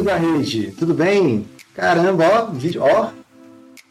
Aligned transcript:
meninos 0.00 0.04
da 0.04 0.16
rede, 0.16 0.74
tudo 0.78 0.94
bem? 0.94 1.46
Caramba, 1.74 2.24
ó, 2.26 2.46
vídeo, 2.46 2.82
ó. 2.82 3.10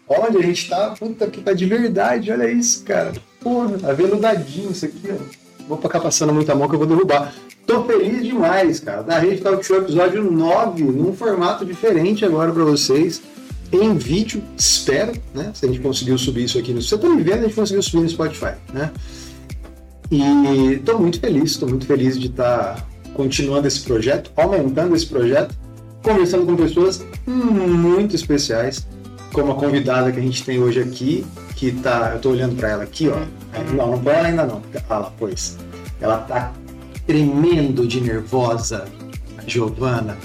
Olha, 0.07 0.39
a 0.39 0.41
gente 0.41 0.69
tá, 0.69 0.95
puta 0.97 1.27
que 1.27 1.41
tá 1.41 1.53
de 1.53 1.65
verdade, 1.65 2.31
olha 2.31 2.51
isso, 2.51 2.83
cara. 2.83 3.13
Porra, 3.39 3.77
aveludadinho 3.89 4.71
isso 4.71 4.85
aqui, 4.85 5.09
ó. 5.11 5.65
Vou 5.67 5.77
ficar 5.77 5.99
passando 5.99 6.33
muita 6.33 6.55
mão 6.55 6.67
que 6.67 6.75
eu 6.75 6.79
vou 6.79 6.87
derrubar. 6.87 7.33
Tô 7.65 7.83
feliz 7.83 8.23
demais, 8.23 8.79
cara. 8.79 9.03
Da 9.03 9.19
Rede 9.19 9.41
Talk 9.41 9.63
Show 9.63 9.77
episódio 9.77 10.23
9, 10.31 10.83
num 10.83 11.13
formato 11.13 11.63
diferente 11.63 12.25
agora 12.25 12.51
para 12.51 12.63
vocês. 12.63 13.21
Em 13.71 13.95
vídeo, 13.95 14.41
espero, 14.57 15.13
né? 15.35 15.51
Se 15.53 15.65
a 15.65 15.69
gente 15.69 15.79
conseguiu 15.79 16.17
subir 16.17 16.45
isso 16.45 16.57
aqui 16.57 16.73
no. 16.73 16.81
Você 16.81 16.97
tá 16.97 17.07
me 17.07 17.21
vendo, 17.21 17.39
a 17.39 17.41
gente 17.43 17.53
conseguiu 17.53 17.83
subir 17.83 18.01
no 18.01 18.09
Spotify, 18.09 18.53
né? 18.73 18.91
E 20.11 20.81
tô 20.83 20.97
muito 20.97 21.19
feliz, 21.19 21.55
tô 21.57 21.67
muito 21.67 21.85
feliz 21.85 22.17
de 22.19 22.27
estar 22.27 22.75
tá 22.75 22.87
continuando 23.13 23.67
esse 23.67 23.81
projeto, 23.81 24.31
aumentando 24.35 24.95
esse 24.95 25.05
projeto, 25.05 25.53
conversando 26.03 26.45
com 26.45 26.55
pessoas 26.55 27.05
muito 27.25 28.15
especiais, 28.15 28.87
como 29.33 29.51
a 29.51 29.55
convidada 29.55 30.11
que 30.11 30.19
a 30.19 30.21
gente 30.21 30.43
tem 30.43 30.59
hoje 30.59 30.79
aqui, 30.79 31.25
que 31.55 31.71
tá. 31.71 32.11
Eu 32.13 32.19
tô 32.19 32.31
olhando 32.31 32.55
para 32.55 32.69
ela 32.69 32.83
aqui, 32.83 33.09
ó. 33.09 33.19
Não, 33.73 33.91
não 33.91 33.99
põe 33.99 34.13
ela 34.13 34.27
ainda 34.27 34.45
não. 34.45 34.61
Ah 34.89 34.99
lá, 34.99 35.13
pois. 35.17 35.57
Ela 36.01 36.17
tá 36.19 36.53
tremendo 37.05 37.87
de 37.87 37.99
nervosa, 37.99 38.85
a 39.37 39.47
Giovana. 39.47 40.17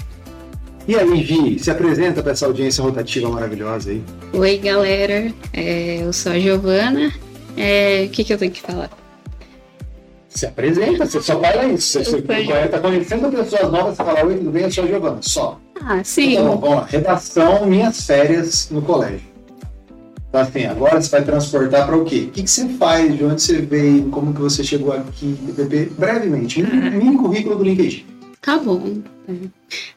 E 0.87 0.95
aí, 0.95 1.23
Vi, 1.23 1.57
se 1.57 1.71
apresenta 1.71 2.21
para 2.21 2.33
essa 2.33 2.45
audiência 2.45 2.83
rotativa 2.83 3.27
maravilhosa 3.27 3.89
aí. 3.89 4.03
Oi, 4.33 4.57
galera. 4.59 5.33
É, 5.51 6.03
eu 6.03 6.13
sou 6.13 6.31
a 6.31 6.39
Giovana. 6.39 7.11
É, 7.57 8.05
o 8.05 8.09
que, 8.09 8.23
que 8.23 8.33
eu 8.33 8.37
tenho 8.37 8.51
que 8.51 8.61
falar? 8.61 8.91
Se 10.29 10.45
apresenta, 10.45 11.05
você 11.05 11.21
só 11.21 11.39
fala 11.39 11.65
isso. 11.65 12.03
Você 12.03 12.17
está 12.17 12.79
conhecendo 12.79 13.31
pessoas 13.31 13.71
novas, 13.71 13.97
você 13.97 14.03
fala, 14.03 14.25
oi, 14.25 14.35
tudo 14.37 14.51
bem? 14.51 14.63
Eu 14.63 14.71
sou 14.71 14.83
a 14.83 14.87
Giovana, 14.87 15.17
só. 15.21 15.59
Ah, 15.81 16.03
sim. 16.03 16.33
Então, 16.33 16.57
vamos 16.57 16.69
lá. 16.69 16.85
Redação, 16.85 17.65
minhas 17.65 18.05
férias 18.05 18.69
no 18.69 18.81
colégio. 18.81 19.35
Então, 20.29 20.41
assim, 20.41 20.65
agora 20.65 21.01
você 21.01 21.09
vai 21.09 21.23
transportar 21.23 21.85
para 21.85 21.95
o 21.95 22.03
quê? 22.03 22.25
O 22.27 22.31
que, 22.31 22.43
que 22.43 22.49
você 22.49 22.67
faz? 22.69 23.15
De 23.15 23.23
onde 23.23 23.41
você 23.41 23.61
veio? 23.61 24.09
Como 24.09 24.33
que 24.33 24.41
você 24.41 24.63
chegou 24.63 24.91
aqui? 24.93 25.37
Brevemente, 25.97 26.61
um 26.61 26.91
mini 26.91 27.17
currículo 27.17 27.55
do 27.55 27.63
LinkedIn. 27.63 28.05
Tá 28.41 28.57
bom. 28.57 28.99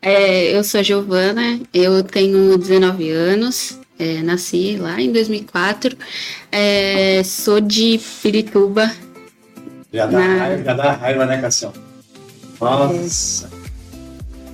É, 0.00 0.56
eu 0.56 0.64
sou 0.64 0.80
a 0.80 0.82
Giovana, 0.82 1.60
eu 1.74 2.02
tenho 2.02 2.56
19 2.56 3.10
anos, 3.10 3.78
é, 3.98 4.22
nasci 4.22 4.76
lá 4.76 4.98
em 4.98 5.12
2004, 5.12 5.94
é, 6.50 7.22
sou 7.24 7.60
de 7.60 8.00
Pirituba, 8.22 8.90
já 9.92 10.06
dá, 10.06 10.18
Na... 10.18 10.36
raiva, 10.36 10.64
já 10.64 10.74
dá 10.74 10.92
raiva, 10.92 11.26
né, 11.26 11.40
Cassião? 11.40 11.72
Nossa. 12.60 13.50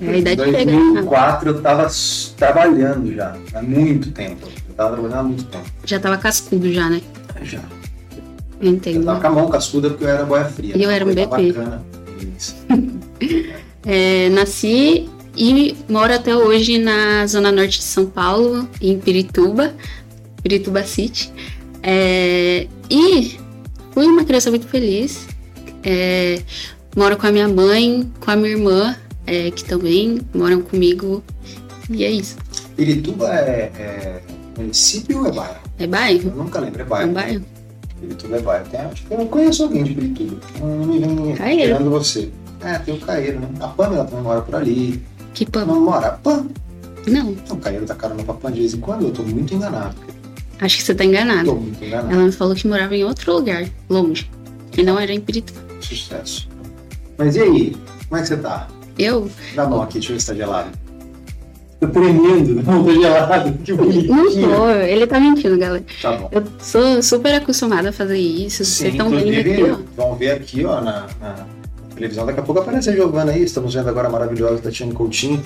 É. 0.01 0.19
Em 0.19 0.23
2004 0.23 1.49
eu 1.51 1.61
tava 1.63 1.89
trabalhando 2.37 3.15
já, 3.15 3.37
há 3.55 3.63
muito 3.63 4.11
tempo. 4.11 4.49
Eu 4.69 4.75
trabalhando 4.75 5.15
há 5.15 5.23
muito 5.23 5.45
tempo. 5.45 5.65
Já 5.85 6.01
tava 6.01 6.17
cascudo 6.19 6.73
já, 6.73 6.89
né? 6.89 7.01
Já. 7.43 7.61
Entendo. 8.61 8.97
Eu 8.97 9.05
tava 9.05 9.21
com 9.21 9.27
a 9.27 9.31
mão 9.31 9.49
cascuda 9.49 9.91
porque 9.91 10.05
eu 10.05 10.09
era 10.09 10.25
boia 10.25 10.45
fria. 10.47 10.77
E 10.77 10.83
eu 10.83 10.91
era 10.91 11.05
um 11.05 11.09
bebê. 11.09 11.27
Bacana. 11.27 11.83
é, 13.85 14.29
nasci 14.31 15.09
e 15.37 15.77
moro 15.89 16.13
até 16.15 16.35
hoje 16.35 16.79
na 16.79 17.27
zona 17.27 17.51
norte 17.51 17.79
de 17.79 17.85
São 17.85 18.07
Paulo, 18.07 18.69
em 18.81 18.99
Pirituba, 18.99 19.75
Pirituba 20.43 20.85
City. 20.85 21.33
É, 21.83 22.67
e 22.89 23.37
fui 23.93 24.07
uma 24.07 24.25
criança 24.25 24.51
muito 24.51 24.67
feliz. 24.67 25.27
É, 25.83 26.41
moro 26.97 27.17
com 27.17 27.27
a 27.27 27.33
minha 27.33 27.49
mãe, 27.49 28.11
com 28.21 28.31
a 28.31 28.37
minha 28.37 28.51
irmã, 28.51 28.97
é, 29.27 29.51
que 29.51 29.65
também 29.65 30.21
moram 30.35 30.61
comigo. 30.63 31.23
E 31.91 32.05
é 32.05 32.11
isso. 32.11 32.37
Pirituba 32.77 33.29
é, 33.35 33.71
é 33.77 34.23
município 34.57 35.21
ou 35.21 35.27
é 35.27 35.33
bairro? 35.33 35.61
É 35.79 35.87
bairro. 35.87 36.29
Eu 36.31 36.37
nunca 36.37 36.61
lembro, 36.61 36.83
é 36.83 36.85
bairro. 36.85 37.07
É 37.07 37.11
um 37.11 37.15
bairro. 37.15 37.45
Pirituba 38.01 38.37
é 38.37 38.41
bairro. 38.41 38.67
Tem, 38.71 38.81
acho 38.81 39.07
que 39.07 39.15
eu 39.15 39.27
conheço 39.27 39.63
alguém 39.65 39.85
de 39.85 39.95
Pirituba. 39.95 40.41
Não 40.61 40.87
me 40.87 40.99
vem 40.99 41.57
querendo 41.59 41.91
você. 41.91 42.31
É, 42.61 42.79
tem 42.79 42.95
o 42.95 43.01
Caeiro, 43.01 43.41
né? 43.41 43.49
A 43.61 43.69
Pamela 43.69 44.05
também 44.05 44.23
mora 44.25 44.41
por 44.41 44.55
ali. 44.55 45.03
Que 45.35 45.45
Pam? 45.45 45.67
Não 45.67 45.81
mora? 45.83 46.13
Pam? 46.23 46.47
Não. 47.07 47.37
O 47.51 47.57
Caeiro 47.57 47.85
tá 47.85 47.95
caramba 47.95 48.25
pra 48.25 48.35
Pam 48.35 48.51
de 48.51 48.61
vez 48.61 48.73
em 48.73 48.81
quando. 48.81 49.03
Eu 49.03 49.13
tô 49.13 49.23
muito 49.23 49.55
enganado. 49.55 49.95
Acho 50.61 50.79
que 50.79 50.83
você 50.83 50.95
tá 50.95 51.05
enganado. 51.05 51.51
Tô 51.51 51.57
muito 51.57 51.85
enganado. 51.85 52.15
Ela 52.15 52.25
me 52.25 52.33
falou 52.33 52.55
que 52.55 52.67
morava 52.67 52.97
em 52.97 53.05
outro 53.05 53.35
lugar, 53.35 53.69
longe. 53.91 54.31
E 54.77 54.83
não 54.83 54.99
era 54.99 55.13
em 55.13 55.21
Pirituba. 55.21 55.61
Sucesso. 55.81 56.49
Mas 57.19 57.37
e 57.37 57.43
aí? 57.43 57.77
Como 58.09 58.19
é 58.19 58.23
que 58.23 58.29
você 58.29 58.37
tá? 58.39 58.67
Eu? 58.99 59.31
Dá 59.55 59.67
mão 59.67 59.83
aqui, 59.83 59.95
deixa 59.95 60.13
eu 60.13 60.17
ver 60.17 60.21
se 60.21 60.27
tá 60.27 60.35
gelado. 60.35 60.71
Tô 61.81 61.89
tremendo, 61.89 62.63
não 62.63 62.85
tô 62.85 62.95
gelado. 62.95 63.53
Que 63.59 63.73
bonitinho. 63.73 64.49
Não 64.49 64.57
tô, 64.57 64.71
ele 64.71 65.07
tá 65.07 65.21
mentindo, 65.21 65.59
galera. 65.59 65.85
Tá 66.01 66.13
bom. 66.17 66.29
Eu 66.33 66.43
sou 66.59 67.03
super 67.03 67.35
acostumada 67.35 67.91
a 67.91 67.93
fazer 67.93 68.19
isso. 68.19 68.65
Sim, 68.65 68.75
Vocês 68.75 68.93
estão 68.95 69.11
vendo 69.11 69.39
aqui, 69.39 69.63
ó. 69.63 69.79
Vão 69.97 70.17
ver 70.17 70.31
aqui, 70.31 70.65
ó, 70.65 70.81
na, 70.81 71.07
na, 71.21 71.47
televisão. 71.95 72.27
Daqui 72.27 72.41
a 72.41 72.43
pouco 72.43 72.61
aparece 72.61 72.91
a 72.91 72.93
Giovana 72.93 73.33
aí. 73.33 73.43
Estamos 73.43 73.75
vendo 73.75 73.89
agora 73.89 74.09
a 74.09 74.11
maravilhosa 74.11 74.63
Tatiana 74.63 74.95
Coutinho. 74.95 75.43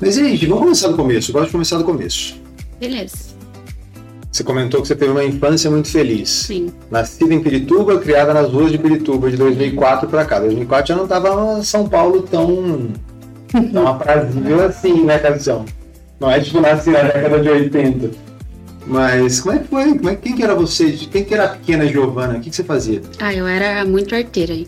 Mas 0.00 0.14
gente, 0.14 0.46
vamos 0.46 0.62
começar 0.62 0.88
do 0.88 0.96
começo. 0.96 1.30
Eu 1.30 1.34
gosto 1.34 1.46
de 1.46 1.52
começar 1.52 1.78
do 1.78 1.84
começo. 1.84 2.36
Beleza. 2.80 3.39
Você 4.40 4.44
comentou 4.44 4.80
que 4.80 4.88
você 4.88 4.96
teve 4.96 5.10
uma 5.10 5.22
infância 5.22 5.70
muito 5.70 5.90
feliz. 5.90 6.30
Sim. 6.30 6.72
Nascida 6.90 7.34
em 7.34 7.42
Pirituba, 7.42 7.98
criada 7.98 8.32
nas 8.32 8.50
ruas 8.50 8.72
de 8.72 8.78
Pirituba, 8.78 9.30
de 9.30 9.36
2004 9.36 10.08
para 10.08 10.24
cá. 10.24 10.38
2004 10.38 10.88
já 10.88 10.96
não 10.96 11.04
estava 11.04 11.62
São 11.62 11.86
Paulo 11.86 12.22
tão, 12.22 12.88
tão 13.70 13.86
aprazível 13.86 14.64
assim, 14.64 15.04
né, 15.04 15.18
Capitão? 15.18 15.66
Não 16.18 16.30
é 16.30 16.40
tipo 16.40 16.58
nascer 16.58 16.92
na 16.94 17.02
década 17.02 17.38
de 17.38 17.50
80. 17.50 18.10
Mas 18.86 19.40
como 19.42 19.56
é 19.56 19.58
que 19.58 19.68
foi? 19.68 19.98
Como 19.98 20.08
é, 20.08 20.16
quem 20.16 20.34
que 20.34 20.42
era 20.42 20.54
você? 20.54 20.90
Quem 20.90 21.22
que 21.22 21.34
era 21.34 21.44
a 21.44 21.48
pequena 21.48 21.86
Giovana? 21.86 22.38
O 22.38 22.40
que, 22.40 22.48
que 22.48 22.56
você 22.56 22.64
fazia? 22.64 23.02
Ah, 23.18 23.34
eu 23.34 23.46
era 23.46 23.84
muito 23.84 24.14
arteira 24.14 24.54
aí. 24.54 24.66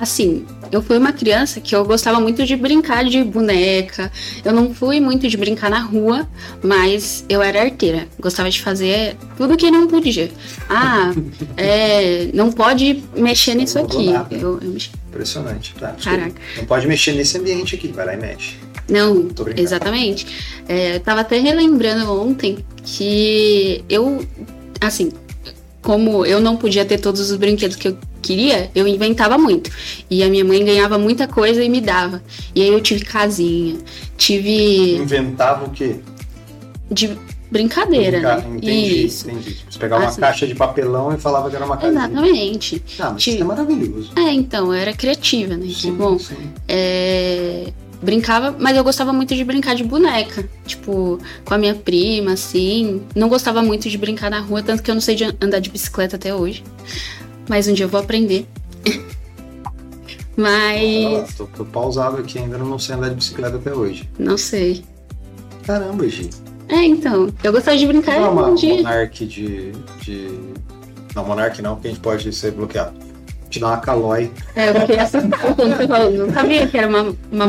Assim, 0.00 0.44
eu 0.70 0.82
fui 0.82 0.98
uma 0.98 1.12
criança 1.12 1.60
que 1.60 1.74
eu 1.74 1.84
gostava 1.84 2.20
muito 2.20 2.44
de 2.44 2.56
brincar 2.56 3.04
de 3.04 3.22
boneca. 3.22 4.10
Eu 4.44 4.52
não 4.52 4.74
fui 4.74 5.00
muito 5.00 5.28
de 5.28 5.36
brincar 5.36 5.70
na 5.70 5.80
rua, 5.80 6.28
mas 6.62 7.24
eu 7.28 7.42
era 7.42 7.62
arteira. 7.62 8.06
Gostava 8.18 8.50
de 8.50 8.60
fazer 8.60 9.16
tudo 9.36 9.56
que 9.56 9.70
não 9.70 9.86
podia. 9.86 10.30
Ah, 10.68 11.12
é, 11.56 12.28
não 12.32 12.50
pode 12.50 13.02
mexer 13.16 13.54
nisso 13.54 13.78
aqui. 13.78 14.08
Eu, 14.30 14.58
eu. 14.60 14.76
Impressionante, 15.08 15.74
tá? 15.74 15.94
Caraca. 16.02 16.40
Não 16.56 16.64
pode 16.64 16.86
mexer 16.86 17.12
nesse 17.12 17.36
ambiente 17.38 17.74
aqui, 17.74 17.88
vai 17.88 18.06
lá 18.06 18.14
e 18.14 18.16
mexe. 18.16 18.56
Não, 18.88 19.28
exatamente. 19.56 20.26
É, 20.68 20.96
eu 20.96 21.00
tava 21.00 21.20
até 21.20 21.38
relembrando 21.38 22.10
ontem 22.12 22.58
que 22.82 23.84
eu, 23.88 24.26
assim, 24.80 25.12
como 25.80 26.24
eu 26.24 26.40
não 26.40 26.56
podia 26.56 26.84
ter 26.84 26.98
todos 26.98 27.30
os 27.30 27.36
brinquedos 27.36 27.76
que 27.76 27.88
eu 27.88 27.98
queria, 28.22 28.70
eu 28.74 28.86
inventava 28.86 29.36
muito. 29.36 29.70
E 30.08 30.22
a 30.22 30.28
minha 30.28 30.44
mãe 30.44 30.64
ganhava 30.64 30.96
muita 30.98 31.26
coisa 31.26 31.62
e 31.62 31.68
me 31.68 31.80
dava. 31.80 32.22
E 32.54 32.62
aí 32.62 32.68
eu 32.68 32.80
tive 32.80 33.04
casinha, 33.04 33.76
tive. 34.16 34.96
Inventava 34.96 35.66
o 35.66 35.70
quê? 35.70 35.96
De 36.90 37.18
brincadeira, 37.50 38.18
Brincar, 38.18 38.48
né? 38.48 38.56
Entendi, 38.56 39.06
Isso. 39.06 39.30
entendi. 39.30 39.58
Você 39.68 39.78
pegava 39.78 40.06
assim. 40.06 40.20
uma 40.20 40.26
caixa 40.26 40.46
de 40.46 40.54
papelão 40.54 41.12
e 41.14 41.18
falava 41.18 41.50
que 41.50 41.56
era 41.56 41.66
uma 41.66 41.76
casinha. 41.76 42.04
Exatamente. 42.04 42.82
Ah, 42.98 43.10
mas 43.10 43.22
tive... 43.22 43.36
isso 43.36 43.44
é 43.44 43.46
maravilhoso. 43.46 44.12
É, 44.16 44.32
então, 44.32 44.66
eu 44.66 44.80
era 44.80 44.94
criativa, 44.94 45.54
né? 45.56 45.68
Sim, 45.68 45.92
bom, 45.92 46.18
sim. 46.18 46.36
É 46.66 47.72
brincava, 48.02 48.54
mas 48.58 48.76
eu 48.76 48.82
gostava 48.82 49.12
muito 49.12 49.34
de 49.34 49.44
brincar 49.44 49.74
de 49.74 49.84
boneca, 49.84 50.46
tipo, 50.66 51.18
com 51.44 51.54
a 51.54 51.58
minha 51.58 51.74
prima, 51.74 52.32
assim. 52.32 53.00
Não 53.14 53.28
gostava 53.28 53.62
muito 53.62 53.88
de 53.88 53.96
brincar 53.96 54.30
na 54.30 54.40
rua, 54.40 54.62
tanto 54.62 54.82
que 54.82 54.90
eu 54.90 54.94
não 54.94 55.00
sei 55.00 55.14
de 55.14 55.24
andar 55.40 55.60
de 55.60 55.70
bicicleta 55.70 56.16
até 56.16 56.34
hoje. 56.34 56.64
Mas 57.48 57.68
um 57.68 57.72
dia 57.72 57.84
eu 57.84 57.88
vou 57.88 58.00
aprender. 58.00 58.46
mas. 60.36 61.34
Tô, 61.34 61.46
tô 61.46 61.64
pausado 61.64 62.18
aqui, 62.18 62.38
ainda 62.38 62.58
não 62.58 62.78
sei 62.78 62.94
andar 62.94 63.10
de 63.10 63.16
bicicleta 63.16 63.56
até 63.56 63.72
hoje. 63.72 64.08
Não 64.18 64.36
sei. 64.36 64.84
Caramba, 65.66 66.08
Gi. 66.08 66.30
É, 66.68 66.84
então. 66.84 67.28
Eu 67.42 67.52
gostava 67.52 67.76
de 67.76 67.86
brincar 67.86 68.20
não, 68.20 68.30
um 68.30 68.32
uma 68.32 68.54
dia. 68.54 68.76
Monark 68.76 69.26
de, 69.26 69.72
de. 70.00 70.38
Não, 71.14 71.24
Monark 71.24 71.60
não, 71.60 71.74
porque 71.74 71.88
a 71.88 71.90
gente 71.90 72.00
pode 72.00 72.32
ser 72.32 72.52
bloqueado 72.52 73.12
te 73.52 73.60
dar 73.60 73.68
uma 73.68 73.76
calói. 73.76 74.30
É, 74.56 74.70
eu 74.70 74.80
fiquei 74.80 74.98
assustada 74.98 75.54
quando 75.54 75.76
você 75.76 75.86
falou. 75.86 76.10
Não 76.10 76.32
sabia 76.32 76.66
que 76.66 76.78
era 76.78 76.88
uma, 76.88 77.14
uma. 77.30 77.46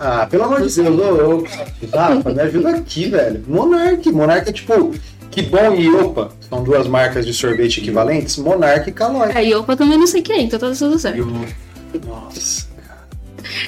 Ah, 0.00 0.26
pelo 0.26 0.44
amor 0.44 0.62
de 0.62 0.74
Deus, 0.74 0.78
eu, 0.78 1.16
eu, 1.16 1.44
Rafa, 1.92 2.30
me 2.32 2.40
ajuda 2.40 2.70
aqui, 2.70 3.08
velho. 3.10 3.44
Monark. 3.46 4.10
Monark 4.10 4.48
é 4.48 4.52
tipo. 4.52 4.94
Que 5.36 5.42
bom 5.42 5.74
e 5.74 5.90
Opa, 5.90 6.30
são 6.48 6.64
duas 6.64 6.86
marcas 6.86 7.26
de 7.26 7.34
sorvete 7.34 7.80
equivalentes, 7.80 8.38
Monark 8.38 8.88
e 8.88 8.92
Calói. 8.92 9.32
É, 9.34 9.44
e 9.44 9.54
Opa 9.54 9.76
também 9.76 9.98
não 9.98 10.06
sei 10.06 10.22
quem, 10.22 10.44
então 10.44 10.58
tá 10.58 10.70
tudo 10.70 10.98
certo. 10.98 11.18
Eu... 11.18 11.26
Nossa, 12.06 12.66
cara. 12.88 13.06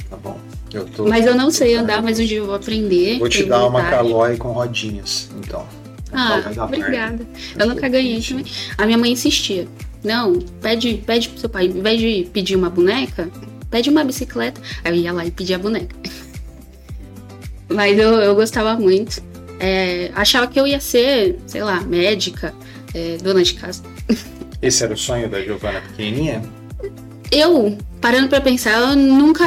Tá 0.09 0.17
bom. 0.17 0.39
Eu 0.73 0.87
tô... 0.87 1.07
Mas 1.07 1.27
eu 1.27 1.35
não 1.35 1.51
sei 1.51 1.75
andar, 1.75 2.03
mas 2.03 2.19
um 2.19 2.25
dia 2.25 2.39
eu 2.39 2.47
vou 2.47 2.55
aprender. 2.55 3.19
Vou 3.19 3.29
te 3.29 3.45
dar 3.45 3.67
uma 3.67 3.83
Calói 3.83 4.39
com 4.39 4.49
rodinhas, 4.53 5.29
então. 5.39 5.67
Ah, 6.11 6.41
obrigada. 6.65 7.27
Eu 7.59 7.67
nunca 7.67 7.87
ganhei 7.87 8.23
também. 8.23 8.47
A 8.79 8.87
minha 8.87 8.97
mãe 8.97 9.13
insistia. 9.13 9.69
Não, 10.03 10.39
pede, 10.63 11.03
pede 11.05 11.29
pro 11.29 11.39
seu 11.39 11.51
pai, 11.51 11.67
em 11.67 11.83
vez 11.83 12.01
de 12.01 12.31
pedir 12.33 12.57
uma 12.57 12.71
boneca, 12.71 13.29
pede 13.71 13.91
uma 13.91 14.03
bicicleta. 14.05 14.59
Aí 14.83 14.93
eu 14.93 15.03
ia 15.03 15.13
lá 15.13 15.27
e 15.27 15.31
pedia 15.31 15.57
a 15.57 15.59
boneca. 15.59 15.95
Mas 17.69 17.99
eu, 17.99 18.15
eu 18.15 18.35
gostava 18.35 18.75
muito. 18.75 19.28
É, 19.61 20.11
achava 20.15 20.47
que 20.47 20.59
eu 20.59 20.67
ia 20.67 20.81
ser, 20.81 21.39
sei 21.47 21.63
lá, 21.63 21.81
médica, 21.81 22.55
é, 22.95 23.17
dona 23.19 23.43
de 23.43 23.55
casa. 23.55 23.83
Esse 24.63 24.85
era 24.85 24.95
o 24.95 24.97
sonho 24.97 25.29
da 25.29 25.41
Giovana 25.41 25.81
pequenininha? 25.81 26.43
Eu, 27.31 27.77
parando 28.01 28.29
pra 28.29 28.41
pensar, 28.41 28.73
eu 28.73 28.97
nunca 28.97 29.47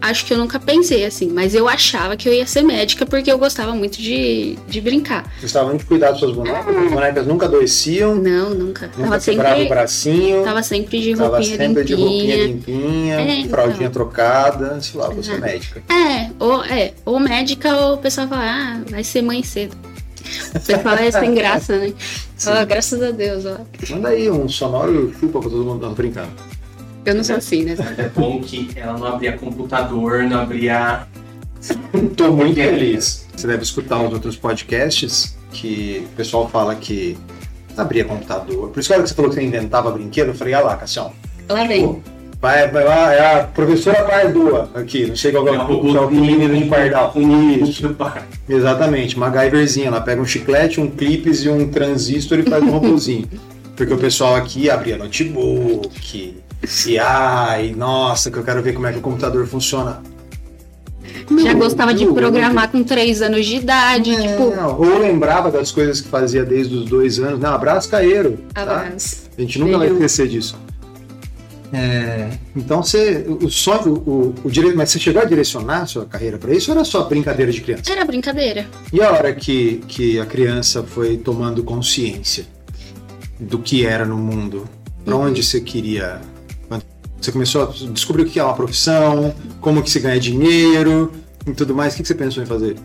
acho 0.00 0.24
que 0.24 0.32
eu 0.32 0.38
nunca 0.38 0.58
pensei 0.58 1.04
assim, 1.04 1.28
mas 1.28 1.54
eu 1.54 1.68
achava 1.68 2.16
que 2.16 2.28
eu 2.28 2.32
ia 2.32 2.46
ser 2.46 2.62
médica 2.62 3.04
porque 3.06 3.30
eu 3.30 3.38
gostava 3.38 3.74
muito 3.74 4.00
de, 4.00 4.56
de 4.68 4.80
brincar. 4.80 5.24
Você 5.36 5.42
gostava 5.42 5.68
muito 5.68 5.86
cuidar 5.86 6.10
das 6.10 6.20
suas 6.20 6.34
bonecas? 6.34 6.76
As 6.76 6.90
bonecas 6.90 7.26
nunca 7.26 7.46
adoeciam? 7.46 8.14
Não, 8.16 8.50
nunca. 8.50 8.86
Nunca 8.96 9.02
tava 9.02 9.20
sempre, 9.20 9.64
o 9.64 9.68
bracinho? 9.68 10.42
tava 10.44 10.62
sempre 10.62 11.00
de 11.00 11.16
Tava 11.16 11.36
roupinha 11.36 11.56
sempre 11.56 11.84
de 11.84 11.94
roupinha 11.94 12.46
limpinha. 12.46 12.76
limpinha, 12.78 13.14
É, 13.20 13.34
então. 13.40 13.50
fraldinha 13.50 13.90
trocada, 13.90 14.80
sei 14.80 15.00
lá, 15.00 15.08
você 15.10 15.32
é 15.32 15.38
médica. 15.38 15.82
É, 15.92 16.30
ou, 16.38 16.64
é, 16.64 16.92
ou 17.04 17.20
médica, 17.20 17.74
ou 17.76 17.94
o 17.94 17.98
pessoal 17.98 18.28
fala, 18.28 18.42
ah, 18.44 18.80
vai 18.90 19.04
ser 19.04 19.22
mãe 19.22 19.42
cedo. 19.42 19.76
O 20.54 20.60
pessoal 20.60 20.94
é 20.96 21.10
sem 21.10 21.34
graça, 21.34 21.76
né? 21.76 21.92
Fala, 22.38 22.64
graças 22.64 23.02
a 23.02 23.10
Deus, 23.10 23.44
ó. 23.44 23.56
Manda 23.90 24.08
aí 24.10 24.30
um 24.30 24.48
sonoro 24.48 25.12
chupa 25.18 25.40
pra 25.40 25.50
todo 25.50 25.64
mundo 25.64 25.90
brincando. 25.90 26.30
Eu 27.04 27.14
não 27.14 27.24
sou 27.24 27.36
assim, 27.36 27.64
né? 27.64 27.76
É 27.96 28.08
bom 28.08 28.40
que 28.40 28.70
ela 28.76 28.98
não 28.98 29.06
abria 29.06 29.32
computador, 29.32 30.24
não 30.24 30.40
abria. 30.40 31.06
Tô 32.16 32.32
muito 32.32 32.56
feliz. 32.56 33.26
Você 33.34 33.46
deve 33.46 33.62
escutar 33.62 34.02
os 34.02 34.12
outros 34.12 34.36
podcasts 34.36 35.36
que 35.52 36.06
o 36.12 36.16
pessoal 36.16 36.48
fala 36.48 36.74
que 36.74 37.16
abria 37.76 38.04
computador. 38.04 38.68
Por 38.68 38.80
isso 38.80 38.88
que 38.88 38.92
a 38.92 38.96
hora 38.96 39.02
que 39.02 39.08
você 39.08 39.14
falou 39.14 39.30
que 39.30 39.36
você 39.36 39.42
inventava 39.42 39.90
brinquedo, 39.90 40.28
eu 40.28 40.34
falei, 40.34 40.54
ah 40.54 40.60
lá, 40.60 40.76
Cassião. 40.76 41.12
Lá 41.48 41.64
vem. 41.64 42.02
Vai, 42.40 42.70
vai 42.70 42.84
lá, 42.84 43.12
é 43.12 43.40
a 43.40 43.44
professora 43.44 44.02
Pardua 44.04 44.70
aqui, 44.74 45.04
não 45.04 45.14
sei 45.14 45.30
qual 45.30 45.46
é 45.46 45.50
o 45.50 45.96
é 45.96 46.00
o 46.00 46.10
menino 46.10 46.54
de 46.56 46.64
Pardal. 46.64 47.12
Isso, 47.62 47.94
exatamente, 48.48 49.18
MacGyverzinha. 49.18 49.88
Ela 49.88 50.00
pega 50.00 50.22
um 50.22 50.24
chiclete, 50.24 50.80
um 50.80 50.90
clipes 50.90 51.44
e 51.44 51.50
um 51.50 51.68
transistor 51.68 52.38
e 52.38 52.42
faz 52.42 52.62
um 52.62 52.70
robôzinho. 52.70 53.28
Porque 53.76 53.92
o 53.92 53.98
pessoal 53.98 54.36
aqui 54.36 54.70
abria 54.70 54.96
notebook, 54.96 56.39
e 56.86 56.98
ai, 56.98 57.74
nossa, 57.76 58.30
que 58.30 58.36
eu 58.38 58.44
quero 58.44 58.62
ver 58.62 58.72
como 58.74 58.86
é 58.86 58.92
que 58.92 58.98
o 58.98 59.02
computador 59.02 59.46
funciona. 59.46 60.02
Já 61.42 61.54
gostava 61.54 61.94
de 61.94 62.04
Não, 62.04 62.12
programar 62.14 62.70
com 62.70 62.82
3 62.82 63.22
anos 63.22 63.46
de 63.46 63.56
idade, 63.56 64.10
É, 64.14 64.28
tipo, 64.28 64.42
ou 64.82 64.98
lembrava 64.98 65.50
das 65.50 65.70
coisas 65.70 66.00
que 66.00 66.08
fazia 66.08 66.44
desde 66.44 66.74
os 66.74 66.86
dois 66.86 67.18
anos. 67.20 67.38
Não, 67.38 67.54
abraço 67.54 67.88
caeiro. 67.88 68.38
tá? 68.52 68.62
abraço. 68.62 69.28
A 69.36 69.40
gente 69.40 69.58
nunca 69.58 69.78
vai 69.78 69.86
Veio. 69.86 69.96
esquecer 69.98 70.28
disso. 70.28 70.58
É, 71.72 72.30
então 72.56 72.82
você, 72.82 73.24
o 73.28 73.48
sonho, 73.48 73.92
o, 74.04 74.34
o 74.42 74.50
direito, 74.50 74.76
mas 74.76 74.90
você 74.90 74.98
chegou 74.98 75.22
a 75.22 75.24
direcionar 75.24 75.82
a 75.82 75.86
sua 75.86 76.04
carreira 76.04 76.36
para 76.36 76.52
isso 76.52 76.68
ou 76.72 76.76
era 76.76 76.84
só 76.84 77.04
brincadeira 77.04 77.52
de 77.52 77.60
criança? 77.60 77.92
Era 77.92 78.04
brincadeira. 78.04 78.66
E 78.92 79.00
a 79.00 79.10
hora 79.12 79.32
que, 79.32 79.80
que 79.86 80.18
a 80.18 80.26
criança 80.26 80.82
foi 80.82 81.16
tomando 81.16 81.62
consciência 81.62 82.44
do 83.38 83.60
que 83.60 83.86
era 83.86 84.04
no 84.04 84.16
mundo, 84.16 84.68
para 85.04 85.14
Uhum. 85.14 85.26
onde 85.28 85.44
você 85.44 85.60
queria? 85.60 86.20
Você 87.20 87.32
começou 87.32 87.62
a 87.64 87.66
descobrir 87.92 88.22
o 88.22 88.26
que 88.26 88.38
é 88.38 88.44
uma 88.44 88.54
profissão, 88.54 89.34
como 89.60 89.82
que 89.82 89.90
se 89.90 90.00
ganha 90.00 90.18
dinheiro 90.18 91.12
e 91.46 91.52
tudo 91.52 91.74
mais. 91.74 91.94
O 91.94 91.96
que 91.98 92.04
você 92.04 92.14
pensou 92.14 92.42
em 92.42 92.46
fazer? 92.46 92.76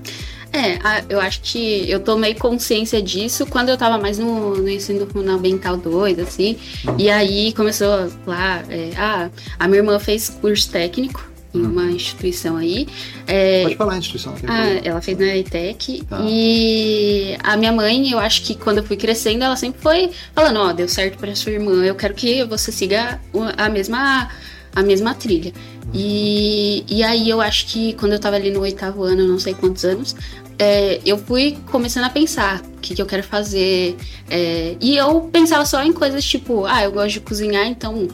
É, 0.51 0.79
eu 1.09 1.19
acho 1.19 1.41
que 1.41 1.89
eu 1.89 1.99
tomei 1.99 2.33
consciência 2.33 3.01
disso 3.01 3.45
quando 3.45 3.69
eu 3.69 3.77
tava 3.77 3.97
mais 3.97 4.17
no, 4.17 4.55
no 4.55 4.69
ensino 4.69 5.05
fundamental 5.07 5.75
2, 5.75 6.19
assim. 6.19 6.57
E 6.97 7.09
aí 7.09 7.51
começou 7.53 8.09
lá, 8.25 8.63
é, 8.69 8.91
ah, 8.97 9.29
a 9.59 9.67
minha 9.67 9.79
irmã 9.79 9.99
fez 9.99 10.29
curso 10.29 10.69
técnico 10.69 11.34
em 11.57 11.66
uma 11.66 11.86
instituição 11.92 12.57
aí. 12.57 12.88
É, 13.28 13.63
Pode 13.63 13.75
falar 13.75 13.94
a 13.94 13.98
instituição. 13.98 14.36
Ah, 14.48 14.68
ela 14.84 15.02
fez 15.02 15.18
na 15.18 15.36
ETEC. 15.36 16.04
Tá. 16.10 16.19
E 16.24 17.38
a 17.44 17.57
minha 17.57 17.72
mãe, 17.72 18.12
eu 18.12 18.19
acho 18.19 18.44
que 18.44 18.56
quando 18.56 18.80
eu 18.80 18.84
fui 18.84 18.98
crescendo, 18.98 19.44
ela 19.44 19.56
sempre 19.56 19.81
foi 19.81 20.12
falando: 20.34 20.57
Ó, 20.60 20.74
deu 20.74 20.88
certo 20.88 21.18
pra 21.18 21.36
sua 21.36 21.52
irmã, 21.54 21.84
eu 21.84 21.96
quero 21.96 22.13
que 22.13 22.44
você 22.44 22.72
siga 22.72 23.19
a 23.57 23.69
mesma, 23.69 24.30
a 24.75 24.84
mesma 24.84 25.13
trilha. 25.13 25.54
E, 25.94 26.84
e 26.90 27.04
aí 27.04 27.30
eu 27.30 27.40
acho 27.42 27.68
que 27.68 27.94
quando 27.94 28.13
eu 28.13 28.19
tava 28.19 28.36
ali 28.36 28.52
no 28.52 28.62
oitavo 28.62 29.04
ano, 29.04 29.25
não 29.28 29.40
sei 29.40 29.54
quantos 29.54 29.86
anos, 29.86 30.16
é, 30.57 31.00
eu 31.06 31.18
fui 31.18 31.57
começando 31.72 32.06
a 32.06 32.10
pensar 32.10 32.62
o 32.78 32.80
que, 32.80 32.96
que 32.96 33.02
eu 33.02 33.06
quero 33.06 33.24
fazer. 33.24 33.96
é, 34.30 34.75
e 34.81 34.96
eu 34.98 35.22
pensava 35.31 35.66
só 35.66 35.84
em 35.84 35.94
coisas 35.94 36.24
tipo: 36.24 36.66
ah, 36.66 36.84
eu 36.84 36.92
gosto 36.92 37.13
de 37.13 37.19
cozinhar, 37.22 37.66
então 37.66 38.07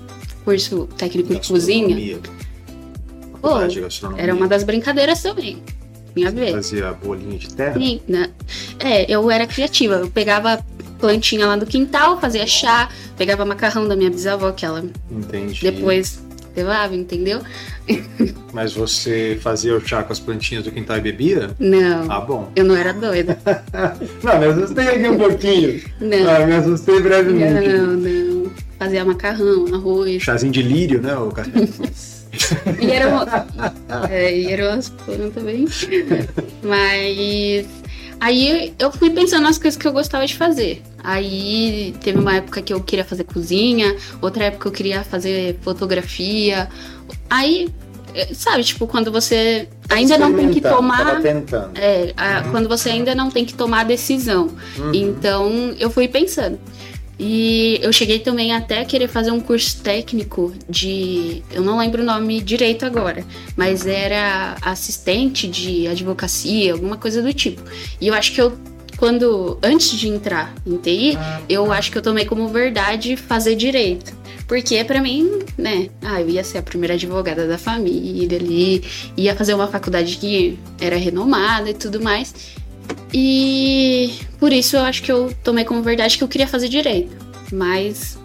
curso 0.44 0.88
técnico 0.98 1.34
de 1.36 1.48
cozinha. 1.48 2.20
Faculdade 3.42 3.74
de 3.74 3.82
gastronomia. 3.82 4.24
Era 4.24 4.34
uma 4.36 4.48
das 4.48 4.64
brincadeiras 4.64 5.22
também. 5.22 5.62
Minha 6.16 6.30
vez. 6.32 6.52
Fazia 6.52 6.92
bolinho 6.92 7.38
de 7.40 7.54
terra. 7.54 7.74
Sim, 7.80 8.02
né? 8.08 8.30
É, 8.80 9.10
eu 9.12 9.32
era 9.32 9.48
criativa. 9.48 9.96
Eu 9.96 10.10
pegava 10.10 10.64
plantinha 11.00 11.48
lá 11.48 11.56
do 11.56 11.66
quintal, 11.66 12.20
fazia 12.20 12.46
chá, 12.46 12.90
pegava 13.18 13.44
macarrão 13.46 13.88
da 13.88 13.96
minha 13.96 14.10
bisavó, 14.10 14.52
que 14.52 14.66
ela 14.66 14.84
Entendi. 15.10 15.60
depois 15.64 16.22
levava, 16.56 16.94
entendeu? 16.96 17.42
Mas 18.54 18.74
você 18.74 19.40
fazia 19.42 19.76
o 19.76 19.80
chá 19.86 20.04
com 20.04 20.12
as 20.14 20.20
plantinhas 20.20 20.64
do 20.66 20.72
quintal 20.72 20.98
e 20.98 21.02
bebia? 21.02 21.52
Não, 21.58 22.12
Ah, 22.12 22.20
bom. 22.20 22.52
eu 22.56 22.64
não 22.66 22.76
era 22.76 22.94
doida. 22.94 23.40
Não, 24.22 24.38
me 24.40 24.46
assustei 24.46 24.88
aqui 24.90 25.08
um 25.10 25.18
pouquinho. 25.18 25.82
Não, 26.00 26.30
Ah, 26.30 26.46
me 26.46 26.56
assustei 26.56 27.00
brevemente. 27.00 27.68
não, 27.70 27.88
não. 27.98 28.52
Fazia 28.78 29.06
macarrão, 29.06 29.66
arroz. 29.74 30.22
Chazinho 30.22 30.52
de 30.52 30.62
lírio, 30.62 31.02
né? 31.02 31.16
O 31.18 31.30
café. 31.32 31.52
E 32.80 32.90
eram, 32.92 33.26
é, 34.10 34.36
e 34.38 34.52
eram 34.52 34.74
as 34.80 34.90
plantas 34.90 35.34
também. 35.34 35.66
Mas 36.64 37.66
aí 38.20 38.74
eu 38.80 38.92
fui 38.92 39.10
pensando 39.10 39.44
nas 39.44 39.58
coisas 39.58 39.78
que 39.80 39.88
eu 39.88 39.92
gostava 39.92 40.26
de 40.26 40.36
fazer. 40.36 40.82
Aí 41.04 41.94
teve 42.04 42.20
uma 42.20 42.36
época 42.36 42.62
que 42.62 42.74
eu 42.74 42.82
queria 42.82 43.04
fazer 43.06 43.24
cozinha, 43.24 43.96
outra 44.22 44.46
época 44.46 44.68
eu 44.68 44.72
queria 44.72 45.04
fazer 45.04 45.58
fotografia. 45.62 46.70
Aí, 47.30 47.70
eh, 48.14 48.30
sabe, 48.34 48.64
tipo, 48.64 48.86
quando 48.88 49.12
você 49.12 49.68
ainda 49.90 50.18
não 50.18 50.34
tem 50.34 50.50
que 50.52 50.62
tomar. 50.76 51.06
É, 51.76 52.14
a- 52.16 52.44
quando 52.52 52.70
você 52.70 52.90
ainda 52.90 53.16
não 53.16 53.30
tem 53.32 53.44
que 53.46 53.54
tomar 53.54 53.82
a 53.82 53.84
decisão. 53.86 54.50
Uhum. 54.78 54.94
Então 54.94 55.76
eu 55.80 55.90
fui 55.90 56.08
pensando. 56.08 56.60
E 57.24 57.78
eu 57.84 57.94
cheguei 57.94 58.18
também 58.18 58.52
até 58.52 58.82
a 58.82 58.86
querer 58.86 59.08
fazer 59.08 59.30
um 59.30 59.40
curso 59.40 59.80
técnico 59.84 60.52
de. 60.68 61.44
Eu 61.52 61.62
não 61.62 61.78
lembro 61.78 62.02
o 62.02 62.06
nome 62.06 62.42
direito 62.42 62.84
agora, 62.84 63.24
mas 63.56 63.86
era 63.86 64.56
assistente 64.60 65.48
de 65.48 65.88
advocacia, 65.88 66.74
alguma 66.74 66.98
coisa 66.98 67.22
do 67.22 67.32
tipo. 67.32 67.62
E 68.02 68.08
eu 68.08 68.16
acho 68.16 68.34
que 68.34 68.42
eu. 68.42 68.58
Quando. 68.98 69.60
Antes 69.62 69.92
de 69.92 70.08
entrar 70.08 70.52
em 70.66 70.78
TI, 70.78 71.16
eu 71.48 71.72
acho 71.72 71.92
que 71.92 71.98
eu 72.00 72.02
tomei 72.02 72.26
como 72.26 72.48
verdade 72.48 73.16
fazer 73.16 73.54
direito. 73.54 74.20
Porque 74.48 74.84
pra 74.84 75.00
mim, 75.00 75.44
né, 75.56 75.90
ah, 76.02 76.20
eu 76.20 76.28
ia 76.28 76.44
ser 76.44 76.58
a 76.58 76.64
primeira 76.64 76.96
advogada 76.96 77.48
da 77.48 77.58
família 77.58 78.40
ali, 78.40 78.84
ia 79.16 79.36
fazer 79.36 79.54
uma 79.54 79.68
faculdade 79.68 80.18
que 80.18 80.58
era 80.80 80.96
renomada 80.96 81.70
e 81.70 81.76
tudo 81.76 82.02
mais. 82.02 82.34
E 83.14 84.12
por 84.42 84.52
isso 84.52 84.76
eu 84.76 84.82
acho 84.82 85.02
que 85.04 85.12
eu 85.12 85.32
tomei 85.44 85.64
como 85.64 85.82
verdade 85.82 86.18
que 86.18 86.24
eu 86.24 86.28
queria 86.28 86.48
fazer 86.48 86.68
direito. 86.68 87.16
Mas 87.54 88.18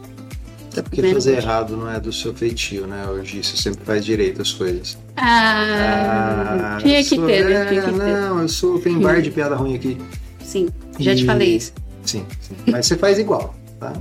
Até 0.73 0.83
porque 0.83 1.01
Né? 1.03 1.13
fazer 1.13 1.37
errado 1.37 1.77
não 1.77 1.91
é 1.91 1.99
do 2.01 2.13
seu 2.13 2.35
feitio, 2.35 2.87
né? 2.87 3.07
Hoje 3.09 3.43
você 3.43 3.57
sempre 3.57 3.85
faz 3.85 4.05
direito 4.05 4.43
as 4.43 4.53
coisas. 4.53 4.99
ah, 5.17 6.79
tinha 6.81 7.01
eu 7.01 7.05
que 7.05 7.17
sou- 7.17 7.27
ter, 7.27 7.51
é, 7.51 7.65
Tinha 7.67 7.83
que 7.83 7.91
ter. 7.93 7.99
Não, 7.99 8.41
eu 8.41 8.49
sou. 8.49 8.79
Tem 8.81 8.99
bar 8.99 9.21
de 9.23 9.31
piada 9.31 9.55
ruim 9.57 9.75
aqui. 9.75 9.97
Sim, 10.43 10.69
já 10.99 11.15
te 11.15 11.23
E- 11.23 11.27
falei 11.27 11.57
isso. 11.57 11.73
Sim, 12.05 12.25
sim. 12.41 12.55
Mas 12.71 12.87
você 12.87 12.97
faz 12.97 13.19
igual, 13.19 13.55
tá? 13.81 13.93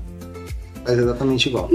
Faz 0.86 1.00
exatamente 1.00 1.50
igual. 1.50 1.70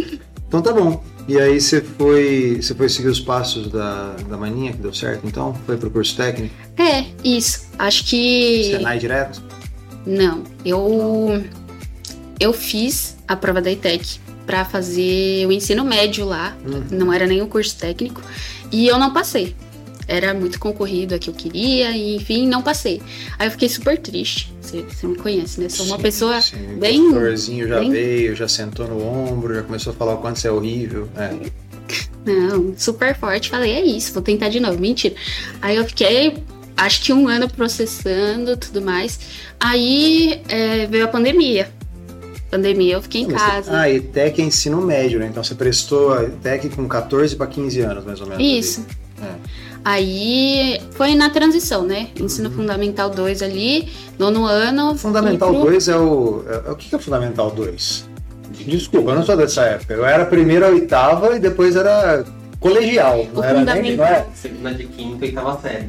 Então 0.49 0.61
tá 0.63 0.73
bom. 0.73 1.03
E 1.29 1.39
aí 1.39 1.61
você 1.61 1.81
foi. 1.81 2.59
Você 2.61 2.75
foi 2.75 2.89
seguir 2.89 3.09
os 3.09 3.21
passos 3.21 3.69
da, 3.69 4.15
da 4.29 4.37
maninha 4.37 4.73
que 4.73 4.79
deu 4.79 4.93
certo, 4.93 5.27
então? 5.27 5.55
Foi 5.67 5.77
pro 5.77 5.91
curso 5.91 6.17
técnico? 6.17 6.55
É, 6.77 7.05
isso. 7.25 7.69
Acho 7.79 8.05
que. 8.05 8.73
Senai 8.77 8.99
direto? 8.99 9.43
Não, 10.07 10.43
eu 10.65 11.45
eu 12.39 12.53
fiz 12.53 13.17
a 13.29 13.37
prova 13.37 13.61
da 13.61 13.71
ITEC 13.71 14.19
para 14.47 14.65
fazer 14.65 15.47
o 15.47 15.53
ensino 15.53 15.85
médio 15.85 16.25
lá, 16.25 16.57
Uhum. 16.65 16.85
não 16.91 17.13
era 17.13 17.27
nem 17.27 17.43
o 17.43 17.47
curso 17.47 17.77
técnico, 17.77 18.21
e 18.73 18.87
eu 18.89 18.99
não 18.99 19.13
passei. 19.13 19.55
Era 20.09 20.35
muito 20.35 20.59
concorrido 20.59 21.15
a 21.15 21.19
que 21.21 21.29
eu 21.31 21.35
queria, 21.35 21.91
e 21.97 22.17
enfim, 22.17 22.49
não 22.49 22.63
passei. 22.63 23.01
Aí 23.39 23.47
eu 23.47 23.51
fiquei 23.53 23.69
super 23.69 23.97
triste. 23.99 24.53
Você, 24.61 24.83
você 24.83 25.07
me 25.07 25.15
conhece, 25.17 25.61
né? 25.61 25.69
Sou 25.69 25.87
uma 25.87 25.97
Sim, 25.97 26.03
pessoa 26.03 26.41
sim. 26.41 26.57
bem- 26.81 27.09
O 27.09 27.13
doutorzinho 27.13 27.69
já 27.69 27.79
bem- 27.79 27.91
veio, 27.91 28.35
já 28.35 28.49
sentou 28.49 28.89
no 28.89 29.01
ombro, 29.07 29.55
já 29.55 29.63
começou 29.63 29.93
a 29.93 29.97
falar 29.97 30.15
o 30.15 30.19
quanto 30.19 30.41
você 30.41 30.49
é 30.49 30.51
horrível. 30.51 31.09
É. 31.17 31.33
Não, 32.25 32.75
super 32.77 33.17
forte. 33.17 33.49
Falei, 33.51 33.71
é 33.73 33.85
isso, 33.85 34.13
vou 34.13 34.23
tentar 34.23 34.49
de 34.49 34.59
novo. 34.59 34.79
Mentira. 34.81 35.15
Aí 35.63 35.77
eu 35.77 35.85
fiquei, 35.85 36.39
acho 36.81 37.03
que 37.03 37.13
um 37.13 37.29
ano 37.29 37.49
processando 37.49 38.57
tudo 38.57 38.81
mais. 38.83 39.19
Aí 39.59 40.43
é, 40.49 40.87
veio 40.87 41.05
a 41.05 41.09
pandemia. 41.09 41.69
Pandemia, 42.51 42.95
eu 42.95 43.03
fiquei 43.03 43.23
em 43.23 43.29
Mas- 43.29 43.41
casa. 43.43 43.79
Ah, 43.79 43.89
ETEC 43.89 44.43
é 44.43 44.45
ensino 44.45 44.81
médio, 44.81 45.21
né? 45.21 45.29
Então 45.31 45.43
você 45.45 45.55
prestou 45.55 46.13
a 46.13 46.25
ETEC 46.25 46.69
com 46.71 46.89
14 46.89 47.37
para 47.37 47.47
15 47.47 47.81
anos, 47.81 48.05
mais 48.05 48.21
ou 48.21 48.27
menos. 48.27 48.43
Isso. 48.45 48.85
É. 49.23 49.29
Aí 49.85 50.81
foi 50.93 51.15
na 51.15 51.31
transição, 51.31 51.85
né? 51.85 52.09
Ensino 52.19 52.51
Fundamental 52.51 53.09
2 53.11 53.43
ali, 53.43 53.89
nono 54.19 54.45
ano. 54.47 54.97
Fundamental 54.97 55.53
e 55.53 55.57
pro- 55.57 55.65
2 55.67 55.89
é 55.89 55.97
o. 55.97 56.45
É, 56.67 56.71
o 56.71 56.77
que 56.77 56.89
que 56.89 56.95
é 56.95 56.99
Fundamental 56.99 57.51
2? 57.51 58.09
Desculpa, 58.67 59.11
eu 59.13 59.15
não 59.17 59.25
sou 59.25 59.37
dessa 59.37 59.63
época. 59.63 59.95
Eu 59.95 60.05
era 60.05 60.27
primeira, 60.27 60.69
oitava 60.69 61.35
e 61.37 61.39
depois 61.39 61.77
era 61.77 62.25
colegial. 62.59 63.27
Não 63.33 63.41
O 63.41 63.45
era 63.45 63.55
nem. 63.55 63.65
Não 63.65 63.75
fundamental. 63.75 64.07
é? 64.07 64.27
Segunda 64.35 64.75
de 64.75 64.87
quinta 64.87 65.25
e 65.25 65.29
oitava 65.29 65.61
série. 65.63 65.89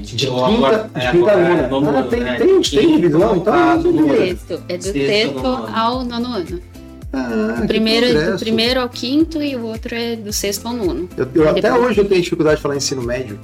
De 0.00 0.26
quinta, 0.26 0.90
de 0.94 1.10
quinta 1.10 1.32
aluna. 1.32 1.98
Ah, 1.98 2.02
tem, 2.04 2.20
né? 2.20 2.34
tem, 2.36 2.60
tem 2.60 2.96
divisão, 3.00 3.36
então 3.36 3.82
Do 3.82 4.08
sexto. 4.16 4.62
É 4.68 4.76
do 4.76 4.82
Sexto 4.84 4.92
sexto 5.06 5.46
ao 5.74 6.04
nono 6.04 6.26
ano. 6.34 6.60
Ah, 7.12 7.60
O 7.62 7.66
primeiro 7.66 8.06
é 8.06 8.30
do 8.32 8.38
primeiro 8.38 8.80
ao 8.80 8.88
quinto 8.88 9.42
e 9.42 9.56
o 9.56 9.64
outro 9.66 9.94
é 9.94 10.14
do 10.16 10.32
sexto 10.32 10.66
ao 10.68 10.74
nono. 10.74 11.08
Eu, 11.16 11.28
eu 11.34 11.48
até 11.48 11.62
Depois. 11.62 11.82
hoje 11.86 12.00
eu 12.00 12.04
tenho 12.08 12.22
dificuldade 12.22 12.56
de 12.56 12.62
falar 12.62 12.76
ensino 12.76 13.02
médio. 13.02 13.38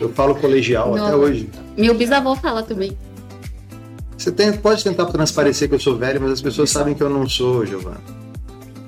Eu 0.00 0.08
falo 0.10 0.34
colegial 0.34 0.94
até 0.96 1.14
hoje. 1.14 1.48
Meu 1.76 1.94
bisavô 1.94 2.34
fala 2.36 2.62
também. 2.62 2.96
Você 4.16 4.30
tem- 4.32 4.52
pode 4.52 4.82
tentar 4.82 5.06
transparecer 5.06 5.68
que 5.68 5.74
eu 5.74 5.80
sou 5.80 5.96
velho, 5.96 6.20
mas 6.20 6.32
as 6.32 6.40
pessoas 6.40 6.70
sabem 6.70 6.94
que 6.94 7.02
eu 7.02 7.10
não 7.10 7.28
sou, 7.28 7.64
Giovana. 7.66 8.00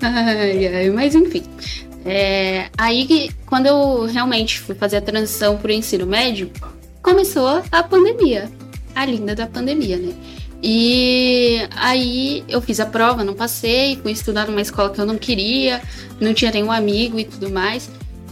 Ai, 0.01 0.67
ai, 0.67 0.91
mas 0.91 1.15
enfim. 1.15 1.43
É, 2.05 2.67
aí, 2.79 3.31
quando 3.47 3.67
eu 3.67 4.05
realmente 4.07 4.61
fui 4.61 4.75
fazer 4.75 4.97
a 4.99 5.01
transição 5.01 5.57
para 5.57 5.69
o 5.71 5.73
ensino 5.73 6.07
médio, 6.07 6.51
começou 7.07 7.63
a 7.71 7.83
pandemia. 7.85 8.51
A 8.93 9.07
linda 9.07 9.33
da 9.33 9.47
pandemia, 9.47 9.97
né? 9.97 10.13
E 10.61 11.61
aí 11.77 12.43
eu 12.49 12.61
fiz 12.61 12.81
a 12.81 12.87
prova, 12.87 13.23
não 13.23 13.33
passei, 13.33 13.97
fui 14.03 14.11
estudar 14.11 14.49
numa 14.49 14.61
escola 14.61 14.91
que 14.91 15.01
eu 15.01 15.07
não 15.07 15.17
queria, 15.17 15.81
não 16.21 16.35
tinha 16.35 16.51
nenhum 16.51 16.73
amigo 16.73 17.17
e 17.17 17.25
tudo 17.25 17.49
mais. 17.49 17.89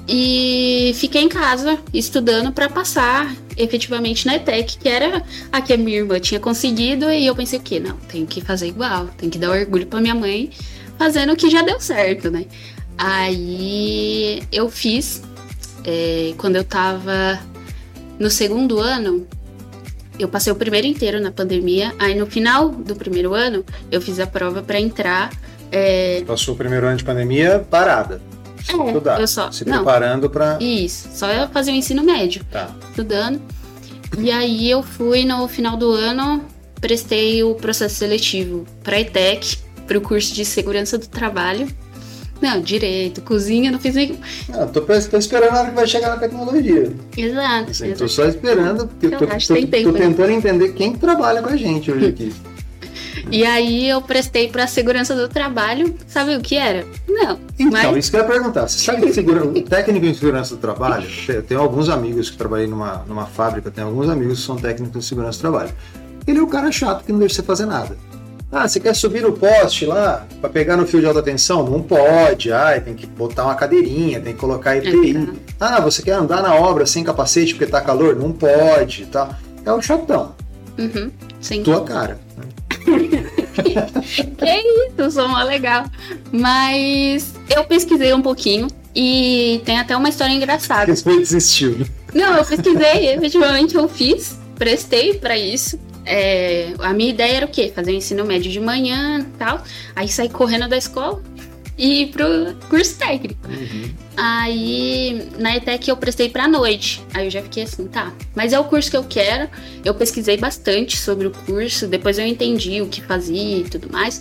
E 0.08 0.92
fiquei 0.96 1.22
em 1.22 1.28
casa 1.28 1.78
estudando 1.92 2.50
para 2.50 2.68
passar 2.68 3.32
efetivamente 3.56 4.26
na 4.26 4.34
ETEC, 4.34 4.78
que 4.78 4.88
era 4.88 5.22
a 5.52 5.60
que 5.60 5.72
a 5.72 5.76
minha 5.76 5.98
irmã 5.98 6.18
tinha 6.18 6.40
conseguido, 6.40 7.08
e 7.12 7.24
eu 7.24 7.36
pensei 7.36 7.60
o 7.60 7.62
quê? 7.62 7.78
Não, 7.78 7.96
tenho 8.08 8.26
que 8.26 8.40
fazer 8.40 8.66
igual, 8.66 9.06
tenho 9.16 9.30
que 9.30 9.38
dar 9.38 9.50
orgulho 9.50 9.86
para 9.86 10.00
minha 10.00 10.16
mãe 10.16 10.50
fazendo 10.98 11.32
o 11.32 11.36
que 11.36 11.48
já 11.48 11.62
deu 11.62 11.80
certo, 11.80 12.28
né? 12.28 12.46
Aí 12.98 14.42
eu 14.50 14.68
fiz, 14.68 15.22
é, 15.84 16.34
quando 16.36 16.56
eu 16.56 16.64
tava 16.64 17.38
no 18.18 18.30
segundo 18.30 18.78
ano, 18.78 19.26
eu 20.18 20.28
passei 20.28 20.52
o 20.52 20.56
primeiro 20.56 20.86
inteiro 20.86 21.20
na 21.20 21.30
pandemia, 21.30 21.92
aí 21.98 22.14
no 22.14 22.26
final 22.26 22.68
do 22.68 22.94
primeiro 22.94 23.34
ano 23.34 23.64
eu 23.90 24.00
fiz 24.00 24.18
a 24.20 24.26
prova 24.26 24.62
para 24.62 24.80
entrar. 24.80 25.30
é, 25.72 26.22
Passou 26.26 26.54
o 26.54 26.56
primeiro 26.56 26.86
ano 26.86 26.96
de 26.96 27.04
pandemia 27.04 27.66
parada. 27.70 28.20
É, 28.68 28.86
estudar. 28.86 29.20
eu 29.20 29.26
só- 29.28 29.50
Se 29.52 29.64
preparando 29.64 30.30
pra. 30.30 30.56
isso, 30.60 31.08
só 31.12 31.28
eu 31.30 31.48
fazer 31.48 31.70
o 31.72 31.74
ensino 31.74 32.02
médio. 32.02 32.42
Tá. 32.50 32.74
estudando. 32.90 33.40
E 34.18 34.30
aí 34.30 34.70
eu 34.70 34.82
fui 34.82 35.24
no 35.24 35.46
final 35.48 35.76
do 35.76 35.90
ano, 35.92 36.44
prestei 36.80 37.42
o 37.42 37.54
processo 37.56 37.96
seletivo 37.96 38.64
para 38.84 39.00
ETEC, 39.00 39.58
para 39.86 39.98
o 39.98 40.00
curso 40.00 40.32
de 40.32 40.44
segurança 40.44 40.96
do 40.96 41.08
trabalho. 41.08 41.66
Não, 42.44 42.60
direito, 42.60 43.22
cozinha, 43.22 43.72
não 43.72 43.80
fiz 43.80 43.94
nenhum. 43.94 44.18
Não, 44.50 44.68
tô, 44.68 44.82
tô 44.82 45.16
esperando 45.16 45.54
a 45.54 45.60
hora 45.60 45.70
que 45.70 45.74
vai 45.74 45.86
chegar 45.86 46.10
na 46.10 46.18
tecnologia. 46.18 46.92
Exato. 47.16 47.70
Assim, 47.70 47.84
tô 47.84 48.04
exato. 48.04 48.08
só 48.10 48.24
esperando, 48.26 48.86
porque 48.86 49.06
eu 49.06 49.12
tô, 49.12 49.26
tô- 49.26 49.54
tem 49.54 49.66
tempo 49.66 49.92
tô 49.92 49.98
tentando 49.98 50.30
entender 50.30 50.74
quem 50.74 50.92
trabalha 50.94 51.40
com 51.40 51.48
a 51.48 51.56
gente 51.56 51.90
hoje 51.90 52.06
aqui. 52.06 52.34
E 53.30 53.42
aí 53.46 53.88
eu 53.88 54.02
prestei 54.02 54.48
para 54.48 54.66
segurança 54.66 55.14
do 55.14 55.28
trabalho. 55.28 55.94
Sabe 56.06 56.36
o 56.36 56.42
que 56.42 56.56
era? 56.56 56.84
Não. 57.08 57.38
Então, 57.58 57.92
mas 57.92 57.96
isso 57.96 58.10
que 58.10 58.16
eu 58.18 58.20
ia 58.20 58.26
perguntar. 58.26 58.68
Você 58.68 58.84
sabe 58.84 59.00
que 59.00 59.14
segura... 59.14 59.46
o 59.46 59.62
técnico 59.62 60.04
em 60.04 60.12
segurança 60.12 60.54
do 60.54 60.60
trabalho? 60.60 61.08
Eu 61.26 61.42
tenho 61.42 61.60
alguns 61.60 61.88
amigos 61.88 62.28
que 62.28 62.36
trabalhei 62.36 62.66
numa, 62.66 63.02
numa 63.08 63.24
fábrica, 63.24 63.70
tenho 63.70 63.86
alguns 63.86 64.10
amigos 64.10 64.40
que 64.40 64.46
são 64.46 64.56
técnicos 64.56 65.00
de 65.00 65.06
segurança 65.06 65.38
do 65.38 65.40
trabalho. 65.40 65.72
Ele 66.26 66.38
é 66.38 66.42
o 66.42 66.46
cara 66.46 66.70
chato 66.70 67.02
que 67.04 67.12
não 67.12 67.18
deixa 67.18 67.36
você 67.36 67.42
fazer 67.42 67.64
nada. 67.64 67.96
Ah, 68.52 68.68
você 68.68 68.78
quer 68.78 68.94
subir 68.94 69.20
no 69.22 69.32
poste 69.32 69.84
lá 69.84 70.26
para 70.40 70.48
pegar 70.48 70.76
no 70.76 70.86
fio 70.86 71.00
de 71.00 71.06
alta 71.06 71.22
tensão? 71.22 71.68
Não 71.68 71.82
pode. 71.82 72.52
Ah, 72.52 72.80
tem 72.80 72.94
que 72.94 73.04
botar 73.06 73.44
uma 73.44 73.54
cadeirinha, 73.56 74.20
tem 74.20 74.32
que 74.32 74.38
colocar 74.38 74.76
EPI. 74.76 75.28
Ah, 75.58 75.80
você 75.80 76.02
quer 76.02 76.12
andar 76.12 76.40
na 76.40 76.54
obra 76.54 76.86
sem 76.86 77.02
capacete 77.02 77.54
porque 77.54 77.66
tá 77.70 77.80
calor? 77.80 78.14
Não 78.14 78.30
pode, 78.32 79.06
tá? 79.06 79.38
É 79.64 79.72
o 79.72 79.82
chatão, 79.82 80.34
Uhum, 80.78 81.10
sim. 81.40 81.62
tua 81.62 81.82
cara. 81.84 82.18
Que 83.54 84.50
isso, 85.00 85.10
sou 85.12 85.28
mó 85.28 85.42
legal. 85.42 85.84
Mas 86.32 87.34
eu 87.54 87.64
pesquisei 87.64 88.12
um 88.12 88.20
pouquinho 88.20 88.66
e 88.94 89.62
tem 89.64 89.78
até 89.78 89.96
uma 89.96 90.08
história 90.08 90.32
engraçada. 90.32 90.94
Você 90.94 91.16
desistiu. 91.18 91.78
né? 91.78 91.86
Não, 92.12 92.36
eu 92.36 92.44
pesquisei, 92.44 93.14
efetivamente 93.14 93.74
eu 93.76 93.88
fiz, 93.88 94.38
prestei 94.56 95.14
pra 95.14 95.36
isso. 95.38 95.78
É, 96.04 96.74
a 96.78 96.92
minha 96.92 97.10
ideia 97.10 97.36
era 97.38 97.46
o 97.46 97.48
quê? 97.48 97.72
Fazer 97.74 97.92
o 97.92 97.94
ensino 97.94 98.24
médio 98.24 98.50
de 98.50 98.60
manhã 98.60 99.20
e 99.20 99.38
tal. 99.38 99.62
Aí 99.94 100.08
sair 100.08 100.28
correndo 100.28 100.68
da 100.68 100.76
escola 100.76 101.22
e 101.76 102.02
ir 102.02 102.06
pro 102.08 102.54
curso 102.68 102.96
técnico. 102.96 103.40
Aí 104.16 105.28
na 105.38 105.56
ETEC 105.56 105.88
eu 105.88 105.96
prestei 105.96 106.28
pra 106.28 106.46
noite. 106.46 107.02
Aí 107.12 107.26
eu 107.26 107.30
já 107.30 107.42
fiquei 107.42 107.64
assim, 107.64 107.86
tá. 107.86 108.12
Mas 108.34 108.52
é 108.52 108.58
o 108.58 108.64
curso 108.64 108.90
que 108.90 108.96
eu 108.96 109.04
quero. 109.04 109.48
Eu 109.84 109.94
pesquisei 109.94 110.36
bastante 110.36 110.96
sobre 110.96 111.26
o 111.26 111.30
curso, 111.30 111.86
depois 111.86 112.18
eu 112.18 112.26
entendi 112.26 112.80
o 112.80 112.88
que 112.88 113.00
fazia 113.00 113.58
e 113.58 113.64
tudo 113.64 113.90
mais. 113.90 114.20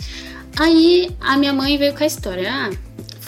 Aí 0.58 1.12
a 1.20 1.38
minha 1.38 1.54
mãe 1.54 1.78
veio 1.78 1.94
com 1.94 2.04
a 2.04 2.08
história. 2.08 2.52
Ah, 2.52 2.70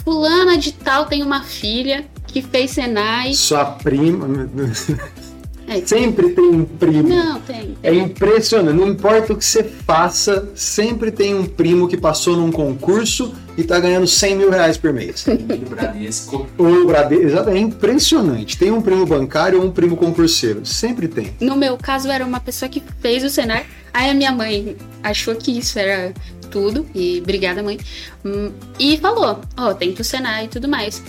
fulana 0.03 0.57
de 0.57 0.71
tal 0.71 1.05
tem 1.05 1.23
uma 1.23 1.43
filha 1.43 2.05
que 2.27 2.41
fez 2.41 2.71
Senai. 2.71 3.33
Sua 3.33 3.65
prima. 3.65 4.27
É. 5.67 5.81
Sempre 5.85 6.29
tem 6.29 6.43
um 6.45 6.63
primo. 6.65 7.09
Não, 7.09 7.39
tem. 7.41 7.75
É 7.81 7.93
impressionante. 7.93 8.75
Não 8.77 8.87
importa 8.87 9.33
o 9.33 9.37
que 9.37 9.43
você 9.45 9.63
faça, 9.63 10.49
sempre 10.55 11.11
tem 11.11 11.33
um 11.35 11.45
primo 11.45 11.87
que 11.87 11.97
passou 11.97 12.35
num 12.37 12.51
concurso 12.51 13.33
e 13.57 13.63
tá 13.63 13.79
ganhando 13.79 14.05
100 14.05 14.35
mil 14.35 14.49
reais 14.51 14.77
por 14.77 14.93
mês. 14.93 15.23
Do 15.25 15.69
Bradesco. 15.69 16.47
o 16.57 16.85
Bradesco, 16.85 17.49
é 17.49 17.57
impressionante. 17.57 18.57
Tem 18.57 18.71
um 18.71 18.81
primo 18.81 19.05
bancário 19.05 19.59
ou 19.59 19.65
um 19.65 19.71
primo 19.71 19.95
concurseiro. 19.97 20.65
Sempre 20.65 21.07
tem. 21.07 21.33
No 21.39 21.55
meu 21.55 21.77
caso, 21.77 22.09
era 22.09 22.25
uma 22.25 22.39
pessoa 22.39 22.69
que 22.69 22.81
fez 22.99 23.23
o 23.23 23.29
Senai. 23.29 23.65
Aí 23.93 24.09
a 24.09 24.13
minha 24.13 24.31
mãe 24.31 24.75
achou 25.01 25.35
que 25.35 25.57
isso 25.57 25.79
era 25.79 26.13
tudo. 26.51 26.85
E 26.93 27.19
obrigada, 27.21 27.63
mãe. 27.63 27.79
Hum, 28.23 28.51
E 28.77 28.97
falou: 28.97 29.39
Ó, 29.57 29.73
tem 29.73 29.93
que 29.93 30.01
o 30.01 30.05
Senai 30.05 30.45
e 30.45 30.47
tudo 30.47 30.67
mais. 30.67 31.01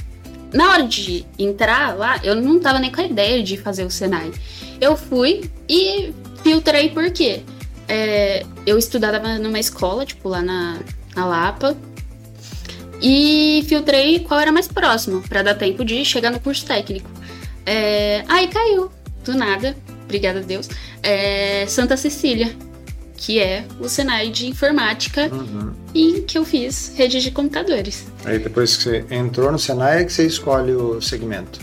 Na 0.57 0.71
hora 0.71 0.85
de 0.85 1.27
entrar 1.39 1.95
lá, 1.95 2.19
eu 2.25 2.35
não 2.35 2.59
tava 2.59 2.79
nem 2.79 2.91
com 2.91 2.99
a 2.99 3.05
ideia 3.05 3.43
de 3.43 3.59
fazer 3.59 3.85
o 3.85 3.91
Senai. 3.91 4.33
Eu 4.81 4.97
fui 4.97 5.51
e 5.69 6.15
filtrei 6.43 6.89
por 6.89 7.11
quê? 7.11 7.43
É, 7.87 8.43
eu 8.65 8.79
estudava 8.79 9.39
numa 9.39 9.61
escola, 9.61 10.07
tipo, 10.07 10.31
lá 10.31 10.41
na, 10.41 10.79
na 11.15 11.27
Lapa. 11.27 11.77
E 13.03 13.67
filtrei 13.69 14.21
qual 14.21 14.41
era 14.41 14.51
mais 14.51 14.67
próximo, 14.67 15.21
pra 15.29 15.43
dar 15.43 15.57
tempo 15.57 15.85
de 15.85 16.03
chegar 16.07 16.31
no 16.31 16.41
curso 16.41 16.65
técnico. 16.65 17.11
É, 17.67 18.25
aí 18.27 18.49
caiu, 18.49 18.91
do 19.27 19.35
nada, 19.35 19.77
obrigada 20.05 20.39
a 20.39 20.43
Deus, 20.43 20.71
é, 21.03 21.67
Santa 21.67 21.99
Cecília, 21.99 22.57
que 23.17 23.39
é 23.41 23.65
o 23.81 23.89
Senai 23.89 24.29
de 24.31 24.47
Informática 24.47 25.31
em 25.95 26.23
que 26.23 26.37
eu 26.39 26.45
fiz 26.45 26.93
rede 26.97 27.21
de 27.21 27.31
computadores. 27.31 28.05
Aí 28.25 28.39
depois 28.39 28.77
que 28.77 28.83
você 28.85 29.05
entrou 29.11 29.51
no 29.51 29.59
Senai 29.59 30.03
é 30.03 30.05
que 30.05 30.13
você 30.13 30.27
escolhe 30.27 30.73
o 30.73 31.01
segmento. 31.01 31.59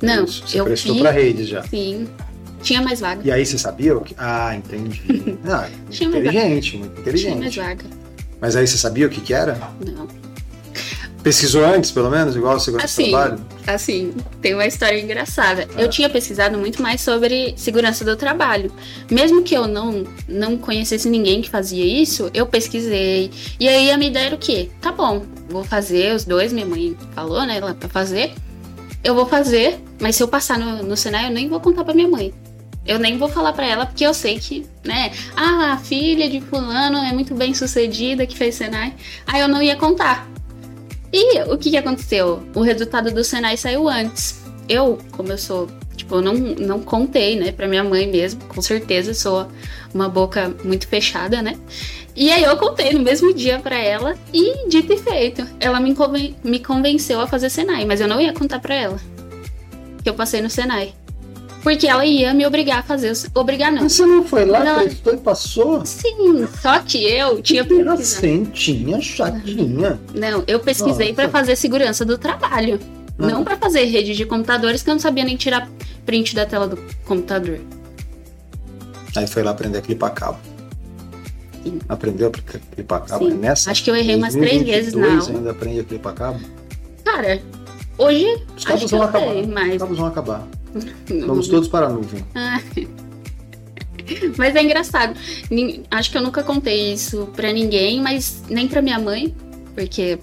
Não, 0.00 0.24
Isso, 0.24 0.42
Você 0.46 0.60
eu 0.60 0.64
prestou 0.64 0.98
pra 0.98 1.10
redes 1.12 1.48
já. 1.48 1.62
sim, 1.64 2.08
tinha 2.60 2.82
mais 2.82 3.00
vaga. 3.00 3.20
E 3.24 3.30
aí 3.30 3.44
você 3.46 3.56
sabia 3.58 3.96
o 3.96 4.00
que. 4.00 4.14
Ah, 4.18 4.54
entendi. 4.56 5.00
Ah, 5.48 5.68
Tinha 5.90 6.08
mais 6.08 6.22
inteligente, 6.24 6.76
muito 6.76 7.02
Tinha 7.02 7.04
mais 7.04 7.20
inteligente. 7.46 7.56
vaga. 7.60 7.84
Mas 8.40 8.56
aí 8.56 8.66
você 8.66 8.76
sabia 8.78 9.06
o 9.06 9.10
que, 9.10 9.20
que 9.20 9.32
era? 9.34 9.54
Não. 9.84 10.08
Pesquisou 11.22 11.64
antes, 11.64 11.92
pelo 11.92 12.10
menos, 12.10 12.34
igual 12.34 12.58
segurança 12.58 12.88
do 12.88 13.02
Assim, 13.02 13.10
trabalho? 13.10 13.46
Assim, 13.64 14.12
tem 14.40 14.54
uma 14.54 14.66
história 14.66 15.00
engraçada. 15.00 15.68
Eu 15.78 15.88
tinha 15.88 16.10
pesquisado 16.10 16.58
muito 16.58 16.82
mais 16.82 17.00
sobre 17.00 17.54
segurança 17.56 18.04
do 18.04 18.16
trabalho. 18.16 18.72
Mesmo 19.08 19.42
que 19.42 19.54
eu 19.54 19.68
não, 19.68 20.04
não 20.26 20.58
conhecesse 20.58 21.08
ninguém 21.08 21.40
que 21.40 21.48
fazia 21.48 21.84
isso, 21.84 22.28
eu 22.34 22.44
pesquisei. 22.44 23.30
E 23.60 23.68
aí 23.68 23.90
a 23.92 23.96
minha 23.96 24.10
ideia 24.10 24.26
era 24.26 24.34
o 24.34 24.38
quê? 24.38 24.68
Tá 24.80 24.90
bom, 24.90 25.24
vou 25.48 25.62
fazer 25.62 26.12
os 26.12 26.24
dois, 26.24 26.52
minha 26.52 26.66
mãe 26.66 26.96
falou, 27.14 27.46
né, 27.46 27.60
lá 27.60 27.72
pra 27.72 27.88
fazer. 27.88 28.32
Eu 29.04 29.14
vou 29.14 29.26
fazer, 29.26 29.78
mas 30.00 30.16
se 30.16 30.24
eu 30.24 30.28
passar 30.28 30.58
no, 30.58 30.82
no 30.82 30.96
Senai, 30.96 31.26
eu 31.26 31.30
nem 31.30 31.48
vou 31.48 31.60
contar 31.60 31.84
pra 31.84 31.94
minha 31.94 32.08
mãe. 32.08 32.34
Eu 32.84 32.98
nem 32.98 33.16
vou 33.16 33.28
falar 33.28 33.52
pra 33.52 33.64
ela, 33.64 33.86
porque 33.86 34.04
eu 34.04 34.12
sei 34.12 34.40
que, 34.40 34.66
né, 34.84 35.12
ah, 35.36 35.74
a 35.74 35.76
filha 35.78 36.28
de 36.28 36.40
fulano 36.40 36.98
é 36.98 37.12
muito 37.12 37.32
bem 37.32 37.54
sucedida, 37.54 38.26
que 38.26 38.36
fez 38.36 38.56
Senai. 38.56 38.92
Aí 39.24 39.40
eu 39.40 39.46
não 39.46 39.62
ia 39.62 39.76
contar. 39.76 40.28
E 41.12 41.40
o 41.42 41.58
que, 41.58 41.70
que 41.70 41.76
aconteceu? 41.76 42.42
O 42.54 42.62
resultado 42.62 43.10
do 43.10 43.22
Senai 43.22 43.56
saiu 43.56 43.88
antes. 43.88 44.40
Eu, 44.68 44.98
como 45.12 45.30
eu 45.30 45.36
sou, 45.38 45.68
tipo, 45.96 46.14
eu 46.16 46.22
não, 46.22 46.34
não 46.34 46.80
contei, 46.80 47.38
né, 47.38 47.52
pra 47.52 47.68
minha 47.68 47.84
mãe 47.84 48.06
mesmo, 48.10 48.40
com 48.46 48.62
certeza, 48.62 49.12
sou 49.12 49.46
uma 49.92 50.08
boca 50.08 50.54
muito 50.64 50.86
fechada, 50.88 51.42
né? 51.42 51.58
E 52.16 52.30
aí 52.30 52.42
eu 52.44 52.56
contei 52.56 52.92
no 52.92 53.00
mesmo 53.00 53.32
dia 53.34 53.58
pra 53.58 53.76
ela 53.78 54.14
e 54.32 54.68
dito 54.68 54.92
e 54.92 54.98
feito. 54.98 55.46
Ela 55.60 55.80
me, 55.80 55.94
conven- 55.94 56.34
me 56.44 56.58
convenceu 56.60 57.20
a 57.20 57.26
fazer 57.26 57.50
Senai, 57.50 57.84
mas 57.84 58.00
eu 58.00 58.08
não 58.08 58.20
ia 58.20 58.32
contar 58.32 58.58
pra 58.60 58.74
ela 58.74 58.98
que 60.02 60.08
eu 60.08 60.14
passei 60.14 60.40
no 60.40 60.50
Senai. 60.50 60.94
Porque 61.62 61.86
ela 61.86 62.04
ia 62.04 62.34
me 62.34 62.44
obrigar 62.44 62.80
a 62.80 62.82
fazer. 62.82 63.12
Obrigar 63.34 63.70
não. 63.70 63.82
Mas 63.82 63.92
você 63.92 64.04
não 64.04 64.24
foi 64.24 64.44
lá, 64.44 64.64
Não. 64.64 64.80
prestou 64.80 65.14
e 65.14 65.16
passou? 65.18 65.86
Sim, 65.86 66.46
só 66.60 66.80
que 66.80 67.04
eu 67.04 67.40
tinha 67.40 67.64
pesquisado. 67.64 67.96
Inocente, 67.96 69.00
chatinha. 69.02 70.00
Não, 70.14 70.42
eu 70.46 70.58
pesquisei 70.58 71.12
pra 71.12 71.28
fazer 71.28 71.54
segurança 71.56 72.04
do 72.04 72.18
trabalho. 72.18 72.80
Ah. 73.18 73.26
Não 73.28 73.44
pra 73.44 73.56
fazer 73.56 73.84
rede 73.84 74.14
de 74.14 74.26
computadores, 74.26 74.82
que 74.82 74.90
eu 74.90 74.94
não 74.94 75.00
sabia 75.00 75.24
nem 75.24 75.36
tirar 75.36 75.68
print 76.04 76.34
da 76.34 76.44
tela 76.44 76.66
do 76.66 76.76
computador. 77.04 77.60
Aí 79.14 79.26
foi 79.26 79.42
lá 79.42 79.50
aprender 79.52 79.78
a 79.78 79.82
clipar 79.82 80.12
cabo. 80.14 80.38
Sim. 81.62 81.78
Aprendeu 81.88 82.28
a 82.28 82.30
clipar- 82.74 83.04
cabo? 83.06 83.24
Sim. 83.28 83.34
Nessa? 83.34 83.70
Acho 83.70 83.84
que 83.84 83.90
eu 83.90 83.94
errei 83.94 84.16
umas 84.16 84.34
três 84.34 84.62
vezes 84.62 84.94
na 84.94 85.00
2022 85.02 85.26
aula. 85.28 85.38
ainda 85.38 85.50
aprende 85.52 85.80
a 85.80 85.84
clipar 85.84 86.14
cabo? 86.14 86.40
Cara, 87.04 87.40
hoje 87.98 88.42
Os 88.56 88.64
cabos 88.64 88.90
vão 88.90 89.02
acabar. 89.02 89.28
sei, 89.32 89.40
Os 89.42 89.46
mas. 89.48 89.78
cabos 89.78 89.98
vão 89.98 90.06
acabar. 90.06 90.48
Vamos 91.26 91.48
todos 91.48 91.68
para 91.68 91.86
a 91.86 91.90
nuvem. 91.90 92.24
Mas 94.36 94.54
é 94.56 94.62
engraçado. 94.62 95.18
Acho 95.90 96.10
que 96.10 96.18
eu 96.18 96.22
nunca 96.22 96.42
contei 96.42 96.92
isso 96.92 97.28
pra 97.34 97.52
ninguém, 97.52 98.00
mas 98.00 98.42
nem 98.48 98.66
pra 98.68 98.82
minha 98.82 98.98
mãe, 98.98 99.34
porque 99.74 100.18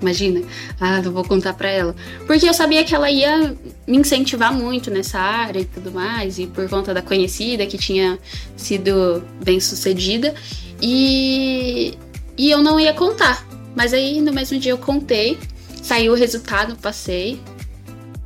imagina, 0.00 0.42
ah, 0.80 1.02
não 1.02 1.12
vou 1.12 1.24
contar 1.24 1.52
pra 1.54 1.68
ela. 1.68 1.94
Porque 2.26 2.48
eu 2.48 2.54
sabia 2.54 2.84
que 2.84 2.94
ela 2.94 3.10
ia 3.10 3.54
me 3.86 3.98
incentivar 3.98 4.52
muito 4.52 4.90
nessa 4.90 5.18
área 5.18 5.60
e 5.60 5.64
tudo 5.64 5.90
mais, 5.90 6.38
e 6.38 6.46
por 6.46 6.68
conta 6.68 6.94
da 6.94 7.02
conhecida 7.02 7.66
que 7.66 7.76
tinha 7.76 8.18
sido 8.56 9.22
bem 9.44 9.60
sucedida, 9.60 10.34
e, 10.80 11.94
e 12.36 12.50
eu 12.50 12.62
não 12.62 12.78
ia 12.80 12.94
contar. 12.94 13.46
Mas 13.76 13.92
aí 13.92 14.20
no 14.20 14.32
mesmo 14.32 14.58
dia 14.58 14.72
eu 14.72 14.78
contei, 14.78 15.38
saiu 15.82 16.12
o 16.12 16.16
resultado, 16.16 16.76
passei. 16.76 17.40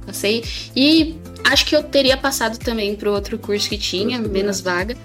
Passei. 0.06 0.44
E 0.74 1.16
acho 1.44 1.66
que 1.66 1.76
eu 1.76 1.82
teria 1.82 2.16
passado 2.16 2.58
também 2.58 2.94
pro 2.96 3.12
outro 3.12 3.38
curso 3.38 3.68
que 3.68 3.78
tinha, 3.78 4.18
menos 4.18 4.60
vaga. 4.60 4.96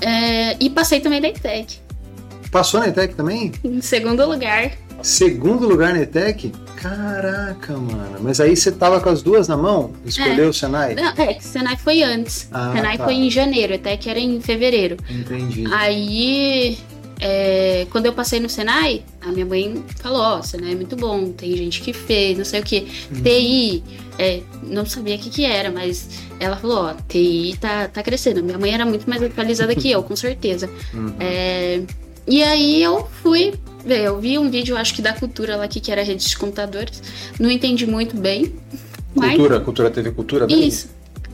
É, 0.00 0.56
e 0.58 0.70
passei 0.70 1.00
também 1.00 1.20
na 1.20 1.28
ETEC. 1.28 1.78
Passou 2.50 2.80
na 2.80 2.88
ETEC 2.88 3.14
também? 3.14 3.52
Em 3.62 3.80
segundo 3.80 4.26
lugar. 4.26 4.72
Segundo 5.02 5.66
lugar 5.68 5.94
na 5.94 6.00
ETEC? 6.02 6.52
Caraca, 6.76 7.74
mano. 7.74 8.18
Mas 8.20 8.40
aí 8.40 8.56
você 8.56 8.72
tava 8.72 9.00
com 9.00 9.08
as 9.10 9.22
duas 9.22 9.46
na 9.46 9.56
mão? 9.56 9.92
Escolheu 10.04 10.48
o 10.48 10.52
Senai? 10.52 10.94
Não, 10.94 11.12
é, 11.16 11.34
que 11.34 11.44
Senai 11.44 11.76
foi 11.76 12.02
antes. 12.02 12.48
Ah, 12.50 12.72
Senai 12.74 12.96
tá. 12.96 13.04
foi 13.04 13.14
em 13.14 13.30
janeiro, 13.30 13.74
ETEC 13.74 14.08
era 14.08 14.18
em 14.18 14.40
fevereiro. 14.40 14.96
Entendi. 15.08 15.64
Aí, 15.72 16.78
é, 17.20 17.86
quando 17.90 18.06
eu 18.06 18.12
passei 18.12 18.40
no 18.40 18.48
Senai, 18.48 19.02
a 19.20 19.30
minha 19.30 19.44
mãe 19.44 19.84
falou, 19.96 20.20
ó, 20.20 20.42
Senai 20.42 20.72
é 20.72 20.74
muito 20.74 20.96
bom, 20.96 21.30
tem 21.32 21.54
gente 21.54 21.82
que 21.82 21.92
fez, 21.92 22.38
não 22.38 22.44
sei 22.44 22.60
o 22.60 22.62
que. 22.62 22.86
Uhum. 23.14 23.22
TI, 23.22 23.84
é, 24.18 24.40
não 24.62 24.86
sabia 24.86 25.16
o 25.16 25.18
que 25.18 25.28
que 25.28 25.44
era, 25.44 25.70
mas 25.70 26.08
ela 26.38 26.56
falou, 26.56 26.78
ó, 26.78 26.94
TI 27.08 27.56
tá, 27.60 27.88
tá 27.88 28.02
crescendo. 28.02 28.42
Minha 28.42 28.58
mãe 28.58 28.72
era 28.72 28.86
muito 28.86 29.08
mais 29.08 29.22
atualizada 29.22 29.74
que 29.74 29.90
eu, 29.90 30.02
com 30.02 30.16
certeza. 30.16 30.70
Uhum. 30.94 31.14
É, 31.20 31.82
e 32.26 32.42
aí 32.42 32.82
eu 32.82 33.06
fui 33.22 33.52
ver, 33.84 34.04
eu 34.04 34.18
vi 34.18 34.38
um 34.38 34.50
vídeo, 34.50 34.76
acho 34.76 34.94
que 34.94 35.02
da 35.02 35.12
cultura 35.12 35.56
lá 35.56 35.64
aqui, 35.64 35.78
que 35.78 35.92
era 35.92 36.02
rede 36.02 36.26
de 36.26 36.38
computadores. 36.38 37.02
Não 37.38 37.50
entendi 37.50 37.86
muito 37.86 38.16
bem. 38.16 38.54
Mas 39.14 39.36
Cultura, 39.36 39.60
cultura 39.60 39.90
teve 39.90 40.10
cultura 40.12 40.46
mesmo? 40.46 40.62
isso. 40.62 40.88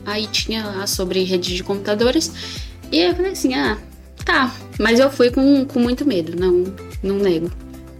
Aí 0.05 0.25
tinha 0.27 0.65
lá 0.65 0.87
sobre 0.87 1.23
rede 1.23 1.55
de 1.55 1.63
computadores. 1.63 2.31
E 2.91 2.99
eu 2.99 3.15
falei 3.15 3.31
assim, 3.31 3.53
ah, 3.53 3.77
tá. 4.27 4.53
Mas 4.77 4.99
eu 4.99 5.09
fui 5.09 5.31
com, 5.31 5.65
com 5.65 5.79
muito 5.79 6.05
medo, 6.05 6.37
não, 6.37 6.65
não 7.01 7.17
nego. 7.17 7.49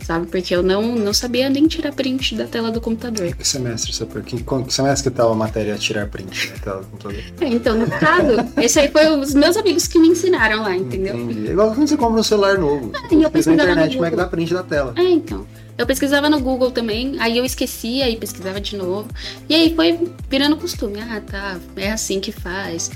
Sabe? 0.04 0.28
Porque 0.28 0.56
eu 0.56 0.64
não, 0.64 0.96
não 0.96 1.14
sabia 1.14 1.50
nem 1.50 1.68
tirar 1.68 1.92
print 1.92 2.36
da 2.36 2.46
tela 2.46 2.72
do 2.72 2.80
computador. 2.80 3.36
Que 3.36 3.46
semestre, 3.46 3.92
você 3.92 4.06
foi? 4.06 4.22
Que, 4.22 4.42
que 4.42 4.74
semestre 4.74 5.10
que 5.10 5.18
tava 5.18 5.34
a 5.34 5.36
matéria 5.36 5.76
tirar 5.76 6.08
print 6.08 6.50
na 6.52 6.60
tela 6.60 6.82
do 6.82 6.88
computador? 6.88 7.24
É, 7.42 7.48
então, 7.48 7.78
no 7.78 7.88
caso, 7.88 8.32
esse 8.62 8.80
aí 8.80 8.90
foi 8.90 9.08
os 9.10 9.34
meus 9.34 9.58
amigos 9.58 9.86
que 9.86 10.00
me 10.00 10.08
ensinaram 10.08 10.62
lá, 10.62 10.76
entendeu? 10.76 11.16
Entendi. 11.16 11.50
É 11.50 11.52
igual 11.52 11.74
quando 11.74 11.88
você 11.88 11.98
compra 11.98 12.22
um 12.22 12.24
celular 12.24 12.58
novo. 12.58 12.92
e 13.12 13.16
eu 13.16 13.22
na 13.22 13.30
pesquisava 13.30 13.66
no 13.66 13.72
internet 13.72 13.94
como 13.96 14.06
é 14.06 14.10
que 14.10 14.16
dá 14.16 14.28
print 14.28 14.54
da 14.54 14.64
tela. 14.64 14.94
É, 14.96 15.04
então. 15.04 15.46
Eu 15.78 15.86
pesquisava 15.86 16.30
no 16.30 16.40
Google 16.40 16.72
também, 16.72 17.18
aí 17.20 17.38
eu 17.38 17.46
esquecia, 17.46 18.06
aí 18.06 18.16
pesquisava 18.16 18.60
de 18.60 18.78
novo. 18.78 19.10
E 19.48 19.54
aí 19.54 19.76
foi 19.76 20.10
virando 20.30 20.56
costume. 20.56 21.02
Ah, 21.02 21.22
tá, 21.22 21.58
é 21.76 21.92
assim 21.92 22.20
que 22.20 22.32
faz. 22.32 22.90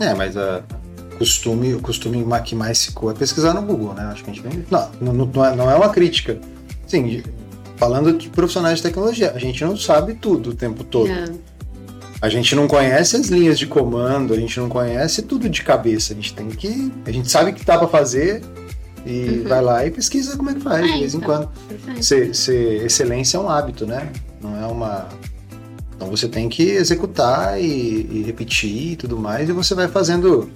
É, 0.00 0.14
mas 0.14 0.36
a 0.36 0.62
costume, 1.18 1.74
o 1.74 1.80
costume 1.80 2.24
que 2.44 2.54
mais 2.54 2.84
ficou 2.84 3.10
é 3.10 3.14
pesquisar 3.14 3.54
no 3.54 3.62
Google, 3.62 3.94
né? 3.94 4.04
Acho 4.12 4.24
que 4.24 4.30
a 4.30 4.34
gente 4.34 4.42
vem. 4.46 4.64
Não, 4.70 4.88
não, 5.00 5.44
é, 5.44 5.54
não 5.56 5.70
é 5.70 5.74
uma 5.74 5.88
crítica. 5.90 6.38
Sim, 6.86 7.22
falando 7.76 8.12
de 8.16 8.28
profissionais 8.28 8.78
de 8.78 8.82
tecnologia, 8.84 9.32
a 9.34 9.38
gente 9.38 9.64
não 9.64 9.76
sabe 9.76 10.14
tudo 10.14 10.50
o 10.50 10.54
tempo 10.54 10.84
todo. 10.84 11.10
A 12.20 12.28
gente 12.28 12.54
não 12.54 12.68
conhece 12.68 13.16
as 13.16 13.26
linhas 13.28 13.58
de 13.58 13.66
comando, 13.66 14.32
a 14.32 14.36
gente 14.36 14.58
não 14.60 14.68
conhece 14.68 15.22
tudo 15.22 15.48
de 15.48 15.62
cabeça. 15.62 16.12
A 16.12 16.16
gente 16.16 16.32
tem 16.34 16.48
que. 16.48 16.92
A 17.04 17.10
gente 17.10 17.28
sabe 17.30 17.50
o 17.50 17.54
que 17.54 17.64
dá 17.64 17.76
pra 17.78 17.88
fazer 17.88 18.42
e 19.04 19.40
Uhum. 19.42 19.48
vai 19.48 19.60
lá 19.60 19.84
e 19.86 19.90
pesquisa 19.90 20.36
como 20.36 20.50
é 20.50 20.54
que 20.54 20.60
faz, 20.60 20.84
É, 20.88 20.92
de 20.92 20.98
vez 21.00 21.14
em 21.14 21.16
então. 21.16 21.28
quando. 21.28 21.48
perfeito. 21.68 22.04
Ser, 22.04 22.34
ser 22.34 22.84
excelência 22.86 23.36
é 23.36 23.40
um 23.40 23.48
hábito, 23.48 23.84
né? 23.86 24.08
Não 24.40 24.56
é 24.56 24.64
uma. 24.66 25.08
Então 25.96 26.08
você 26.08 26.28
tem 26.28 26.48
que 26.48 26.62
executar 26.62 27.60
e, 27.60 27.64
e 27.64 28.22
repetir 28.24 28.92
e 28.92 28.96
tudo 28.96 29.18
mais, 29.18 29.48
e 29.48 29.52
você 29.52 29.74
vai 29.74 29.88
fazendo. 29.88 30.48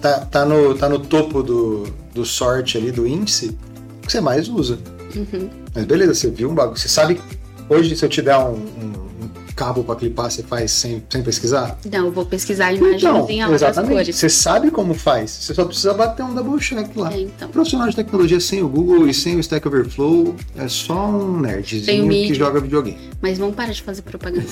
Tá, 0.00 0.20
tá, 0.20 0.44
no, 0.46 0.74
tá 0.74 0.88
no 0.88 0.98
topo 0.98 1.42
do, 1.42 1.84
do 2.14 2.24
sorte 2.24 2.78
ali, 2.78 2.90
do 2.90 3.06
índice, 3.06 3.56
que 4.02 4.10
você 4.10 4.20
mais 4.20 4.48
usa. 4.48 4.78
Uhum. 5.14 5.50
Mas 5.74 5.84
beleza, 5.84 6.14
você 6.14 6.30
viu 6.30 6.50
um 6.50 6.54
bagulho. 6.54 6.78
Você 6.78 6.88
sabe. 6.88 7.20
Hoje, 7.68 7.94
se 7.94 8.04
eu 8.04 8.08
te 8.08 8.22
der 8.22 8.38
um, 8.38 8.54
um- 8.54 9.10
um 9.22 9.52
cabo 9.54 9.84
pra 9.84 9.94
clipar, 9.94 10.30
você 10.30 10.42
faz 10.42 10.70
sem, 10.72 11.02
sem 11.10 11.22
pesquisar? 11.22 11.78
Não, 11.92 12.06
eu 12.06 12.12
vou 12.12 12.24
pesquisar 12.24 12.72
imagens 12.72 13.02
Então, 13.02 13.28
em 13.28 13.42
altas 13.42 13.60
exatamente. 13.62 13.92
cores. 13.92 14.16
Você 14.16 14.28
sabe 14.30 14.70
como 14.70 14.94
faz. 14.94 15.30
Você 15.30 15.54
só 15.54 15.64
precisa 15.66 15.92
bater 15.92 16.22
um 16.24 16.34
double 16.34 16.58
check 16.58 16.96
lá. 16.96 17.12
É, 17.12 17.20
então. 17.20 17.48
Profissional 17.50 17.88
de 17.88 17.94
tecnologia 17.96 18.40
sem 18.40 18.62
o 18.62 18.68
Google 18.68 19.06
e 19.06 19.12
sem 19.12 19.36
o 19.36 19.40
Stack 19.40 19.68
Overflow 19.68 20.34
é 20.56 20.66
só 20.66 21.08
um 21.10 21.38
nerdzinho 21.40 22.08
que 22.08 22.32
joga 22.34 22.58
videogame. 22.58 22.98
Mas 23.20 23.36
vamos 23.38 23.54
parar 23.54 23.72
de 23.72 23.82
fazer 23.82 24.00
propaganda. 24.02 24.46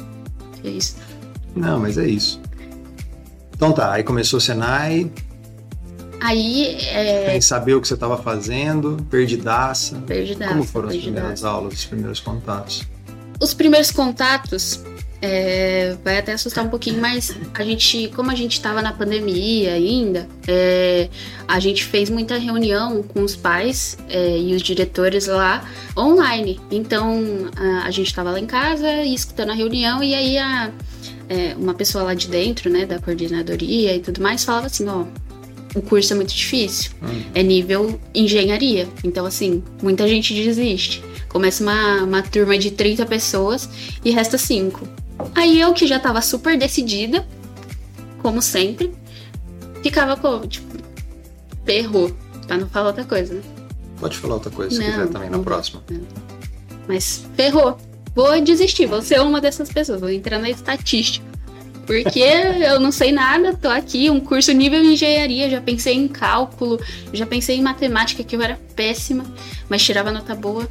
é 0.64 0.68
isso. 0.70 0.96
Não, 1.54 1.78
mas 1.80 1.98
é 1.98 2.06
isso. 2.08 2.40
Então 3.56 3.72
tá, 3.72 3.92
aí 3.92 4.04
começou 4.04 4.36
o 4.36 4.40
Senai, 4.40 5.10
Aí, 6.20 6.76
é. 6.88 7.30
sem 7.30 7.40
saber 7.40 7.74
o 7.74 7.80
que 7.80 7.88
você 7.88 7.94
estava 7.94 8.16
fazendo, 8.16 8.96
perdidaça. 9.10 9.96
Perdidaça, 10.06 10.52
Como 10.52 10.64
foram 10.64 10.88
as 10.88 10.94
perdidaça. 10.94 11.12
primeiras 11.20 11.44
aulas, 11.44 11.74
os 11.74 11.84
primeiros 11.84 12.20
contatos? 12.20 12.82
Os 13.40 13.52
primeiros 13.52 13.90
contatos 13.90 14.82
é, 15.20 15.96
vai 16.02 16.18
até 16.18 16.32
assustar 16.32 16.64
um 16.64 16.68
pouquinho, 16.68 17.00
mas 17.00 17.36
a 17.54 17.62
gente, 17.62 18.08
como 18.14 18.30
a 18.30 18.34
gente 18.34 18.52
estava 18.52 18.80
na 18.80 18.92
pandemia 18.92 19.74
ainda, 19.74 20.26
é, 20.48 21.08
a 21.46 21.60
gente 21.60 21.84
fez 21.84 22.08
muita 22.08 22.38
reunião 22.38 23.02
com 23.02 23.22
os 23.22 23.36
pais 23.36 23.98
é, 24.08 24.38
e 24.38 24.54
os 24.54 24.62
diretores 24.62 25.26
lá 25.26 25.64
online. 25.96 26.60
Então 26.70 27.50
a, 27.56 27.86
a 27.86 27.90
gente 27.90 28.06
estava 28.08 28.30
lá 28.30 28.40
em 28.40 28.46
casa 28.46 28.90
e 29.02 29.14
escutando 29.14 29.50
a 29.50 29.54
reunião 29.54 30.02
e 30.02 30.14
aí 30.14 30.38
a, 30.38 30.70
é, 31.28 31.54
uma 31.56 31.74
pessoa 31.74 32.04
lá 32.04 32.14
de 32.14 32.28
dentro, 32.28 32.70
né, 32.70 32.86
da 32.86 32.98
coordenadoria 32.98 33.94
e 33.94 34.00
tudo 34.00 34.20
mais, 34.22 34.44
falava 34.44 34.66
assim, 34.66 34.86
ó, 34.88 35.04
o 35.74 35.82
curso 35.82 36.12
é 36.12 36.16
muito 36.16 36.34
difícil 36.34 36.92
Hum. 37.02 37.22
é 37.34 37.42
nível 37.42 38.00
engenharia. 38.14 38.88
Então, 39.04 39.26
assim, 39.26 39.62
muita 39.82 40.06
gente 40.08 40.32
desiste. 40.34 41.02
Começa 41.28 41.62
uma, 41.62 42.02
uma 42.04 42.22
turma 42.22 42.56
de 42.56 42.70
30 42.70 43.04
pessoas 43.06 43.68
e 44.04 44.10
resta 44.10 44.38
5. 44.38 44.86
Aí 45.34 45.60
eu, 45.60 45.72
que 45.74 45.86
já 45.86 45.98
tava 45.98 46.22
super 46.22 46.56
decidida, 46.58 47.26
como 48.22 48.40
sempre, 48.40 48.92
ficava 49.82 50.16
com, 50.16 50.46
tipo, 50.46 50.76
ferrou, 51.66 52.10
pra 52.46 52.56
não 52.56 52.68
falar 52.68 52.88
outra 52.88 53.04
coisa, 53.04 53.34
né? 53.34 53.42
Pode 54.00 54.16
falar 54.16 54.34
outra 54.34 54.50
coisa 54.50 54.70
se 54.74 54.78
Não, 54.80 54.86
quiser 54.90 55.08
também 55.08 55.30
na 55.30 55.36
não. 55.38 55.44
próxima. 55.44 55.82
Mas 56.88 57.24
ferrou. 57.36 57.76
Vou 58.16 58.40
desistir, 58.40 58.86
vou 58.86 59.02
ser 59.02 59.20
uma 59.20 59.40
dessas 59.40 59.68
pessoas, 59.70 60.00
vou 60.00 60.08
entrar 60.10 60.38
na 60.38 60.48
estatística. 60.50 61.24
Porque 61.86 62.18
eu 62.66 62.80
não 62.80 62.90
sei 62.90 63.12
nada, 63.12 63.52
tô 63.54 63.68
aqui, 63.68 64.08
um 64.10 64.18
curso 64.18 64.50
nível 64.52 64.82
engenharia, 64.82 65.48
já 65.50 65.60
pensei 65.60 65.94
em 65.94 66.08
cálculo, 66.08 66.80
já 67.12 67.26
pensei 67.26 67.58
em 67.58 67.62
matemática, 67.62 68.24
que 68.24 68.34
eu 68.34 68.40
era 68.42 68.58
péssima, 68.74 69.24
mas 69.68 69.84
tirava 69.84 70.10
nota 70.10 70.34
boa. 70.34 70.66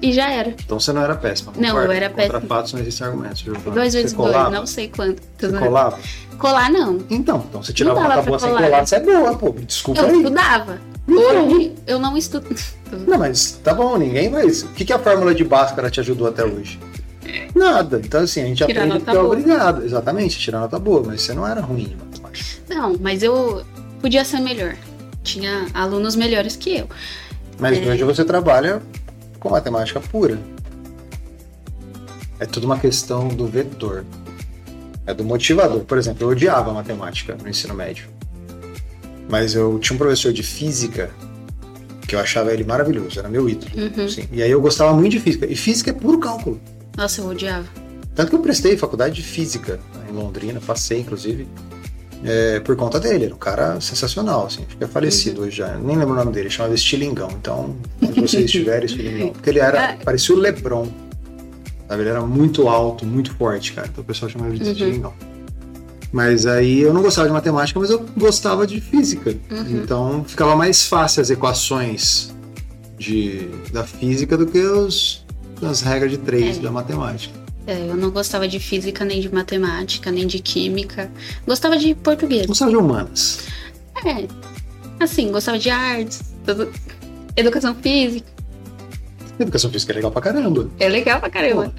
E 0.00 0.12
já 0.12 0.30
era. 0.30 0.50
Então 0.50 0.78
você 0.78 0.92
não 0.92 1.02
era 1.02 1.16
péssima. 1.16 1.52
Não, 1.56 1.70
concorda? 1.70 1.86
eu 1.88 1.92
era 1.96 2.08
Contra 2.10 2.24
péssima. 2.34 2.40
fatos 2.46 2.72
não 2.74 2.80
existe 2.80 2.98
Giovana? 3.02 3.30
Dois 3.74 3.92
Você 3.92 4.02
vezes 4.02 4.12
dois, 4.12 4.14
colava? 4.14 4.50
não 4.50 4.66
sei 4.66 4.88
quanto. 4.88 5.20
Você 5.36 5.46
Tudo- 5.48 5.58
colava? 5.58 5.98
Colar 6.38 6.70
não. 6.70 6.98
Então, 7.10 7.44
então 7.48 7.62
você 7.62 7.72
tirava 7.72 7.98
Não 8.00 8.08
nota 8.10 8.22
boa 8.22 8.38
sem 8.38 8.50
colar. 8.50 8.86
você 8.86 8.96
é 8.96 9.00
boa, 9.00 9.34
pô. 9.36 9.50
Desculpa 9.52 10.02
Eu 10.02 10.06
aí. 10.08 10.16
estudava. 10.18 10.78
Eu 11.86 11.98
não 11.98 12.16
estudo. 12.16 12.46
Não, 13.06 13.18
mas 13.18 13.52
tá 13.64 13.74
bom, 13.74 13.96
ninguém 13.96 14.30
vai. 14.30 14.46
O 14.46 14.68
que, 14.68 14.84
que 14.84 14.92
a 14.92 14.98
fórmula 14.98 15.34
de 15.34 15.42
Bhaskara 15.44 15.90
te 15.90 15.98
ajudou 16.00 16.28
até 16.28 16.44
hoje? 16.44 16.78
Nada. 17.54 18.00
Então, 18.04 18.20
assim, 18.20 18.42
a 18.42 18.46
gente 18.46 18.64
Tirar 18.64 18.84
aprende 18.84 19.04
porque 19.04 19.16
é 19.16 19.20
obrigado. 19.20 19.84
Exatamente, 19.84 20.38
tirar 20.38 20.60
nota 20.60 20.78
boa, 20.78 21.02
mas 21.04 21.22
você 21.22 21.34
não 21.34 21.46
era 21.46 21.60
ruim 21.60 21.92
em 21.92 21.96
matemática. 21.96 22.62
Não, 22.68 22.96
mas 23.00 23.22
eu 23.22 23.64
podia 24.00 24.24
ser 24.24 24.38
melhor. 24.40 24.76
Tinha 25.24 25.66
alunos 25.74 26.14
melhores 26.14 26.54
que 26.54 26.76
eu. 26.76 26.88
Mas 27.58 27.78
É. 27.78 27.90
hoje 27.90 28.04
você 28.04 28.24
trabalha 28.24 28.80
com 29.40 29.50
matemática 29.50 30.00
pura. 30.00 30.38
É 32.38 32.46
tudo 32.46 32.64
uma 32.64 32.78
questão 32.78 33.28
do 33.28 33.46
vetor. 33.46 34.04
É 35.06 35.14
do 35.14 35.24
motivador. 35.24 35.80
Por 35.80 35.98
exemplo, 35.98 36.24
eu 36.24 36.28
odiava 36.28 36.72
matemática 36.72 37.36
no 37.40 37.48
ensino 37.48 37.74
médio. 37.74 38.08
Mas 39.28 39.54
eu 39.54 39.78
tinha 39.78 39.94
um 39.94 39.98
professor 39.98 40.32
de 40.32 40.42
física 40.42 41.10
que 42.06 42.14
eu 42.14 42.20
achava 42.20 42.52
ele 42.52 42.62
maravilhoso, 42.64 43.18
era 43.18 43.28
meu 43.28 43.48
ídolo. 43.48 43.70
Uhum. 43.76 44.04
assim. 44.04 44.28
E 44.30 44.42
aí 44.42 44.50
eu 44.50 44.60
gostava 44.60 44.92
muito 44.94 45.12
de 45.12 45.20
física. 45.20 45.46
E 45.46 45.56
física 45.56 45.90
é 45.90 45.92
puro 45.92 46.18
cálculo. 46.18 46.60
Nossa, 46.96 47.20
eu 47.20 47.26
odiava. 47.28 47.66
Tanto 48.14 48.30
que 48.30 48.36
eu 48.36 48.40
prestei 48.40 48.76
faculdade 48.76 49.16
de 49.16 49.22
física 49.22 49.80
né, 49.94 50.06
em 50.10 50.12
Londrina, 50.14 50.60
passei, 50.64 51.00
inclusive, 51.00 51.46
é, 52.24 52.60
por 52.60 52.76
conta 52.76 52.98
dele. 53.00 53.24
Era 53.26 53.34
um 53.34 53.38
cara 53.38 53.80
sensacional, 53.80 54.46
assim. 54.46 54.64
É 54.80 54.86
falecido 54.86 55.42
hoje 55.42 55.56
já. 55.56 55.74
Nem 55.76 55.96
lembro 55.96 56.14
o 56.14 56.16
nome 56.16 56.32
dele, 56.32 56.48
chamava 56.48 56.74
Estilingão. 56.74 57.28
Então, 57.32 57.76
onde 58.00 58.20
vocês 58.20 58.44
estiverem, 58.44 58.86
Estilingão. 58.86 59.28
Porque 59.30 59.50
ele 59.50 59.58
era, 59.58 59.90
Ah. 59.92 59.96
parecia 60.04 60.34
o 60.34 60.38
Lebron. 60.38 60.88
Sabe? 61.88 62.02
Ele 62.02 62.10
era 62.10 62.22
muito 62.22 62.68
alto, 62.68 63.04
muito 63.04 63.34
forte, 63.34 63.72
cara. 63.72 63.88
Então 63.88 64.02
o 64.02 64.06
pessoal 64.06 64.30
chamava 64.30 64.52
de 64.54 64.62
Uhum. 64.62 64.70
Estilingão. 64.70 65.14
Mas 66.16 66.46
aí 66.46 66.80
eu 66.80 66.94
não 66.94 67.02
gostava 67.02 67.28
de 67.28 67.34
matemática, 67.34 67.78
mas 67.78 67.90
eu 67.90 68.02
gostava 68.16 68.66
de 68.66 68.80
física. 68.80 69.36
Uhum. 69.50 69.66
Então 69.82 70.24
ficava 70.26 70.56
mais 70.56 70.86
fácil 70.86 71.20
as 71.20 71.28
equações 71.28 72.34
de, 72.96 73.50
da 73.70 73.84
física 73.84 74.34
do 74.34 74.46
que 74.46 74.58
os, 74.58 75.26
as 75.60 75.82
regras 75.82 76.10
de 76.12 76.16
três 76.16 76.56
É. 76.56 76.60
da 76.60 76.70
matemática. 76.70 77.34
É, 77.66 77.78
eu 77.90 77.96
não 77.98 78.10
gostava 78.10 78.48
de 78.48 78.58
física, 78.58 79.04
nem 79.04 79.20
de 79.20 79.30
matemática, 79.30 80.10
nem 80.10 80.26
de 80.26 80.38
química. 80.38 81.10
Gostava 81.46 81.76
de 81.76 81.94
português. 81.94 82.46
Gostava 82.46 82.70
de 82.70 82.78
humanas. 82.78 83.40
É, 84.02 84.26
assim, 84.98 85.30
gostava 85.30 85.58
de 85.58 85.68
artes, 85.68 86.22
educação 87.36 87.74
física. 87.74 88.26
Educação 89.38 89.70
física 89.70 89.92
é 89.92 89.96
legal 89.96 90.10
pra 90.10 90.22
caramba. 90.22 90.70
É 90.80 90.88
legal 90.88 91.20
pra 91.20 91.28
caramba. 91.28 91.74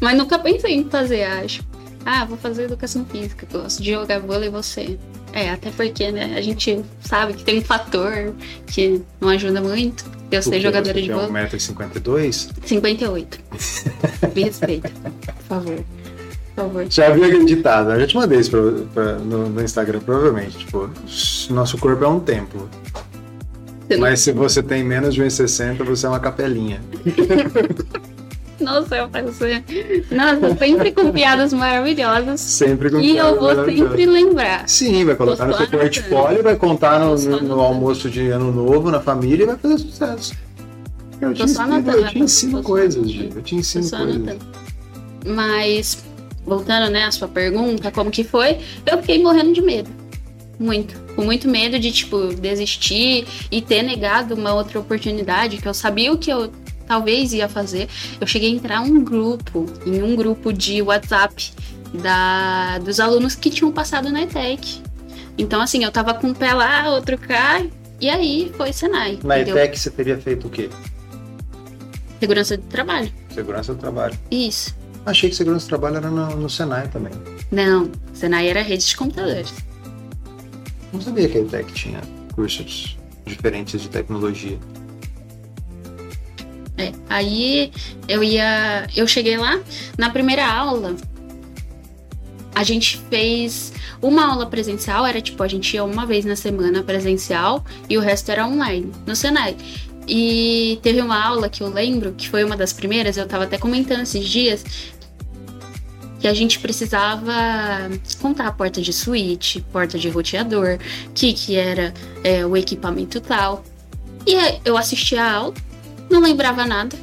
Mas 0.00 0.16
nunca 0.16 0.38
pensei 0.38 0.76
em 0.76 0.88
fazer, 0.88 1.24
acho. 1.24 1.62
Ah, 2.04 2.24
vou 2.24 2.36
fazer 2.36 2.64
educação 2.64 3.04
física, 3.04 3.46
gosto 3.52 3.82
de 3.82 3.92
jogar 3.92 4.18
vôlei 4.20 4.50
você. 4.50 4.98
É, 5.32 5.50
até 5.50 5.70
porque, 5.70 6.10
né, 6.10 6.34
a 6.36 6.42
gente 6.42 6.84
sabe 7.00 7.32
que 7.34 7.44
tem 7.44 7.58
um 7.60 7.62
fator 7.62 8.34
que 8.66 9.00
não 9.20 9.28
ajuda 9.28 9.60
muito. 9.60 10.04
Eu 10.30 10.42
Porque 10.42 10.60
jogadora 10.60 10.94
você 10.94 11.00
de 11.02 11.08
tem 11.08 11.16
vôlei. 11.16 11.44
1,52m. 11.44 12.50
58. 12.66 13.38
Me 14.34 14.42
respeita, 14.44 14.90
por 14.90 15.44
favor. 15.48 15.76
Por 15.76 16.64
favor. 16.64 16.86
Já 16.90 17.06
havia 17.06 17.26
acreditado. 17.26 17.92
Eu 17.92 18.00
já 18.00 18.06
te 18.06 18.16
mandei 18.16 18.40
isso 18.40 18.50
pra, 18.50 18.60
pra- 18.92 19.18
no, 19.18 19.48
no 19.48 19.62
Instagram, 19.62 20.00
provavelmente. 20.00 20.58
Tipo, 20.58 20.90
nosso 21.50 21.78
corpo 21.78 22.04
é 22.04 22.08
um 22.08 22.20
templo. 22.20 22.68
Mas 23.98 24.20
se 24.20 24.32
você 24.32 24.62
tem 24.62 24.82
menos 24.82 25.14
de 25.14 25.22
1,60m, 25.22 25.82
você 25.84 26.06
é 26.06 26.08
uma 26.08 26.20
capelinha. 26.20 26.80
Nossa, 28.60 28.96
eu 28.96 29.08
pensei. 29.08 29.64
Nossa, 30.10 30.56
sempre 30.56 30.92
com 30.92 31.10
piadas 31.10 31.52
maravilhosas. 31.52 32.40
Sempre 32.40 32.90
com 32.90 33.00
E 33.00 33.16
eu 33.16 33.38
vou 33.40 33.54
sempre 33.64 34.06
lembrar. 34.06 34.68
Sim, 34.68 35.04
vai 35.04 35.16
colocar 35.16 35.46
no 35.46 35.54
seu 35.56 35.66
portfólio, 35.68 36.42
vai 36.42 36.54
contar 36.56 37.00
no, 37.00 37.16
no- 37.16 37.60
almoço 37.60 38.08
de 38.08 38.28
ano 38.28 38.52
novo, 38.52 38.90
na 38.90 39.00
família 39.00 39.44
e 39.44 39.46
vai 39.46 39.56
fazer 39.56 39.78
sucesso. 39.78 40.34
Eu 41.20 41.32
te 41.34 41.42
ensino, 41.42 41.60
anotando, 41.62 41.98
eu 41.98 42.08
te 42.08 42.18
ensino 42.18 42.62
coisas. 42.62 43.10
Gi. 43.10 43.30
Eu 43.34 43.42
te 43.42 43.54
ensino 43.56 43.88
coisas. 43.88 44.16
anotando. 44.16 44.46
Mas, 45.26 46.04
voltando, 46.44 46.90
né, 46.90 47.04
à 47.04 47.10
sua 47.12 47.28
pergunta, 47.28 47.90
como 47.90 48.10
que 48.10 48.24
foi, 48.24 48.58
eu 48.86 48.98
fiquei 48.98 49.22
morrendo 49.22 49.52
de 49.52 49.62
medo. 49.62 49.90
Muito. 50.58 50.94
Com 51.14 51.22
muito 51.24 51.48
medo 51.48 51.78
de, 51.78 51.90
tipo, 51.92 52.28
desistir 52.34 53.26
e 53.50 53.60
ter 53.60 53.82
negado 53.82 54.34
uma 54.34 54.54
outra 54.54 54.78
oportunidade, 54.80 55.58
que 55.58 55.66
eu 55.68 55.74
sabia 55.74 56.12
o 56.12 56.18
que 56.18 56.30
eu 56.30 56.50
talvez 56.86 57.32
ia 57.32 57.48
fazer. 57.48 57.88
Eu 58.20 58.26
cheguei 58.26 58.50
a 58.50 58.52
entrar 58.52 58.86
em 58.86 58.90
um 58.90 59.04
grupo, 59.04 59.66
em 59.86 60.02
um 60.02 60.14
grupo 60.16 60.52
de 60.52 60.82
WhatsApp 60.82 61.52
da, 61.94 62.78
dos 62.78 63.00
alunos 63.00 63.34
que 63.34 63.50
tinham 63.50 63.70
passado 63.72 64.10
na 64.10 64.22
ETEC. 64.22 64.82
Então, 65.36 65.60
assim, 65.60 65.84
eu 65.84 65.90
tava 65.90 66.14
com 66.14 66.28
um 66.28 66.34
pé 66.34 66.52
lá, 66.52 66.90
outro 66.90 67.16
cá, 67.18 67.64
e 68.00 68.08
aí 68.08 68.52
foi 68.56 68.72
Senai. 68.72 69.18
Na 69.22 69.36
entendeu? 69.36 69.56
ETEC 69.56 69.78
você 69.78 69.90
teria 69.90 70.18
feito 70.18 70.46
o 70.46 70.50
quê? 70.50 70.68
Segurança 72.20 72.56
de 72.56 72.64
trabalho. 72.64 73.12
Segurança 73.30 73.74
do 73.74 73.80
trabalho. 73.80 74.18
Isso. 74.30 74.76
Achei 75.04 75.28
que 75.28 75.36
segurança 75.36 75.66
do 75.66 75.68
trabalho 75.68 75.96
era 75.96 76.10
no, 76.10 76.36
no 76.36 76.50
Senai 76.50 76.88
também. 76.88 77.12
Não, 77.50 77.90
Senai 78.12 78.48
era 78.48 78.62
rede 78.62 78.86
de 78.86 78.96
computadores. 78.96 79.52
Não 80.92 81.00
sabia 81.00 81.28
que 81.28 81.38
a 81.38 81.40
ETEC 81.40 81.72
tinha 81.72 82.00
cursos 82.34 82.96
diferentes 83.26 83.80
de 83.80 83.88
tecnologia. 83.88 84.58
É, 86.82 86.92
aí 87.08 87.72
eu 88.08 88.22
ia. 88.22 88.86
Eu 88.96 89.06
cheguei 89.06 89.36
lá, 89.36 89.60
na 89.96 90.10
primeira 90.10 90.46
aula, 90.46 90.96
a 92.54 92.64
gente 92.64 93.00
fez 93.08 93.72
uma 94.00 94.32
aula 94.32 94.46
presencial, 94.46 95.06
era 95.06 95.20
tipo, 95.20 95.42
a 95.42 95.48
gente 95.48 95.74
ia 95.74 95.84
uma 95.84 96.04
vez 96.04 96.24
na 96.24 96.36
semana 96.36 96.82
presencial 96.82 97.64
e 97.88 97.96
o 97.96 98.00
resto 98.00 98.30
era 98.30 98.46
online, 98.46 98.90
no 99.06 99.14
Senai. 99.14 99.56
E 100.08 100.80
teve 100.82 101.00
uma 101.00 101.24
aula 101.24 101.48
que 101.48 101.62
eu 101.62 101.68
lembro, 101.68 102.12
que 102.12 102.28
foi 102.28 102.42
uma 102.42 102.56
das 102.56 102.72
primeiras, 102.72 103.16
eu 103.16 103.26
tava 103.26 103.44
até 103.44 103.56
comentando 103.56 104.00
esses 104.00 104.28
dias, 104.28 104.64
que 106.20 106.26
a 106.26 106.34
gente 106.34 106.58
precisava 106.58 107.32
contar 108.20 108.48
a 108.48 108.52
porta 108.52 108.80
de 108.80 108.92
switch, 108.92 109.58
porta 109.72 109.98
de 109.98 110.08
roteador, 110.08 110.78
que 111.14 111.32
que 111.32 111.56
era 111.56 111.94
é, 112.22 112.44
o 112.44 112.56
equipamento 112.56 113.20
tal. 113.20 113.64
E 114.26 114.34
eu 114.64 114.76
assisti 114.76 115.16
a 115.16 115.32
aula, 115.32 115.54
não 116.12 116.20
lembrava 116.20 116.64
nada. 116.66 116.96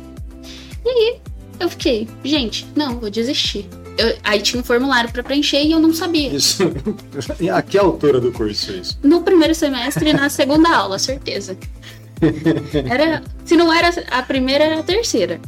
E 0.85 0.89
aí 0.89 1.15
eu 1.59 1.69
fiquei, 1.69 2.07
gente, 2.23 2.65
não, 2.75 2.99
vou 2.99 3.09
desistir. 3.09 3.67
Eu- 3.97 4.15
aí 4.23 4.41
tinha 4.41 4.59
um 4.61 4.63
formulário 4.63 5.11
pra 5.11 5.21
preencher 5.21 5.61
e 5.61 5.71
eu 5.73 5.79
não 5.79 5.93
sabia. 5.93 6.29
Isso. 6.33 6.63
E 7.39 7.49
a 7.49 7.61
que 7.61 7.77
altura 7.77 8.19
do 8.21 8.31
curso 8.31 8.71
isso? 8.71 8.97
No 9.03 9.21
primeiro 9.23 9.53
semestre 9.55 10.09
e 10.09 10.13
na 10.13 10.29
segunda 10.29 10.69
aula, 10.69 10.97
certeza. 10.99 11.57
Era, 12.89 13.23
se 13.45 13.55
não 13.55 13.71
era 13.73 13.89
a 14.11 14.21
primeira, 14.21 14.65
era 14.65 14.79
a 14.79 14.83
terceira. 14.83 15.39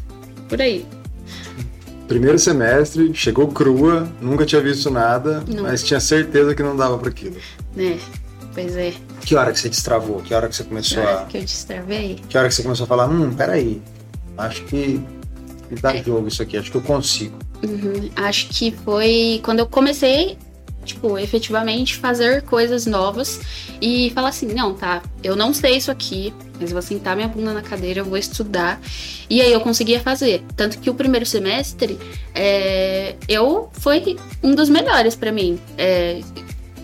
Por 0.47 0.61
aí. 0.61 0.85
Primeiro 2.07 2.37
semestre, 2.39 3.11
chegou 3.13 3.47
crua, 3.47 4.09
nunca 4.21 4.45
tinha 4.45 4.61
visto 4.61 4.89
nada, 4.89 5.43
Não. 5.47 5.63
mas 5.63 5.81
tinha 5.83 5.99
certeza 5.99 6.53
que 6.55 6.61
não 6.63 6.75
dava 6.75 6.97
para 6.97 7.09
aquilo. 7.09 7.35
Né? 7.75 7.97
Pois 8.53 8.75
é. 8.75 8.93
Que 9.25 9.35
hora 9.35 9.51
que 9.53 9.59
você 9.59 9.69
destravou? 9.69 10.21
Que 10.21 10.33
hora 10.33 10.47
que 10.49 10.55
você 10.55 10.63
começou 10.63 10.97
Será 11.03 11.21
a. 11.21 11.25
que 11.25 11.37
eu 11.37 11.41
destravei? 11.41 12.19
Que 12.27 12.37
hora 12.37 12.47
que 12.49 12.55
você 12.55 12.63
começou 12.63 12.83
a 12.83 12.87
falar, 12.87 13.07
hum, 13.07 13.33
peraí. 13.33 13.81
Acho 14.37 14.63
que, 14.65 15.01
que 15.69 15.75
dá 15.81 15.95
É. 15.95 16.03
jogo 16.03 16.27
isso 16.27 16.41
aqui, 16.41 16.57
acho 16.57 16.69
que 16.71 16.77
eu 16.77 16.81
consigo. 16.81 17.37
Uhum. 17.63 18.09
Acho 18.15 18.47
que 18.49 18.71
foi 18.83 19.39
quando 19.43 19.59
eu 19.59 19.67
comecei, 19.67 20.37
tipo, 20.83 21.17
efetivamente 21.19 21.95
fazer 21.97 22.41
coisas 22.41 22.85
novas 22.87 23.39
e 23.79 24.09
falar 24.15 24.29
assim, 24.29 24.47
não, 24.47 24.73
tá, 24.73 25.01
eu 25.23 25.35
não 25.35 25.53
sei 25.53 25.77
isso 25.77 25.91
aqui, 25.91 26.33
mas 26.59 26.71
eu 26.71 26.73
vou 26.75 26.81
sentar 26.81 27.15
minha 27.15 27.27
bunda 27.27 27.53
na 27.53 27.61
cadeira, 27.61 27.99
eu 28.01 28.05
vou 28.05 28.17
estudar. 28.17 28.81
E 29.29 29.41
aí 29.41 29.53
eu 29.53 29.61
conseguia 29.61 29.99
fazer. 29.99 30.43
Tanto 30.55 30.79
que 30.79 30.89
o 30.89 30.93
primeiro 30.93 31.25
semestre, 31.25 31.97
é, 32.35 33.15
eu 33.27 33.69
foi 33.73 34.17
um 34.43 34.53
dos 34.55 34.69
melhores 34.69 35.15
pra 35.15 35.31
mim. 35.31 35.59
É, 35.77 36.19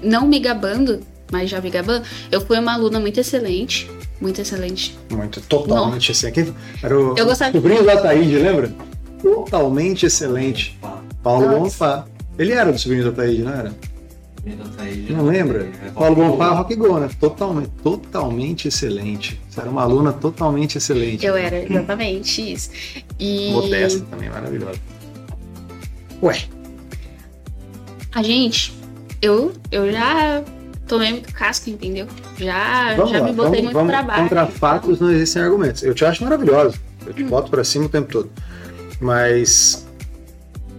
não 0.03 0.27
me 0.27 0.39
gabando, 0.39 0.99
mas 1.31 1.49
já 1.49 1.59
me 1.61 1.69
gabando, 1.69 2.05
eu 2.31 2.41
fui 2.41 2.57
uma 2.59 2.73
aluna 2.73 2.99
muito 2.99 3.19
excelente. 3.19 3.89
Muito 4.19 4.41
excelente. 4.41 4.97
Muito, 5.11 5.39
totalmente. 5.41 6.25
Aqui 6.25 6.53
era 6.81 6.99
o 6.99 7.15
Eu 7.17 7.25
gostava- 7.25 7.51
sobrinho 7.51 7.83
da 7.85 7.97
Taíde, 8.01 8.37
lembra? 8.37 8.73
Totalmente 9.21 10.05
excelente. 10.05 10.77
Paulo 11.21 11.45
Nossa. 11.47 11.59
Bonfá. 11.59 12.05
Ele 12.37 12.51
era 12.53 12.71
do 12.71 12.79
sobrinho 12.79 13.03
da 13.05 13.11
Taíde, 13.11 13.43
não 13.43 13.51
era? 13.51 13.73
Não 15.09 15.25
lembra? 15.25 15.69
É, 15.85 15.89
Paulo 15.89 16.15
Bonfá, 16.15 16.49
Rock 16.51 16.73
Go, 16.75 16.97
né? 16.99 17.09
Totalmente, 17.19 17.69
totalmente 17.83 18.67
excelente. 18.69 19.39
Você 19.49 19.59
era 19.59 19.69
uma 19.69 19.81
aluna 19.83 20.13
totalmente 20.13 20.77
excelente. 20.77 21.25
Eu 21.25 21.35
era 21.35 21.63
exatamente 21.69 22.53
isso. 22.53 22.69
E 23.19 23.51
Modesta 23.51 23.99
também, 24.09 24.29
maravilhosa. 24.29 24.79
Ué, 26.23 26.43
a 28.13 28.23
gente, 28.23 28.73
eu, 29.21 29.51
eu 29.71 29.91
já 29.91 30.43
tomei 30.87 31.11
muito 31.11 31.33
casco, 31.33 31.69
entendeu? 31.69 32.07
Já, 32.37 32.95
vamos 32.95 33.11
já 33.11 33.19
lá. 33.19 33.25
me 33.25 33.33
botei 33.33 33.49
vamos, 33.51 33.63
muito 33.63 33.73
vamos, 33.73 33.91
pra 33.91 34.03
baixo. 34.03 34.21
Contra 34.23 34.47
fatos 34.47 34.99
não 34.99 35.11
existem 35.11 35.41
argumentos. 35.41 35.83
Eu 35.83 35.93
te 35.93 36.03
acho 36.05 36.23
maravilhosa. 36.23 36.75
Eu 37.05 37.13
te 37.13 37.23
boto 37.23 37.49
pra 37.51 37.63
cima 37.63 37.85
o 37.85 37.89
tempo 37.89 38.11
todo. 38.11 38.29
Mas 38.99 39.85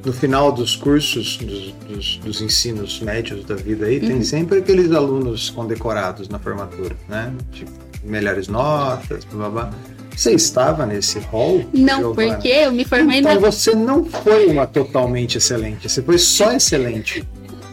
no 0.05 0.13
final 0.13 0.51
dos 0.53 0.77
cursos, 0.77 1.37
dos, 1.39 1.73
dos- 1.89 2.17
dos 2.19 2.41
ensinos 2.41 3.01
médios 3.01 3.45
da 3.45 3.55
vida 3.55 3.87
aí, 3.87 4.01
tem 4.01 4.13
Uhum. 4.17 4.25
sempre 4.25 4.59
aqueles 4.59 4.93
alunos 4.93 5.51
condecorados 5.51 6.29
na 6.29 6.39
formatura, 6.39 6.97
né? 7.09 7.33
Tipo, 7.53 7.71
melhores 8.05 8.49
notas, 8.49 9.25
blá 9.25 9.49
blá 9.51 9.65
blá. 9.67 9.75
Você 10.17 10.33
estava 10.33 10.85
nesse 10.85 11.21
hall? 11.21 11.65
Não, 11.73 11.99
Giovana? 12.01 12.33
porque 12.35 12.49
eu 12.49 12.73
me 12.73 12.85
formei 12.85 13.21
Então 13.21 13.35
na. 13.35 13.41
você 13.41 13.73
não 13.75 14.05
foi 14.05 14.47
uma 14.47 14.67
totalmente 14.67 15.39
excelente, 15.39 15.89
você 15.89 16.03
foi 16.03 16.19
só 16.19 16.51
excelente. 16.53 17.25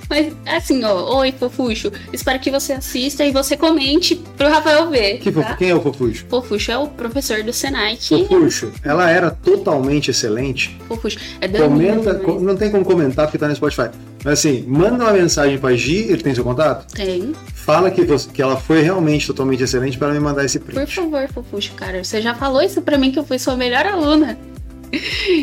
Mas 0.09 0.33
assim, 0.45 0.83
ó, 0.83 1.17
oi, 1.19 1.31
Fofuxo. 1.31 1.91
Espero 2.13 2.39
que 2.39 2.51
você 2.51 2.73
assista 2.73 3.25
e 3.25 3.31
você 3.31 3.57
comente 3.57 4.15
pro 4.37 4.47
Rafael 4.49 4.89
ver. 4.89 5.17
Que 5.19 5.31
tá? 5.31 5.55
Quem 5.55 5.69
é 5.71 5.75
o 5.75 5.81
Fofuxo? 5.81 6.25
Fofuxo 6.29 6.71
é 6.71 6.77
o 6.77 6.87
professor 6.87 7.43
do 7.43 7.51
Senai 7.51 7.95
que. 7.97 8.25
Fofuxo, 8.25 8.71
ela 8.83 9.09
era 9.09 9.31
totalmente 9.31 10.11
excelente. 10.11 10.77
Fofuxo. 10.87 11.17
É 11.41 11.47
Danilo, 11.47 11.69
Comenta, 11.69 12.13
mas 12.13 12.21
co- 12.23 12.39
não 12.39 12.55
tem 12.55 12.69
como 12.69 12.85
comentar 12.85 13.25
porque 13.25 13.37
tá 13.37 13.47
no 13.47 13.55
Spotify. 13.55 13.89
Mas 14.23 14.39
assim, 14.39 14.63
manda 14.67 15.03
uma 15.03 15.13
mensagem 15.13 15.57
pra 15.57 15.73
Gi, 15.75 16.07
ele 16.09 16.23
tem 16.23 16.33
seu 16.33 16.43
contato? 16.43 16.91
Tem. 16.93 17.33
Fala 17.53 17.91
que, 17.91 18.03
você- 18.03 18.29
que 18.31 18.41
ela 18.41 18.57
foi 18.57 18.81
realmente 18.81 19.27
totalmente 19.27 19.63
excelente 19.63 19.97
pra 19.97 20.09
me 20.11 20.19
mandar 20.19 20.43
esse 20.45 20.59
Por 20.59 20.73
print. 20.73 20.93
favor, 20.95 21.27
Fofuxo, 21.33 21.71
cara. 21.73 22.03
Você 22.03 22.21
já 22.21 22.33
falou 22.33 22.61
isso 22.61 22.81
pra 22.81 22.97
mim 22.97 23.11
que 23.11 23.19
eu 23.19 23.23
fui 23.25 23.37
sua 23.39 23.55
melhor 23.55 23.85
aluna. 23.85 24.37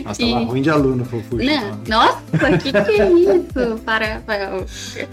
Nossa, 0.05 0.21
tava 0.21 0.41
E- 0.41 0.45
ruim 0.45 0.63
de 0.63 0.71
aluno, 0.71 1.05
Fofuxo. 1.05 1.37
Né? 1.45 1.77
Nossa, 1.89 2.23
que 2.63 2.73
que 2.73 3.01
é 3.01 3.13
isso? 3.13 3.79
Para, 3.85 4.15
Rafael. 4.15 4.65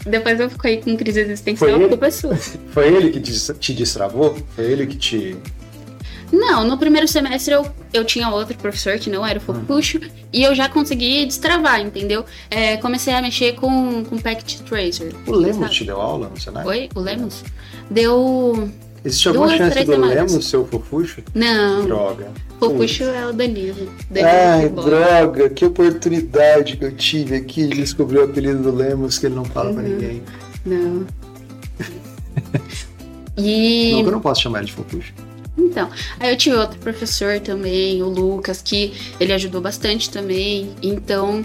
Depois 0.06 0.40
eu 0.40 0.50
fico 0.50 0.68
aí 0.68 0.78
com 0.82 0.96
crise 0.98 1.20
existencial, 1.22 1.58
Foi 1.70 1.74
a 1.74 1.80
ele? 1.80 1.90
culpa 1.90 2.08
é 2.08 2.12
sua. 2.12 2.36
Foi 2.36 2.88
ele 2.88 3.10
que 3.10 3.20
te, 3.20 3.54
te 3.54 3.74
destravou? 3.74 4.38
Foi 4.56 4.66
ele 4.66 4.86
que 4.88 4.98
te. 4.98 5.36
Não, 6.32 6.64
no 6.64 6.78
primeiro 6.78 7.08
semestre 7.08 7.56
eu, 7.56 7.66
eu 7.92 8.06
tinha 8.06 8.30
outro 8.30 8.56
professor 8.56 9.00
que 9.00 9.10
não 9.10 9.26
era 9.26 9.40
o 9.40 9.42
Fofuxo 9.42 10.00
e 10.32 10.44
eu 10.44 10.54
já 10.54 10.70
consegui 10.70 11.26
destravar, 11.26 11.82
entendeu? 11.82 12.24
É, 12.52 12.78
comecei 12.78 13.12
a 13.16 13.22
mexer 13.22 13.54
com, 13.56 14.04
com 14.06 14.16
Packet 14.20 14.60
Tracer. 14.60 15.12
O 15.26 15.32
Lemos 15.32 15.58
sabe? 15.58 15.74
te 15.74 15.84
deu 15.86 16.00
aula 16.00 16.30
no 16.30 16.40
Senai? 16.40 16.64
Oi? 16.68 16.90
O 16.94 17.00
Lemos? 17.00 17.44
Deu. 17.90 18.70
Existe 19.04 19.28
alguma 19.30 19.48
Duas, 19.48 19.58
chance 19.58 19.86
do 19.86 19.92
semanas. 19.94 20.16
Lemos 20.16 20.46
ser 20.50 20.58
o 20.58 20.66
Fofuxo? 20.66 21.22
Não, 21.34 21.86
Droga. 21.86 22.32
Fofuxo 22.60 23.04
é 23.04 23.26
o 23.28 23.32
Danilo. 23.34 23.90
Danilo 24.10 24.30
Ai, 24.30 24.70
droga, 24.70 25.50
que 25.50 25.64
oportunidade 25.66 26.76
que 26.78 26.84
eu 26.86 26.92
tive 26.92 27.36
aqui 27.36 27.66
de 27.68 27.78
descobrir 27.78 28.18
o 28.20 28.24
apelido 28.26 28.62
do 28.64 28.76
Lemos 28.76 29.18
que 29.18 29.28
ele 29.28 29.36
não 29.36 29.46
fala 29.46 29.72
pra 29.74 29.82
Uhum. 29.84 29.90
ninguém. 29.90 30.22
Não. 30.66 31.06
E. 33.38 33.92
Não, 33.94 34.00
eu 34.02 34.12
não 34.12 34.20
posso 34.20 34.42
chamar 34.42 34.60
ele 34.60 34.68
de 34.68 34.74
Fofuxo. 34.74 35.14
Então, 35.58 35.90
aí 36.20 36.30
eu 36.32 36.38
tive 36.38 36.56
outro 36.58 36.78
professor 36.80 37.40
também, 37.40 38.02
o 38.04 38.08
Lucas, 38.10 38.62
que 38.62 38.94
ele 39.20 39.32
ajudou 39.34 39.62
bastante 39.62 40.10
também. 40.10 40.72
Então, 40.82 41.44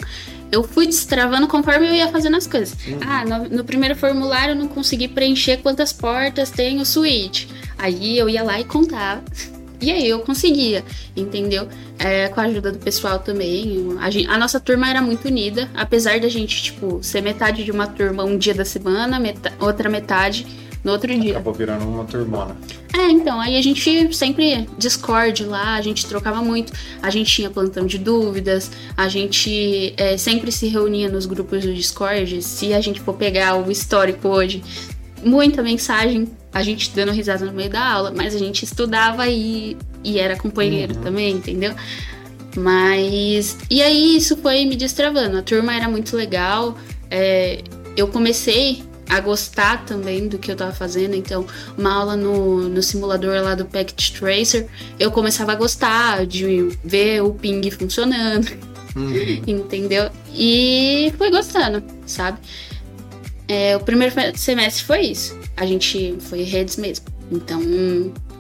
eu 0.55 0.63
fui 0.63 0.87
destravando 0.87 1.47
conforme 1.49 1.87
eu 1.89 1.93
ia 1.95 2.09
fazendo 2.09 2.37
as 2.37 2.47
coisas. 2.47 2.75
Uhum. 2.87 2.99
Ah, 3.07 3.25
no, 3.25 3.49
no 3.59 3.65
primeiro 3.65 3.95
formulário 3.97 4.53
eu 4.53 4.57
não 4.57 4.69
consegui 4.69 5.09
preencher 5.09 5.59
quantas 5.59 5.93
portas 5.93 6.51
tem 6.51 6.81
o 6.81 6.85
suíte. 6.87 7.49
Aí 7.79 8.17
eu 8.19 8.29
ia 8.29 8.43
lá 8.43 8.59
e 8.61 8.65
contava. 8.65 9.23
E 9.83 9.91
aí 9.91 10.09
eu 10.09 10.21
conseguia, 10.21 10.83
entendeu? 11.15 11.69
É, 11.99 12.29
com 12.29 12.41
a 12.41 12.45
ajuda 12.45 12.73
do 12.73 12.79
pessoal 12.79 13.19
também. 13.19 13.95
A, 14.01 14.09
gen- 14.09 14.27
a 14.29 14.39
nossa 14.39 14.59
turma 14.59 14.89
era 14.89 15.03
muito 15.03 15.27
unida, 15.29 15.69
apesar 15.75 16.19
da 16.21 16.29
gente, 16.29 16.63
tipo, 16.63 17.01
ser 17.03 17.21
metade 17.21 17.65
de 17.65 17.71
uma 17.71 17.87
turma 17.87 18.25
um 18.25 18.39
dia 18.39 18.55
da 18.55 18.65
semana, 18.65 19.21
meta- 19.21 19.53
outra 19.61 19.91
metade 19.91 20.47
no 20.85 20.93
outro 20.93 21.19
dia. 21.19 21.33
Acabou 21.33 21.55
virando 21.55 21.85
uma 21.87 22.05
turmona. 22.05 22.57
É, 22.97 23.11
então, 23.11 23.41
aí 23.41 23.57
a 23.57 23.63
gente 23.63 24.15
sempre 24.15 24.69
Discord 24.79 25.45
lá, 25.45 25.75
a 25.75 25.81
gente 25.83 26.07
trocava 26.07 26.41
muito, 26.43 26.73
a 27.03 27.11
gente 27.11 27.29
tinha 27.33 27.51
plantão 27.51 27.87
de 27.87 27.99
dúvidas, 27.99 28.71
a 28.97 29.09
gente 29.09 29.95
é, 29.97 30.17
sempre 30.17 30.53
se 30.53 30.69
reunia 30.69 31.09
nos 31.09 31.27
grupos 31.27 31.65
do 31.65 31.75
Discord, 31.75 32.41
se 32.43 32.73
a 32.73 32.81
gente 32.81 33.01
for 33.01 33.15
pegar 33.15 33.57
o 33.57 33.71
histórico 33.71 34.29
hoje, 34.29 34.63
muita 35.25 35.63
mensagem, 35.63 36.29
a 36.53 36.63
gente 36.63 36.91
dando 36.95 37.11
risada 37.11 37.45
no 37.47 37.53
meio 37.53 37.71
da 37.71 37.85
aula, 37.85 38.13
mas 38.15 38.35
a 38.35 38.39
gente 38.39 38.63
estudava 38.65 39.27
e, 39.27 39.77
e 40.05 40.19
era 40.21 40.37
companheiro 40.37 40.95
Uhum. 40.95 41.03
também, 41.03 41.33
entendeu? 41.33 41.75
Mas. 42.57 43.57
E 43.69 43.83
aí 43.83 44.17
isso 44.17 44.37
foi 44.37 44.65
me 44.65 44.77
destravando. 44.77 45.37
A 45.39 45.43
turma 45.43 45.75
era 45.75 45.89
muito 45.89 46.17
legal. 46.17 46.77
é, 47.11 47.63
eu 47.97 48.09
comecei 48.09 48.83
a 49.09 49.21
gostar 49.21 49.85
também 49.85 50.29
do 50.29 50.39
que 50.39 50.51
eu 50.51 50.57
tava 50.57 50.73
fazendo. 50.73 51.15
Então, 51.15 51.47
uma 51.77 51.93
aula 51.93 52.17
no, 52.17 52.69
no 52.69 52.83
simulador 52.83 53.43
lá 53.43 53.55
do 53.55 53.65
Packet 53.65 54.19
Tracer, 54.19 54.67
eu 54.99 55.11
começava 55.11 55.53
a 55.53 55.55
gostar 55.55 56.27
de 56.27 56.77
ver 56.85 57.23
o 57.23 57.33
ping 57.33 57.71
funcionando, 57.71 58.49
Uhum. 58.97 59.43
entendeu? 59.47 60.11
E 60.33 61.13
foi 61.19 61.31
gostando, 61.31 61.83
sabe? 62.07 62.39
É, 63.49 63.77
o 63.77 63.81
primeiro 63.81 64.15
semestre 64.37 64.85
foi 64.85 65.01
isso. 65.03 65.39
A 65.57 65.67
gente 65.67 66.17
foi 66.21 66.43
redes 66.43 66.77
mesmo. 66.77 67.07
Então, 67.31 67.61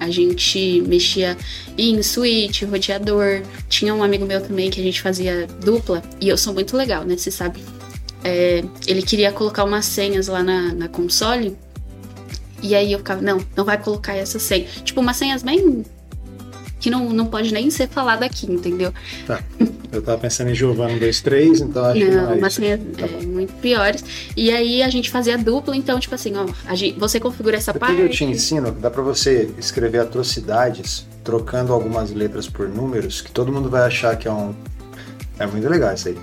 a 0.01 0.11
gente 0.11 0.83
mexia 0.87 1.37
em 1.77 2.03
switch, 2.03 2.63
roteador. 2.63 3.43
Tinha 3.69 3.95
um 3.95 4.03
amigo 4.03 4.25
meu 4.27 4.41
também 4.41 4.71
que 4.71 4.81
a 4.81 4.85
gente 4.85 5.01
fazia 5.01 5.47
dupla. 5.63 6.03
E 6.21 6.29
eu 6.29 6.37
sou 6.37 6.53
muito 6.55 6.77
legal, 6.77 7.05
né? 7.05 7.17
Você 7.17 7.31
sabe. 7.31 7.61
É, 8.25 8.65
ele 8.87 9.03
queria 9.03 9.31
colocar 9.31 9.63
umas 9.65 9.85
senhas 9.85 10.27
lá 10.29 10.43
na, 10.43 10.73
na 10.75 10.89
console. 10.89 11.57
E 12.63 12.75
aí 12.75 12.93
eu 12.93 12.99
ficava, 12.99 13.21
não, 13.21 13.39
não 13.55 13.65
vai 13.65 13.77
colocar 13.77 14.15
essa 14.17 14.39
senha. 14.39 14.67
Tipo, 14.83 15.03
umas 15.03 15.17
senhas 15.17 15.43
bem. 15.43 15.85
que 16.81 16.89
não, 16.91 17.11
não 17.11 17.27
pode 17.27 17.53
nem 17.53 17.71
ser 17.71 17.87
falada 17.89 18.25
aqui, 18.25 18.51
entendeu? 18.51 18.93
Eu 19.93 20.03
tava 20.03 20.19
pensando 20.19 20.51
em 20.51 20.55
Giovanna 20.55 20.95
2-3, 20.99 21.61
então 21.61 21.85
acho 21.85 22.01
que 22.01 22.05
Não, 22.07 22.23
não 22.25 22.33
é 22.33 22.35
umas 22.35 22.55
senhas 22.55 22.81
Tá 22.99 23.07
é, 23.07 23.27
muito 23.27 23.53
piores. 23.61 24.03
E 24.35 24.51
aí 24.51 24.83
a 24.83 24.89
gente 24.89 25.11
fazia 25.11 25.37
dupla, 25.37 25.77
então, 25.77 26.01
tipo 26.01 26.15
assim, 26.15 26.33
ó, 26.37 26.47
a 26.67 26.75
gente, 26.75 26.99
você 26.99 27.21
configura 27.21 27.57
essa 27.59 27.73
Depois 27.73 27.91
parte. 27.91 28.03
eu 28.03 28.09
te 28.09 28.25
ensino, 28.25 28.73
dá 28.73 28.91
pra 28.91 29.03
você 29.03 29.51
escrever 29.59 30.01
atrocidades 30.01 31.07
trocando 31.23 31.73
algumas 31.73 32.13
letras 32.13 32.49
por 32.49 32.69
números, 32.69 33.21
que 33.21 33.31
todo 33.31 33.53
mundo 33.53 33.69
vai 33.71 33.83
achar 33.83 34.17
que 34.17 34.27
é 34.29 34.33
um. 34.33 34.55
É 35.39 35.47
muito 35.47 35.69
legal 35.69 35.95
isso 35.95 36.09
aí. 36.09 36.19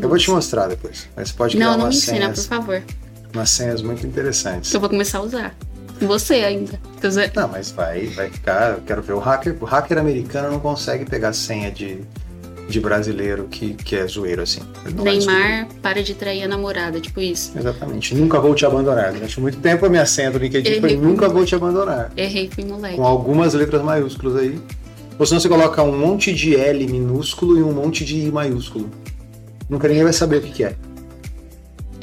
Eu 0.00 0.08
vou 0.08 0.18
te 0.18 0.30
mostrar 0.30 0.66
depois. 0.68 1.08
Mas 1.16 1.28
você 1.30 1.34
pode 1.36 1.56
criar 1.56 1.66
Não, 1.66 1.72
não 1.72 1.78
me 1.78 1.84
umas, 1.86 1.96
ensina, 1.96 2.28
por 2.28 2.34
senhas, 2.36 2.46
favor. 2.46 2.82
umas 3.34 3.50
senhas 3.50 3.82
muito 3.82 4.06
interessantes. 4.06 4.72
Eu 4.72 4.80
vou 4.80 4.88
começar 4.90 5.18
a 5.18 5.22
usar. 5.22 5.54
Você 6.00 6.34
ainda. 6.34 6.78
Não, 7.34 7.48
mas 7.48 7.70
vai, 7.70 8.06
vai 8.08 8.28
ficar. 8.30 8.74
Eu 8.74 8.82
quero 8.82 9.00
ver 9.02 9.14
o 9.14 9.18
hacker. 9.18 9.56
O 9.60 9.64
hacker 9.64 9.96
americano 9.98 10.50
não 10.50 10.60
consegue 10.60 11.06
pegar 11.06 11.32
senha 11.32 11.70
de, 11.70 12.00
de 12.68 12.80
brasileiro 12.80 13.44
que, 13.50 13.72
que 13.72 13.96
é 13.96 14.06
zoeiro 14.06 14.42
assim. 14.42 14.60
Neymar 15.02 15.68
para 15.80 16.02
de 16.02 16.12
trair 16.14 16.42
a 16.42 16.48
namorada, 16.48 17.00
tipo 17.00 17.18
isso. 17.18 17.52
Exatamente. 17.56 18.14
Nunca 18.14 18.38
vou 18.38 18.54
te 18.54 18.66
abandonar. 18.66 19.12
Durante 19.14 19.40
muito 19.40 19.58
tempo 19.58 19.86
a 19.86 19.88
minha 19.88 20.04
senha 20.04 20.30
do 20.30 20.36
LinkedIn 20.38 20.80
foi 20.80 20.96
nunca 20.96 21.30
vou 21.30 21.46
te 21.46 21.54
abandonar. 21.54 22.12
Errei, 22.14 22.50
fui 22.52 22.64
moleque. 22.66 22.96
Com 22.96 23.06
algumas 23.06 23.54
letras 23.54 23.82
maiúsculas 23.82 24.36
aí. 24.36 24.60
Ou 25.18 25.24
senão 25.24 25.40
você 25.40 25.48
coloca 25.48 25.82
um 25.82 25.96
monte 25.96 26.34
de 26.34 26.54
L 26.54 26.86
minúsculo 26.88 27.56
e 27.58 27.62
um 27.62 27.72
monte 27.72 28.04
de 28.04 28.18
I 28.18 28.30
maiúsculo. 28.30 28.90
Nunca 29.68 29.88
ninguém 29.88 30.04
vai 30.04 30.12
saber 30.12 30.36
o 30.38 30.40
que, 30.42 30.50
que 30.52 30.64
é. 30.64 30.76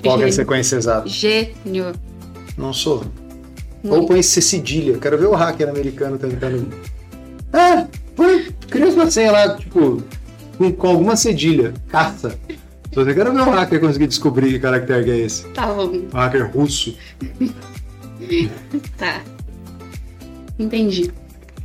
Qual 0.03 0.17
que 0.17 0.23
é 0.23 0.25
a 0.25 0.29
Gênio. 0.29 0.33
sequência 0.33 0.75
exata? 0.75 1.07
Gênio. 1.07 1.93
Não 2.57 2.73
sou. 2.73 3.03
Ou 3.83 4.05
põe 4.05 4.21
C 4.21 4.41
cedilha. 4.41 4.97
Quero 4.97 5.17
ver 5.17 5.27
o 5.27 5.33
hacker 5.35 5.69
americano 5.69 6.17
tentando. 6.17 6.67
Ah, 7.53 7.87
põe, 8.15 8.47
cria 8.69 8.87
uma 8.87 9.09
senha 9.09 9.31
lá, 9.31 9.55
tipo, 9.57 10.01
com, 10.57 10.71
com 10.71 10.87
alguma 10.87 11.15
cedilha. 11.15 11.73
Caça. 11.87 12.37
Se 12.49 12.95
você 12.95 13.13
quer 13.13 13.23
ver 13.31 13.39
o 13.39 13.49
hacker 13.49 13.79
conseguir 13.79 14.07
descobrir 14.07 14.49
que 14.51 14.59
caractere 14.59 15.03
que 15.05 15.11
é 15.11 15.17
esse. 15.19 15.47
Tá 15.49 15.67
bom, 15.67 15.87
O 16.13 16.15
hacker 16.15 16.51
russo. 16.53 16.95
tá. 18.97 19.21
Entendi. 20.59 21.11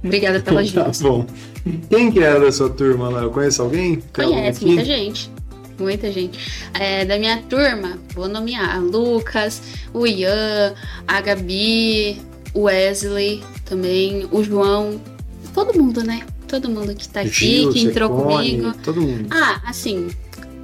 Obrigada 0.03 0.41
pela 0.41 0.63
Tá 0.73 0.87
ajuda. 0.87 1.09
bom. 1.09 1.27
Quem 1.91 2.11
que 2.11 2.21
era 2.21 2.41
da 2.41 2.51
sua 2.51 2.71
turma 2.71 3.09
lá? 3.11 3.23
Eu 3.23 3.31
conheço 3.31 3.63
alguém? 3.63 3.97
Tem 4.13 4.27
Conhece 4.29 4.65
muita 4.65 4.85
gente. 4.85 5.31
Muita 5.79 6.11
gente. 6.11 6.39
É, 6.75 7.05
da 7.05 7.19
minha 7.19 7.41
turma, 7.49 7.99
vou 8.15 8.29
nomear 8.29 8.81
Lucas, 8.83 9.63
o 9.95 10.07
Ian, 10.07 10.75
a 11.07 11.21
Gabi, 11.21 12.21
o 12.53 12.63
Wesley 12.63 13.43
também, 13.65 14.27
o 14.33 14.43
João. 14.43 15.01
Todo 15.55 15.79
mundo, 15.79 16.03
né? 16.03 16.23
Todo 16.47 16.69
mundo 16.69 16.95
que 16.95 17.09
tá 17.09 17.21
aqui, 17.21 17.31
Gil, 17.31 17.73
que 17.73 17.81
entrou 17.81 18.09
Secone, 18.09 18.51
comigo. 18.59 18.75
Todo 18.83 19.01
mundo. 19.03 19.29
Ah, 19.31 19.61
assim, 19.67 20.09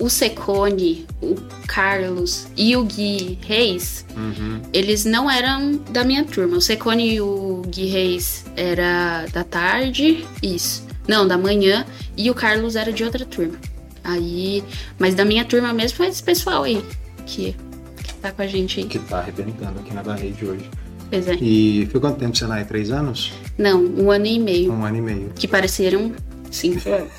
o 0.01 0.09
Secone, 0.09 1.07
o 1.23 1.35
Carlos 1.67 2.47
e 2.57 2.75
o 2.77 2.85
Gui 2.85 3.39
Reis, 3.47 4.05
Uhum. 4.17 4.61
eles 4.73 5.05
não 5.05 5.31
eram 5.31 5.77
da 5.91 6.03
minha 6.05 6.25
turma. 6.25 6.57
O 6.57 6.61
Secone 6.61 7.15
e 7.15 7.21
o 7.21 7.63
Gui 7.69 7.87
Reis 7.87 8.45
era 8.57 9.27
da 9.33 9.45
tarde, 9.45 10.27
isso. 10.43 10.85
Não, 11.07 11.29
da 11.29 11.37
manhã, 11.37 11.85
e 12.17 12.31
o 12.31 12.35
Carlos 12.35 12.77
era 12.77 12.91
de 12.93 13.05
outra 13.05 13.25
turma. 13.27 13.55
Aí, 14.05 14.63
mas 14.99 15.15
da 15.15 15.25
minha 15.25 15.45
turma 15.45 15.73
mesmo 15.73 15.97
foi 15.97 16.09
esse 16.09 16.23
pessoal 16.23 16.63
aí 16.65 16.85
que, 17.25 17.57
que 18.03 18.15
tá 18.15 18.31
com 18.31 18.43
a 18.43 18.47
gente 18.47 18.81
aí. 18.81 18.87
Que 18.87 18.99
tá 18.99 19.21
arrebentando 19.21 19.81
aqui 19.81 19.95
na 19.95 20.03
da 20.03 20.15
rede 20.15 20.45
hoje. 20.45 20.69
Pois 21.11 21.27
é. 21.29 21.35
E 21.41 21.89
foi 21.91 22.01
quanto 22.01 22.19
tempo 22.19 22.37
você 22.37 22.45
Senai? 22.45 22.65
Três 22.65 22.91
anos? 22.91 23.33
Não, 23.57 23.83
um 23.83 24.11
ano 24.11 24.27
e 24.27 24.39
meio. 24.39 24.73
Um 24.73 24.85
ano 24.85 24.99
e 24.99 25.01
meio. 25.01 25.33
Que 25.35 25.49
pareceram 25.49 26.13
cinco 26.51 26.89
anos. 26.91 27.11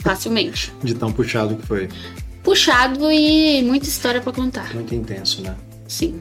Facilmente. 0.00 0.72
De 0.82 0.94
tão 0.94 1.12
puxado 1.12 1.56
que 1.56 1.66
foi. 1.66 1.88
Puxado 2.42 3.10
e 3.10 3.62
muita 3.62 3.86
história 3.86 4.20
pra 4.20 4.32
contar. 4.32 4.72
Muito 4.74 4.94
intenso, 4.94 5.42
né? 5.42 5.56
Sim. 5.88 6.20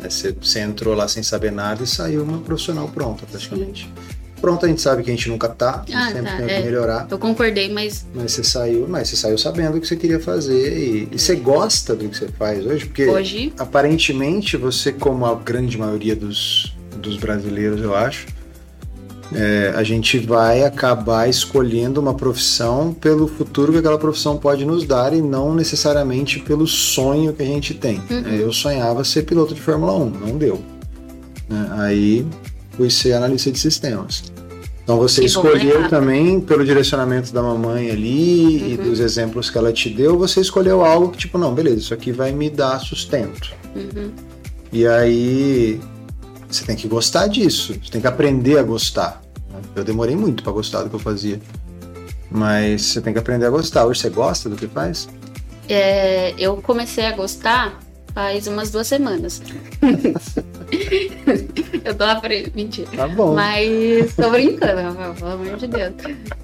Você, 0.00 0.32
você 0.32 0.60
entrou 0.60 0.94
lá 0.94 1.06
sem 1.06 1.22
saber 1.22 1.52
nada 1.52 1.84
e 1.84 1.86
saiu 1.86 2.24
uma 2.24 2.38
profissional 2.38 2.88
pronta, 2.88 3.24
praticamente. 3.24 3.88
Pronto, 4.42 4.66
a 4.66 4.68
gente 4.68 4.82
sabe 4.82 5.02
que 5.02 5.10
a 5.10 5.14
gente 5.14 5.30
nunca 5.30 5.48
tá, 5.48 5.82
Ah, 5.94 6.08
sempre 6.12 6.22
tá, 6.30 6.36
tem 6.36 6.46
que 6.46 6.52
é. 6.52 6.62
melhorar. 6.62 7.06
Eu 7.10 7.18
concordei, 7.18 7.72
mas 7.72 8.04
Mas 8.14 8.32
você 8.32 8.44
saiu, 8.44 8.86
mas 8.86 9.08
você 9.08 9.16
saiu 9.16 9.38
sabendo 9.38 9.78
o 9.78 9.80
que 9.80 9.86
você 9.86 9.96
queria 9.96 10.20
fazer 10.20 10.76
e, 10.76 11.08
e 11.10 11.18
você 11.18 11.34
gosta 11.36 11.96
do 11.96 12.08
que 12.08 12.18
você 12.18 12.28
faz 12.28 12.66
hoje, 12.66 12.84
porque 12.84 13.06
hoje. 13.06 13.52
aparentemente 13.58 14.56
você, 14.58 14.92
como 14.92 15.24
a 15.24 15.34
grande 15.36 15.78
maioria 15.78 16.14
dos, 16.14 16.76
dos 16.98 17.16
brasileiros, 17.16 17.80
eu 17.80 17.94
acho, 17.96 18.26
é, 19.34 19.72
a 19.74 19.82
gente 19.82 20.18
vai 20.18 20.62
acabar 20.62 21.26
escolhendo 21.26 21.98
uma 22.00 22.12
profissão 22.12 22.92
pelo 22.92 23.26
futuro 23.26 23.72
que 23.72 23.78
aquela 23.78 23.96
profissão 23.98 24.36
pode 24.36 24.66
nos 24.66 24.84
dar 24.84 25.14
e 25.14 25.22
não 25.22 25.54
necessariamente 25.54 26.38
pelo 26.40 26.66
sonho 26.66 27.32
que 27.32 27.42
a 27.42 27.46
gente 27.46 27.72
tem. 27.72 27.96
Uhum. 28.10 28.24
É, 28.26 28.42
Eu 28.42 28.52
sonhava 28.52 29.02
ser 29.04 29.22
piloto 29.22 29.54
de 29.54 29.60
Fórmula 29.62 29.94
1, 29.94 30.10
não 30.10 30.36
deu. 30.36 30.60
né? 31.48 31.66
Aí 31.78 32.26
fui 32.76 32.90
ser 32.90 33.12
analista 33.14 33.50
de 33.50 33.58
sistemas. 33.58 34.24
Então 34.84 34.96
você 34.98 35.22
Que 35.22 35.32
bom, 35.32 35.42
né, 35.44 35.52
escolheu 35.54 35.88
também 35.88 36.40
pelo 36.40 36.64
direcionamento 36.64 37.32
da 37.32 37.40
mamãe 37.42 37.90
ali 37.90 38.72
e 38.72 38.76
Uhum. 38.78 38.84
dos 38.90 38.98
exemplos 39.00 39.48
que 39.48 39.56
ela 39.56 39.72
te 39.72 39.88
deu, 39.88 40.18
você 40.18 40.40
escolheu 40.40 40.84
algo 40.84 41.10
que 41.10 41.18
tipo, 41.18 41.38
não, 41.38 41.54
beleza, 41.54 41.76
isso 41.78 41.94
aqui 41.94 42.10
vai 42.10 42.32
me 42.32 42.50
dar 42.50 42.80
sustento. 42.80 43.54
Uhum. 43.76 44.10
E 44.72 44.86
aí 44.86 45.80
você 46.48 46.64
tem 46.64 46.74
que 46.74 46.88
gostar 46.88 47.28
disso, 47.28 47.74
você 47.82 47.90
tem 47.92 48.00
que 48.00 48.06
aprender 48.06 48.58
a 48.58 48.62
gostar. 48.62 49.22
né? 49.52 49.60
Eu 49.76 49.84
demorei 49.84 50.16
muito 50.16 50.42
para 50.42 50.52
gostar 50.52 50.82
do 50.82 50.90
que 50.90 50.96
eu 50.96 51.00
fazia. 51.00 51.40
Mas 52.30 52.82
você 52.82 53.00
tem 53.00 53.12
que 53.12 53.18
aprender 53.18 53.46
a 53.46 53.50
gostar. 53.50 53.84
Hoje 53.86 54.00
você 54.00 54.08
gosta 54.10 54.48
do 54.48 54.56
que 54.56 54.66
faz? 54.66 55.08
É, 55.68 56.34
eu 56.38 56.56
comecei 56.56 57.04
a 57.06 57.12
gostar 57.12 57.78
faz 58.14 58.46
umas 58.46 58.70
duas 58.70 58.86
semanas. 58.86 59.42
eu 61.84 61.94
tô 61.94 62.04
aprendendo. 62.04 62.52
Mentira. 62.54 62.88
Tá 62.96 63.08
bom. 63.08 63.34
Mas 63.34 64.14
tô 64.14 64.30
brincando, 64.30 64.82
Rafael, 64.82 65.14
pelo 65.14 65.30
amor 65.30 65.56
de 65.56 65.66
Deus. 65.66 65.94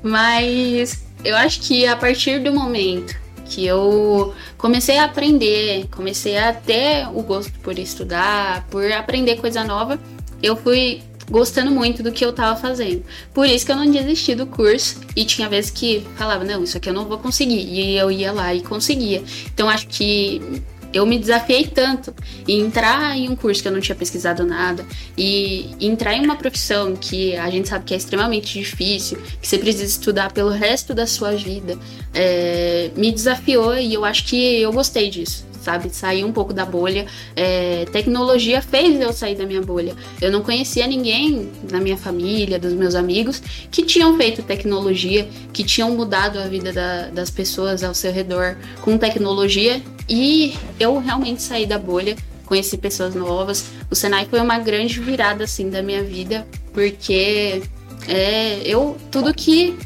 Mas 0.02 1.04
eu 1.24 1.37
acho 1.37 1.61
que 1.61 1.87
a 1.87 1.96
partir 1.96 2.40
do 2.40 2.52
momento 2.52 3.16
que 3.44 3.66
eu 3.66 4.35
comecei 4.59 4.98
a 4.98 5.04
aprender, 5.04 5.87
comecei 5.90 6.37
a 6.37 6.52
ter 6.52 7.09
o 7.14 7.22
gosto 7.22 7.59
por 7.61 7.78
estudar, 7.78 8.66
por 8.70 8.90
aprender 8.92 9.37
coisa 9.37 9.64
nova, 9.64 9.98
eu 10.42 10.54
fui 10.54 11.02
gostando 11.31 11.70
muito 11.70 12.02
do 12.02 12.12
que 12.12 12.24
eu 12.24 12.33
tava 12.33 12.59
fazendo. 12.59 13.02
Por 13.33 13.46
isso 13.46 13.64
que 13.64 13.72
eu 13.72 13.76
não 13.76 13.90
desisti 13.90 14.35
do 14.35 14.46
curso 14.46 15.00
e 15.14 15.24
tinha 15.24 15.48
vezes 15.48 15.70
que 15.70 16.07
falava, 16.16 16.44
não, 16.44 16.62
isso 16.62 16.76
aqui 16.76 16.88
eu 16.88 16.94
não 16.94 17.07
vou 17.07 17.18
conseguir. 17.18 17.61
E 17.61 17.96
eu 17.96 18.11
ia 18.11 18.33
lá 18.33 18.54
e 18.54 18.62
conseguia. 18.62 19.22
Então 19.52 19.68
acho 19.68 19.87
que 19.88 20.62
eu 20.92 21.05
me 21.07 21.18
desafiei 21.18 21.66
tanto 21.66 22.14
em 22.46 22.61
entrar 22.61 23.16
em 23.16 23.29
um 23.29 23.37
curso 23.37 23.62
que 23.62 23.68
eu 23.68 23.72
não 23.72 23.81
tinha 23.81 23.96
pesquisado 23.96 24.44
nada 24.44 24.85
e 25.16 25.70
entrar 25.81 26.14
em 26.14 26.24
uma 26.24 26.37
profissão 26.37 26.94
que 26.96 27.37
a 27.37 27.48
gente 27.51 27.68
sabe 27.68 27.85
que 27.85 27.94
é 27.94 27.96
extremamente 27.96 28.59
difícil, 28.59 29.18
que 29.40 29.46
você 29.46 29.59
precisa 29.59 29.85
estudar 29.85 30.33
pelo 30.33 30.51
resto 30.51 30.94
da 30.94 31.07
sua 31.07 31.33
vida, 31.33 31.79
é, 32.14 32.90
me 32.96 33.11
desafiou 33.12 33.77
e 33.77 33.94
eu 33.94 34.05
acho 34.05 34.24
que 34.24 34.61
eu 34.61 34.72
gostei 34.72 35.11
disso. 35.11 35.47
Sabe, 35.61 35.90
sair 35.90 36.25
um 36.25 36.33
pouco 36.33 36.53
da 36.53 36.64
bolha. 36.64 37.07
É, 37.35 37.85
tecnologia 37.92 38.62
fez 38.62 39.01
eu 39.01 39.12
sair 39.12 39.35
da 39.35 39.44
minha 39.44 39.61
bolha. 39.61 39.94
Eu 40.21 40.31
não 40.31 40.40
conhecia 40.40 40.87
ninguém 40.87 41.51
na 41.71 41.81
minha 41.81 41.97
família, 41.97 42.59
dos 42.59 42.73
meus 42.73 42.94
amigos, 42.94 43.42
que 43.71 43.83
tinham 43.83 44.16
feito 44.16 44.42
tecnologia, 44.42 45.29
que 45.53 45.64
tinham 45.64 45.90
mudado 45.90 46.38
a 46.38 46.47
vida 46.47 46.73
da- 46.73 47.09
das 47.09 47.29
pessoas 47.31 47.83
ao 47.83 47.92
seu 47.92 48.12
redor 48.12 48.57
com 48.83 48.97
tecnologia. 48.97 49.83
E 50.09 50.55
eu 50.79 50.99
realmente 50.99 51.42
saí 51.42 51.66
da 51.66 51.79
bolha, 51.79 52.16
conheci 52.47 52.79
pessoas 52.79 53.14
novas. 53.14 53.66
O 53.90 53.94
Senai 53.94 54.27
foi 54.31 54.40
uma 54.40 54.59
grande 54.59 55.01
virada 55.01 55.44
assim 55.44 55.68
da 55.68 55.83
minha 55.83 56.03
vida, 56.03 56.47
porque 56.73 57.62
é, 58.07 58.61
eu 58.64 58.97
tudo 59.11 59.35
que 59.35 59.77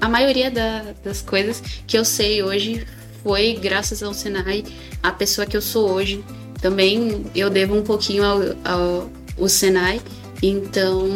a 0.00 0.08
maioria 0.08 0.50
da- 0.50 0.84
das 1.02 1.22
coisas 1.22 1.62
que 1.86 1.96
eu 1.98 2.04
sei 2.04 2.42
hoje 2.42 2.86
foi 3.24 3.54
graças 3.54 4.02
ao 4.02 4.14
Senai, 4.14 4.62
a 5.02 5.10
pessoa 5.10 5.46
que 5.46 5.56
eu 5.56 5.62
sou 5.62 5.90
hoje. 5.90 6.22
Também 6.60 7.24
eu 7.34 7.50
devo 7.50 7.74
um 7.76 7.82
pouquinho 7.82 8.22
ao, 8.24 8.38
ao, 8.64 9.10
ao 9.40 9.48
Senai. 9.48 10.00
Então 10.42 11.08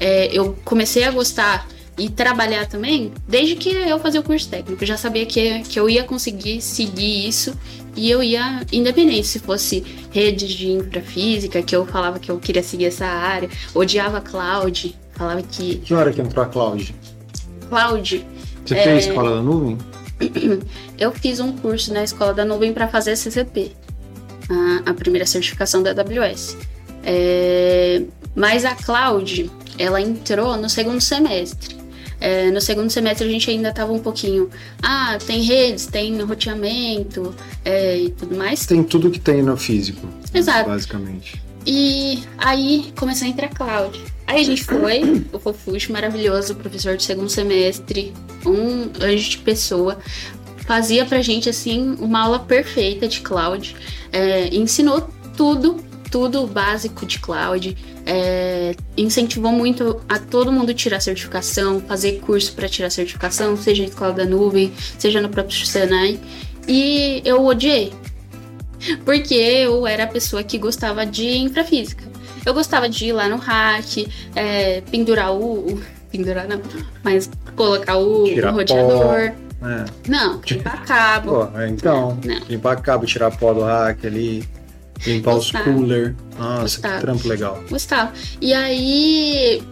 é, 0.00 0.28
eu 0.36 0.56
comecei 0.64 1.04
a 1.04 1.10
gostar 1.10 1.68
e 1.98 2.08
trabalhar 2.08 2.66
também 2.66 3.12
desde 3.28 3.54
que 3.54 3.68
eu 3.68 3.98
fazia 3.98 4.20
o 4.20 4.22
curso 4.24 4.48
técnico. 4.48 4.82
Eu 4.82 4.86
já 4.86 4.96
sabia 4.96 5.26
que, 5.26 5.60
que 5.60 5.78
eu 5.78 5.88
ia 5.88 6.02
conseguir 6.04 6.60
seguir 6.62 7.28
isso 7.28 7.52
e 7.94 8.10
eu 8.10 8.22
ia, 8.22 8.62
independente 8.72 9.26
se 9.26 9.38
fosse 9.38 9.84
redes 10.10 10.50
de 10.50 10.70
infrafísica, 10.72 11.62
que 11.62 11.76
eu 11.76 11.84
falava 11.84 12.18
que 12.18 12.30
eu 12.30 12.38
queria 12.38 12.62
seguir 12.62 12.86
essa 12.86 13.04
área, 13.04 13.50
odiava 13.74 14.20
cloud, 14.22 14.96
falava 15.14 15.42
que 15.42 15.76
Que 15.76 15.92
hora 15.92 16.10
que 16.10 16.22
entrou 16.22 16.42
a 16.42 16.48
Cláudia? 16.48 16.94
cloud 17.68 18.26
Você 18.64 18.74
É. 18.74 18.82
fez 18.82 19.06
escola 19.06 19.36
da 19.36 19.42
nuvem? 19.42 19.76
Eu 20.98 21.12
fiz 21.12 21.40
um 21.40 21.52
curso 21.52 21.92
na 21.92 22.04
escola 22.04 22.32
da 22.32 22.44
nuvem 22.44 22.72
para 22.72 22.88
fazer 22.88 23.16
CCP, 23.16 23.72
a, 24.48 24.90
a 24.90 24.94
primeira 24.94 25.26
certificação 25.26 25.82
da 25.82 25.90
AWS. 25.90 26.56
É, 27.04 28.02
mas 28.34 28.64
a 28.64 28.74
cloud, 28.74 29.50
ela 29.78 30.00
entrou 30.00 30.56
no 30.56 30.68
segundo 30.68 31.00
semestre. 31.00 31.82
É, 32.20 32.52
no 32.52 32.60
segundo 32.60 32.88
semestre 32.88 33.26
a 33.26 33.30
gente 33.30 33.50
ainda 33.50 33.70
estava 33.70 33.92
um 33.92 33.98
pouquinho. 33.98 34.48
Ah, 34.80 35.18
tem 35.26 35.42
redes, 35.42 35.86
tem 35.86 36.20
roteamento 36.22 37.34
é, 37.64 37.98
e 37.98 38.10
tudo 38.10 38.36
mais. 38.36 38.64
Tem 38.64 38.82
tudo 38.84 39.10
que 39.10 39.18
tem 39.18 39.42
no 39.42 39.56
físico. 39.56 40.06
Exato. 40.32 40.70
Basicamente. 40.70 41.42
E 41.66 42.22
aí 42.38 42.92
começou 42.96 43.26
a 43.26 43.30
entrar 43.30 43.48
cloud. 43.48 44.00
Aí 44.32 44.40
a 44.40 44.44
gente 44.44 44.64
foi, 44.64 45.26
o 45.30 45.38
Fofuxo, 45.38 45.92
maravilhoso, 45.92 46.54
professor 46.54 46.96
de 46.96 47.02
segundo 47.02 47.28
semestre, 47.28 48.14
um 48.46 48.88
anjo 48.98 49.28
de 49.28 49.36
pessoa, 49.36 49.98
fazia 50.66 51.04
pra 51.04 51.20
gente 51.20 51.50
assim 51.50 51.94
uma 52.00 52.22
aula 52.22 52.38
perfeita 52.38 53.06
de 53.06 53.20
cloud, 53.20 53.76
é, 54.10 54.48
ensinou 54.48 55.06
tudo, 55.36 55.84
tudo 56.10 56.46
básico 56.46 57.04
de 57.04 57.18
cloud, 57.18 57.76
é, 58.06 58.74
incentivou 58.96 59.52
muito 59.52 60.00
a 60.08 60.18
todo 60.18 60.50
mundo 60.50 60.72
tirar 60.72 61.00
certificação, 61.00 61.82
fazer 61.82 62.20
curso 62.20 62.54
para 62.54 62.66
tirar 62.70 62.88
certificação, 62.88 63.54
seja 63.54 63.82
na 63.82 63.90
escola 63.90 64.14
da 64.14 64.24
nuvem, 64.24 64.72
seja 64.98 65.20
no 65.20 65.28
próprio 65.28 65.66
Senai. 65.66 66.18
E 66.66 67.20
eu 67.22 67.44
odiei, 67.44 67.92
porque 69.04 69.34
eu 69.34 69.86
era 69.86 70.04
a 70.04 70.06
pessoa 70.06 70.42
que 70.42 70.56
gostava 70.56 71.04
de 71.04 71.36
infrafísica. 71.36 72.11
Eu 72.44 72.54
gostava 72.54 72.88
de 72.88 73.06
ir 73.06 73.12
lá 73.12 73.28
no 73.28 73.36
hack, 73.36 74.06
é, 74.34 74.80
pendurar 74.82 75.32
o, 75.34 75.80
Pendurar 76.12 76.46
não, 76.46 76.60
mas 77.02 77.30
colocar 77.56 77.96
o, 77.96 78.24
o 78.24 78.50
roteador. 78.52 79.32
É. 79.62 79.84
Não, 80.06 80.42
limpar 80.46 80.84
cabo. 80.84 81.46
Pô, 81.48 81.58
é, 81.58 81.68
então, 81.68 82.18
Não. 82.22 82.38
limpar 82.48 82.76
cabo, 82.82 83.06
tirar 83.06 83.30
pó 83.34 83.54
do 83.54 83.62
hack 83.62 84.04
ali, 84.04 84.46
limpar 85.06 85.30
os 85.36 85.50
Gostava. 85.50 85.64
cooler. 85.72 86.14
Nossa, 86.38 86.60
Gostava. 86.62 86.94
que 86.96 87.00
trampo 87.00 87.28
legal. 87.28 87.64
Gostava. 87.70 88.12
E 88.42 88.52
aí, 88.52 89.62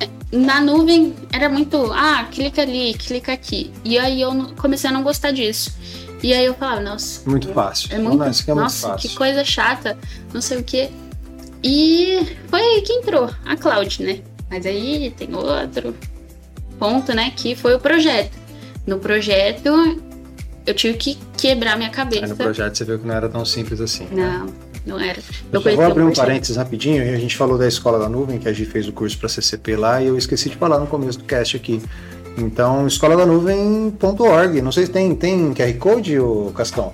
é, 0.00 0.08
na 0.34 0.62
nuvem 0.62 1.14
era 1.30 1.50
muito, 1.50 1.92
ah, 1.92 2.26
clica 2.30 2.62
ali, 2.62 2.94
clica 2.94 3.32
aqui. 3.34 3.70
E 3.84 3.98
aí 3.98 4.22
eu 4.22 4.32
comecei 4.56 4.88
a 4.88 4.92
não 4.94 5.02
gostar 5.02 5.30
disso. 5.32 5.72
E 6.22 6.32
aí 6.32 6.46
eu 6.46 6.54
falava, 6.54 6.80
nossa, 6.80 7.28
Muito 7.28 7.48
fácil. 7.52 7.88
É 7.92 7.98
muito, 7.98 8.16
Não, 8.16 8.24
é 8.24 8.28
nossa, 8.28 8.54
muito 8.54 8.70
fácil. 8.72 8.96
que 9.10 9.14
coisa 9.14 9.44
chata, 9.44 9.98
não 10.32 10.40
sei 10.40 10.56
o 10.58 10.62
que. 10.62 10.88
E 11.62 12.18
foi 12.48 12.60
aí 12.60 12.82
que 12.82 12.92
entrou 12.92 13.30
a 13.44 13.56
Cloud, 13.56 14.02
né? 14.02 14.20
Mas 14.50 14.66
aí 14.66 15.12
tem 15.16 15.34
outro 15.34 15.94
ponto, 16.78 17.14
né? 17.14 17.32
Que 17.36 17.54
foi 17.54 17.74
o 17.74 17.80
projeto. 17.80 18.36
No 18.86 18.98
projeto, 18.98 19.70
eu 20.66 20.74
tive 20.74 20.98
que 20.98 21.18
quebrar 21.36 21.76
minha 21.76 21.88
Aí 21.88 21.94
cabeça. 21.94 22.26
no 22.26 22.36
projeto 22.36 22.76
você 22.76 22.84
viu 22.84 22.98
que 22.98 23.06
não 23.06 23.14
era 23.14 23.28
tão 23.28 23.44
simples 23.44 23.80
assim. 23.80 24.04
né? 24.10 24.44
Não, 24.84 24.94
não 24.96 25.00
era. 25.04 25.20
Eu 25.52 25.60
Eu 25.60 25.76
vou 25.76 25.84
abrir 25.84 26.02
um 26.02 26.12
parênteses 26.12 26.56
rapidinho. 26.56 27.02
A 27.02 27.18
gente 27.18 27.36
falou 27.36 27.56
da 27.56 27.68
Escola 27.68 27.98
da 27.98 28.08
Nuvem, 28.08 28.38
que 28.38 28.48
a 28.48 28.52
gente 28.52 28.68
fez 28.68 28.88
o 28.88 28.92
curso 28.92 29.16
para 29.18 29.28
CCP 29.28 29.76
lá, 29.76 30.02
e 30.02 30.08
eu 30.08 30.18
esqueci 30.18 30.50
de 30.50 30.56
falar 30.56 30.78
no 30.80 30.86
começo 30.88 31.18
do 31.18 31.24
cast 31.24 31.56
aqui. 31.56 31.80
Então, 32.36 32.86
escola 32.86 33.16
da 33.16 33.24
nuvem.org. 33.26 34.60
Não 34.62 34.72
sei 34.72 34.86
se 34.86 34.90
tem, 34.92 35.14
tem 35.14 35.52
QR 35.54 35.72
Code, 35.78 36.18
ô 36.18 36.50
Cascão? 36.54 36.92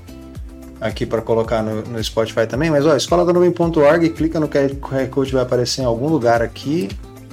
Aqui 0.81 1.05
para 1.05 1.21
colocar 1.21 1.62
no, 1.62 1.83
no 1.83 2.03
Spotify 2.03 2.47
também, 2.47 2.70
mas 2.70 2.87
ó, 2.87 2.95
escola 2.97 3.24
da 3.24 3.33
nuvem.org, 3.33 4.11
clica 4.11 4.39
no 4.39 4.49
QR 4.49 5.09
Code, 5.11 5.33
vai 5.33 5.43
aparecer 5.43 5.83
em 5.83 5.85
algum 5.85 6.09
lugar 6.09 6.41
aqui, 6.41 6.89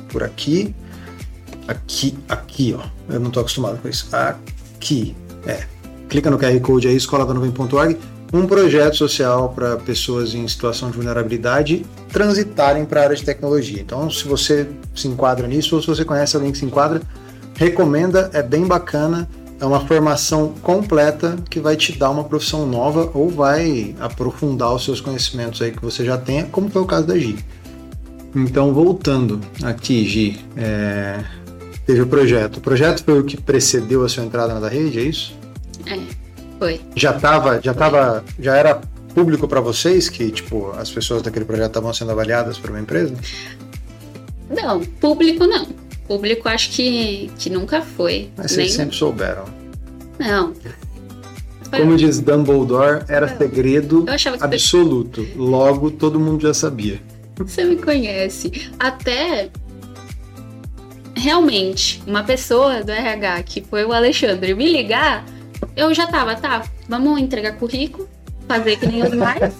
por 0.09 0.23
aqui, 0.23 0.75
aqui, 1.67 2.17
aqui, 2.27 2.75
ó. 2.77 2.83
Eu 3.13 3.19
não 3.19 3.29
tô 3.29 3.39
acostumado 3.39 3.79
com 3.79 3.87
isso. 3.87 4.07
Aqui, 4.15 5.15
é. 5.45 5.63
Clica 6.09 6.31
no 6.31 6.39
QR 6.39 6.59
Code 6.59 6.87
aí, 6.87 6.95
escola 6.95 7.25
da 7.25 7.33
nuvem.org 7.33 7.97
um 8.33 8.47
projeto 8.47 8.97
social 8.97 9.49
para 9.49 9.77
pessoas 9.77 10.33
em 10.33 10.47
situação 10.47 10.89
de 10.89 10.97
vulnerabilidade 10.97 11.85
transitarem 12.11 12.85
para 12.85 13.01
a 13.01 13.03
área 13.05 13.15
de 13.15 13.23
tecnologia. 13.23 13.81
Então, 13.81 14.09
se 14.09 14.27
você 14.27 14.67
se 14.93 15.07
enquadra 15.07 15.47
nisso 15.47 15.75
ou 15.75 15.81
se 15.81 15.87
você 15.87 16.03
conhece 16.03 16.35
alguém 16.35 16.51
que 16.51 16.57
se 16.57 16.65
enquadra, 16.65 17.01
recomenda, 17.55 18.29
é 18.33 18.41
bem 18.41 18.65
bacana. 18.65 19.27
É 19.65 19.67
uma 19.67 19.79
formação 19.79 20.53
completa 20.61 21.37
que 21.49 21.59
vai 21.59 21.75
te 21.75 21.91
dar 21.97 22.11
uma 22.11 22.23
profissão 22.23 22.67
nova 22.67 23.09
ou 23.15 23.31
vai 23.31 23.95
aprofundar 23.99 24.71
os 24.71 24.85
seus 24.85 25.01
conhecimentos 25.01 25.59
aí 25.59 25.71
que 25.71 25.81
você 25.81 26.05
já 26.05 26.19
tenha, 26.19 26.43
como 26.43 26.69
foi 26.69 26.83
o 26.83 26.85
caso 26.85 27.07
da 27.07 27.17
Gi. 27.17 27.35
Então, 28.35 28.71
voltando 28.71 29.41
aqui, 29.63 30.07
Gi, 30.07 30.45
é, 30.55 31.23
teve 31.83 31.99
o 31.99 32.05
projeto. 32.05 32.57
O 32.57 32.61
projeto 32.61 33.03
foi 33.03 33.19
o 33.19 33.23
que 33.23 33.41
precedeu 33.41 34.05
a 34.05 34.07
sua 34.07 34.23
entrada 34.23 34.53
na 34.53 34.59
da 34.59 34.69
rede, 34.69 34.99
é 34.99 35.01
isso? 35.01 35.35
É, 35.87 35.99
foi. 36.59 36.79
Já 36.95 37.13
tava, 37.13 37.59
já 37.59 37.73
tava, 37.73 38.23
já 38.39 38.55
era 38.55 38.79
público 39.15 39.47
para 39.47 39.61
vocês 39.61 40.09
que, 40.09 40.29
tipo, 40.29 40.73
as 40.77 40.91
pessoas 40.91 41.23
daquele 41.23 41.45
projeto 41.45 41.69
estavam 41.69 41.91
sendo 41.91 42.11
avaliadas 42.11 42.59
por 42.59 42.69
uma 42.69 42.79
empresa? 42.79 43.15
Não, 44.47 44.81
público 44.81 45.47
não. 45.47 45.65
Público 46.07 46.47
acho 46.47 46.71
que, 46.71 47.31
que 47.37 47.49
nunca 47.49 47.81
foi. 47.81 48.29
Mas 48.37 48.51
vocês 48.51 48.67
Nem... 48.67 48.75
sempre 48.75 48.95
souberam. 48.95 49.45
Não. 50.19 50.53
Foi- 51.69 51.79
Como 51.79 51.97
diz 51.97 52.19
Dumbledore, 52.19 53.03
era 53.07 53.27
segredo 53.37 54.05
absoluto. 54.39 55.25
Logo, 55.35 55.91
todo 55.91 56.19
mundo 56.19 56.41
já 56.43 56.53
sabia. 56.53 57.01
Você 57.37 57.65
me 57.65 57.75
conhece. 57.75 58.71
Até 58.79 59.49
realmente, 61.15 62.01
uma 62.05 62.23
pessoa 62.23 62.83
do 62.83 62.91
RH, 62.91 63.43
que 63.43 63.61
foi 63.61 63.83
o 63.83 63.91
Alexandre, 63.93 64.53
me 64.53 64.71
ligar, 64.71 65.25
eu 65.75 65.93
já 65.93 66.05
tava, 66.07 66.35
tá, 66.35 66.63
vamos 66.87 67.19
entregar 67.19 67.53
currículo, 67.53 68.07
fazer 68.47 68.77
que 68.77 68.87
nem 68.87 69.03
os 69.03 69.13
mais, 69.13 69.53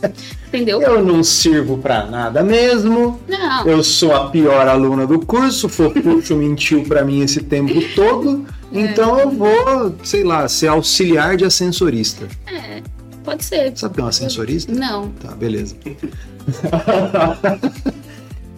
entendeu? 0.47 0.81
Eu 0.81 1.03
não 1.03 1.23
sirvo 1.23 1.77
pra 1.77 2.05
nada 2.05 2.43
mesmo. 2.43 3.19
Não, 3.27 3.67
Eu 3.67 3.83
sou 3.83 4.13
a 4.15 4.29
pior 4.29 4.67
aluna 4.67 5.05
do 5.07 5.19
curso. 5.25 5.67
O 5.67 5.69
Fofuxo 5.69 6.35
mentiu 6.37 6.83
pra 6.83 7.03
mim 7.03 7.21
esse 7.21 7.41
tempo 7.41 7.73
todo. 7.95 8.45
Então 8.71 9.19
eu 9.19 9.29
vou, 9.29 9.95
sei 10.03 10.23
lá, 10.23 10.47
ser 10.47 10.67
auxiliar 10.67 11.37
de 11.37 11.45
ascensorista. 11.45 12.27
é, 12.47 12.81
pode 13.23 13.43
ser. 13.43 13.71
Sabe 13.75 13.95
que 13.95 14.01
é 14.01 14.03
um 14.03 14.07
ascensorista? 14.07 14.71
Não, 14.73 15.09
Tá, 15.11 15.31
beleza. 15.31 15.75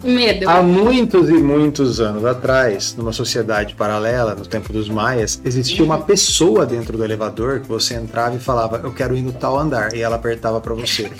medo. 0.02 0.48
Há 0.48 0.62
muitos 0.62 1.28
e 1.28 1.32
muitos 1.34 2.00
anos 2.00 2.24
atrás, 2.24 2.94
numa 2.96 3.12
sociedade 3.12 3.74
paralela, 3.74 4.34
no 4.34 4.46
tempo 4.46 4.72
dos 4.72 4.88
maias, 4.88 5.40
existia 5.44 5.84
uma 5.84 5.98
pessoa 5.98 6.64
dentro 6.64 6.96
do 6.96 7.04
elevador 7.04 7.60
que 7.60 7.68
você 7.68 7.94
entrava 7.94 8.36
e 8.36 8.38
falava, 8.38 8.80
eu 8.84 8.92
quero 8.92 9.16
ir 9.16 9.22
no 9.22 9.32
tal 9.32 9.58
andar, 9.58 9.94
e 9.94 10.00
ela 10.00 10.16
apertava 10.16 10.60
pra 10.60 10.74
você. 10.74 11.10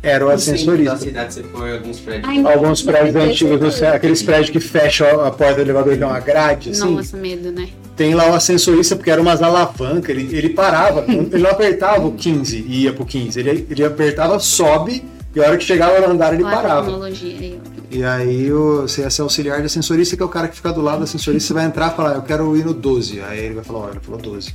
Era 0.00 0.24
o 0.24 0.30
ascensorista. 0.30 0.96
cidade 0.96 1.34
você 1.34 1.42
foi 1.42 1.72
alguns 1.74 1.98
prédios. 1.98 2.28
Ai, 2.28 2.54
Alguns 2.54 2.84
não 2.84 2.92
prédios 2.92 3.16
antigos, 3.16 3.58
você- 3.60 3.86
aqueles 3.86 4.22
prédios 4.22 4.50
que 4.50 4.60
fecham 4.60 5.20
a 5.24 5.30
porta 5.30 5.56
do 5.56 5.60
elevador 5.62 5.92
e 5.92 5.96
dão 5.96 6.08
uma 6.10 6.20
grade, 6.20 6.70
assim, 6.70 6.94
Nossa, 6.94 7.16
medo, 7.16 7.50
né? 7.50 7.68
tem 7.96 8.14
lá 8.14 8.30
o 8.30 8.34
ascensorista, 8.34 8.94
porque 8.94 9.10
era 9.10 9.20
umas 9.20 9.42
alavancas, 9.42 10.08
ele, 10.10 10.36
ele 10.36 10.50
parava, 10.50 11.04
ele 11.08 11.38
não 11.42 11.50
apertava 11.50 12.06
o 12.06 12.12
15 12.12 12.64
e 12.68 12.84
ia 12.84 12.92
pro 12.92 13.04
15, 13.04 13.40
ele, 13.40 13.66
ele 13.68 13.84
apertava, 13.84 14.38
sobe, 14.38 15.02
e 15.34 15.40
a 15.40 15.46
hora 15.46 15.56
que 15.56 15.64
chegava 15.64 16.00
no 16.00 16.12
andar 16.12 16.34
ele 16.34 16.42
Olha 16.42 16.52
a 16.52 16.56
parava. 16.56 16.86
tecnologia 16.86 17.38
aí, 17.38 17.60
ó. 17.64 17.78
E 17.90 18.04
aí 18.04 18.50
você 18.50 19.00
ia 19.02 19.10
ser 19.10 19.22
auxiliar 19.22 19.60
de 19.60 19.66
ascensorista, 19.66 20.16
que 20.16 20.22
é 20.22 20.26
o 20.26 20.28
cara 20.28 20.48
que 20.48 20.56
fica 20.56 20.72
do 20.72 20.82
lado 20.82 20.98
do 20.98 21.04
ascensorista, 21.04 21.48
você 21.48 21.54
vai 21.54 21.64
entrar 21.64 21.92
e 21.92 21.96
falar, 21.96 22.14
eu 22.16 22.22
quero 22.22 22.56
ir 22.56 22.64
no 22.64 22.74
12. 22.74 23.20
Aí 23.22 23.38
ele 23.38 23.54
vai 23.54 23.64
falar, 23.64 23.78
olha, 23.78 23.90
ele 23.92 24.00
falou 24.00 24.20
12. 24.20 24.54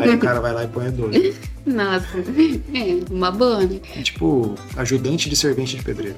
aí 0.00 0.14
o 0.14 0.18
cara 0.18 0.40
vai 0.40 0.52
lá 0.52 0.64
e 0.64 0.68
põe 0.68 0.88
o 0.88 0.92
12. 0.92 1.34
Nossa, 1.66 2.06
é, 2.74 3.12
uma 3.12 3.30
boa, 3.30 3.60
né? 3.64 3.80
É 3.96 4.02
tipo, 4.02 4.54
ajudante 4.76 5.30
de 5.30 5.36
servente 5.36 5.76
de 5.76 5.82
pedreiro. 5.82 6.16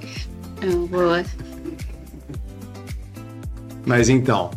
É 0.62 0.66
uma 0.66 0.86
boa. 0.86 1.24
Mas 3.84 4.08
então, 4.08 4.50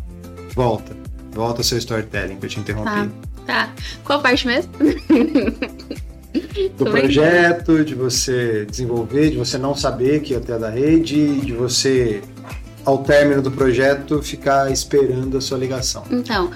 volta. 0.54 0.96
Volta 1.32 1.60
ao 1.60 1.64
seu 1.64 1.78
storytelling, 1.78 2.36
que 2.36 2.46
eu 2.46 2.50
te 2.50 2.60
interrompi. 2.60 2.90
Tá, 2.90 3.08
tá. 3.46 3.72
Qual 4.04 4.20
parte 4.20 4.46
mesmo? 4.46 4.70
Do 6.78 6.84
projeto, 6.86 7.84
de 7.84 7.94
você 7.94 8.64
desenvolver, 8.68 9.30
de 9.30 9.36
você 9.36 9.58
não 9.58 9.74
saber 9.74 10.20
que 10.20 10.32
ia 10.32 10.40
ter 10.40 10.58
da 10.58 10.70
rede, 10.70 11.40
de 11.40 11.52
você, 11.52 12.22
ao 12.84 12.98
término 13.04 13.42
do 13.42 13.50
projeto, 13.50 14.22
ficar 14.22 14.70
esperando 14.72 15.36
a 15.36 15.40
sua 15.40 15.58
ligação. 15.58 16.04
Então, 16.10 16.50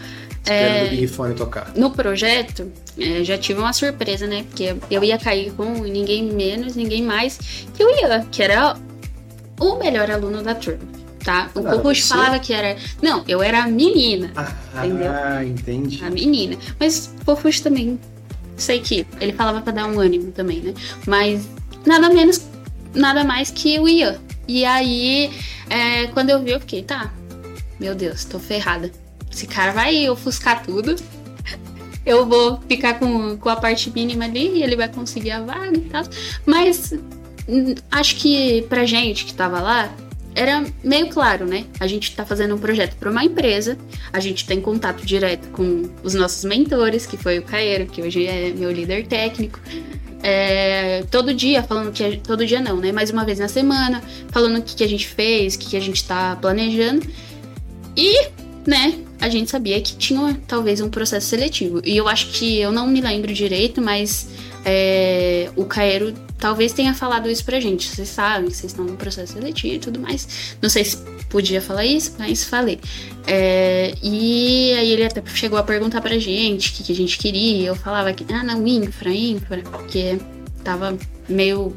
Esperando 0.45 0.77
É. 0.77 0.87
o 0.87 0.91
Big 0.91 1.07
Fone 1.09 1.35
tocar. 1.35 1.73
no 1.77 1.91
projeto, 1.91 2.71
é, 2.99 3.25
já 3.25 3.37
tive 3.37 3.59
uma 3.61 3.73
surpresa, 3.73 4.27
né? 4.29 4.45
Porque 4.49 4.77
eu 4.91 5.03
ia 5.03 5.19
cair 5.19 5.53
com 5.53 5.65
ninguém 5.83 6.33
menos, 6.33 6.77
ninguém 6.77 7.03
mais 7.03 7.39
que 7.75 7.85
o 7.85 7.91
Ian, 8.01 8.25
que 8.31 8.43
era 8.43 8.77
o 9.59 9.75
melhor 9.77 10.09
aluno 10.11 10.43
da 10.43 10.55
turma, 10.55 10.79
tá? 11.25 11.51
O 11.55 11.61
Não 11.61 11.95
falava 11.97 12.39
que 12.39 12.53
era. 12.53 12.77
Não, 13.03 13.25
eu 13.27 13.43
era 13.43 13.65
a 13.65 13.67
menina, 13.67 14.31
Entendeu? 14.85 15.11
Ah, 15.11 15.45
entendi. 15.45 16.05
a 16.05 16.11
menina. 16.11 16.57
Mas 16.79 17.13
o 17.23 17.25
Kokush 17.25 17.61
também, 17.61 17.99
sei 18.57 18.81
que 18.81 19.07
ele 19.21 19.33
falava 19.33 19.61
pra 19.61 19.73
dar 19.73 19.87
um 19.87 20.01
ânimo 20.01 20.33
também, 20.33 20.61
né? 20.61 20.75
Mas 21.07 21.47
nada 21.85 22.09
menos, 22.09 22.43
nada 22.95 23.25
mais 23.25 23.51
que 23.51 23.79
o 23.79 23.89
Ian. 23.89 24.19
E 24.49 24.65
aí, 24.65 25.31
é, 25.69 26.07
quando 26.09 26.31
eu 26.31 26.43
vi, 26.43 26.51
eu 26.51 26.61
fiquei, 26.61 26.83
tá, 26.83 27.13
meu 27.79 27.95
Deus, 27.95 28.25
tô 28.25 28.39
ferrada. 28.39 28.91
Esse 29.31 29.47
cara 29.47 29.73
vai 29.73 30.09
ofuscar 30.09 30.65
tudo. 30.65 30.97
Eu 32.07 32.25
vou 32.25 32.61
ficar 32.69 33.01
com, 33.01 33.37
com 33.37 33.49
a 33.49 33.57
parte 33.57 33.91
mínima 33.91 34.27
ali 34.27 34.59
e 34.59 34.63
ele 34.63 34.77
vai 34.77 34.89
conseguir 34.89 35.33
a 35.33 35.43
vaga 35.43 35.77
e 35.77 35.81
tal. 35.81 36.05
Mas 36.47 36.95
hum, 37.49 37.75
acho 37.91 38.15
que 38.15 38.63
pra 38.69 38.87
gente 38.87 39.25
que 39.25 39.35
tava 39.35 39.61
lá, 39.61 39.93
era 40.37 40.63
meio 40.85 41.09
claro, 41.09 41.47
né? 41.47 41.65
A 41.81 41.87
gente 41.87 42.15
tá 42.15 42.25
fazendo 42.25 42.55
um 42.55 42.59
projeto 42.59 42.95
para 42.97 43.11
uma 43.11 43.25
empresa, 43.25 43.77
a 44.13 44.21
gente 44.21 44.47
tem 44.47 44.61
contato 44.61 45.05
direto 45.05 45.49
com 45.49 45.85
os 46.05 46.13
nossos 46.15 46.45
mentores, 46.45 47.07
que 47.07 47.17
foi 47.17 47.39
o 47.39 47.43
Caeiro, 47.43 47.87
que 47.87 48.03
hoje 48.03 48.27
é 48.27 48.53
meu 48.55 48.71
líder 48.71 49.07
técnico. 49.07 49.59
É, 50.23 51.05
todo 51.11 51.33
dia 51.33 51.63
falando 51.63 51.91
que. 51.93 52.05
a- 52.05 52.19
todo 52.19 52.45
dia 52.45 52.61
não, 52.61 52.77
né? 52.77 52.93
Mais 52.93 53.11
uma 53.11 53.25
vez 53.25 53.39
na 53.39 53.49
semana, 53.49 54.03
falando 54.31 54.59
o 54.59 54.63
que, 54.63 54.77
que 54.77 54.85
a 54.85 54.89
gente 54.89 55.07
fez, 55.09 55.55
o 55.55 55.59
que, 55.59 55.71
que 55.71 55.77
a 55.77 55.81
gente 55.81 56.05
tá 56.05 56.37
planejando. 56.41 57.07
E, 57.97 58.29
né, 58.67 58.99
a 59.21 59.29
gente 59.31 59.51
sabia 59.51 59.81
que 59.81 59.97
tinha 59.97 60.39
talvez 60.47 60.81
um 60.83 60.91
processo 60.91 61.29
seletivo. 61.29 61.81
E 61.85 61.97
eu 61.97 62.07
acho 62.09 62.29
que 62.33 62.59
eu 62.59 62.71
não 62.71 62.87
me 62.87 63.01
lembro 63.01 63.33
direito, 63.33 63.81
mas 63.81 64.29
é, 64.69 65.49
o 65.55 65.65
Caeiro 65.65 66.13
talvez 66.39 66.73
tenha 66.73 66.93
falado 66.93 67.31
isso 67.31 67.45
pra 67.45 67.61
gente. 67.61 67.87
Vocês 67.87 68.09
sabem 68.09 68.51
que 68.51 68.57
vocês 68.57 68.73
estão 68.73 68.85
no 68.85 68.97
processo 68.97 69.35
seletivo 69.35 69.75
e 69.77 69.79
tudo 69.79 70.01
mais. 70.01 70.57
Não 70.61 70.69
sei 70.69 70.85
se 70.85 70.97
podia 71.31 71.63
falar 71.63 71.85
isso, 71.85 72.15
mas 72.19 72.43
falei. 72.45 72.81
É, 73.29 73.95
e 74.03 74.73
aí 74.73 74.91
ele 74.91 75.05
até 75.05 75.23
chegou 75.25 75.57
a 75.57 75.63
perguntar 75.63 76.01
pra 76.01 76.19
gente 76.19 76.71
o 76.71 76.73
que, 76.75 76.83
que 76.83 76.93
a 76.93 76.97
gente 76.97 77.17
queria. 77.17 77.69
Eu 77.69 77.77
falava 77.77 78.13
que, 78.13 78.27
ah, 78.35 78.43
não, 78.43 78.67
infra, 78.67 79.13
infra, 79.13 79.63
porque 79.71 80.19
tava 80.65 80.99
meio. 81.29 81.75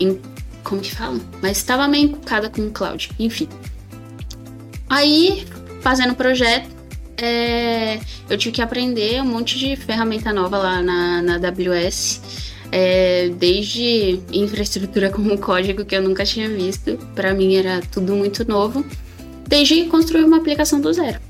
em- 0.00 0.18
como 0.62 0.80
que 0.80 0.94
fala? 0.94 1.20
Mas 1.42 1.62
tava 1.62 1.86
meio 1.86 2.04
encucada 2.06 2.48
com 2.48 2.62
o 2.62 2.70
cloud, 2.70 3.10
enfim. 3.18 3.46
Aí, 4.88 5.44
fazendo 5.82 6.12
o 6.12 6.16
projeto, 6.16 6.73
é, 7.16 7.98
eu 8.28 8.36
tive 8.36 8.52
que 8.56 8.62
aprender 8.62 9.20
um 9.22 9.26
monte 9.26 9.58
de 9.58 9.76
ferramenta 9.76 10.32
nova 10.32 10.58
lá 10.58 10.82
na, 10.82 11.22
na 11.22 11.34
AWS. 11.36 12.20
é, 12.72 13.28
desde 13.38 14.20
infraestrutura 14.32 15.10
como 15.10 15.38
código 15.38 15.84
que 15.84 15.94
eu 15.94 16.02
nunca 16.02 16.24
tinha 16.24 16.48
visto. 16.48 16.98
Pra 17.14 17.32
mim 17.32 17.54
era 17.54 17.80
tudo 17.92 18.14
muito 18.14 18.46
novo. 18.46 18.84
Desde 19.46 19.84
construir 19.84 20.24
uma 20.24 20.38
aplicação 20.38 20.80
do 20.80 20.92
zero. 20.92 21.20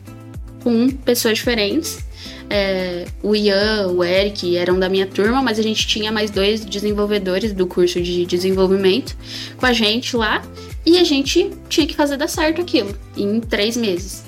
Com 0.62 0.89
pessoas 0.89 1.39
diferentes. 1.39 2.03
É, 2.49 3.07
o 3.22 3.35
Ian, 3.35 3.89
o 3.89 4.05
Eric 4.05 4.57
eram 4.57 4.78
da 4.78 4.89
minha 4.89 5.07
turma, 5.07 5.43
mas 5.43 5.59
a 5.59 5.62
gente 5.62 5.87
tinha 5.87 6.12
mais 6.12 6.30
dois 6.30 6.64
desenvolvedores 6.64 7.53
do 7.53 7.66
curso 7.66 8.01
de 8.01 8.24
desenvolvimento 8.26 9.16
com 9.57 9.66
a 9.66 9.72
gente 9.72 10.16
lá. 10.16 10.43
E 10.87 10.99
a 10.99 11.05
gente 11.05 11.51
tinha 11.68 11.87
que 11.87 11.95
fazer 11.95 12.16
dar 12.16 12.28
certo 12.28 12.61
aquilo 12.61 12.95
em 13.16 13.41
três 13.41 13.76
meses, 13.76 14.24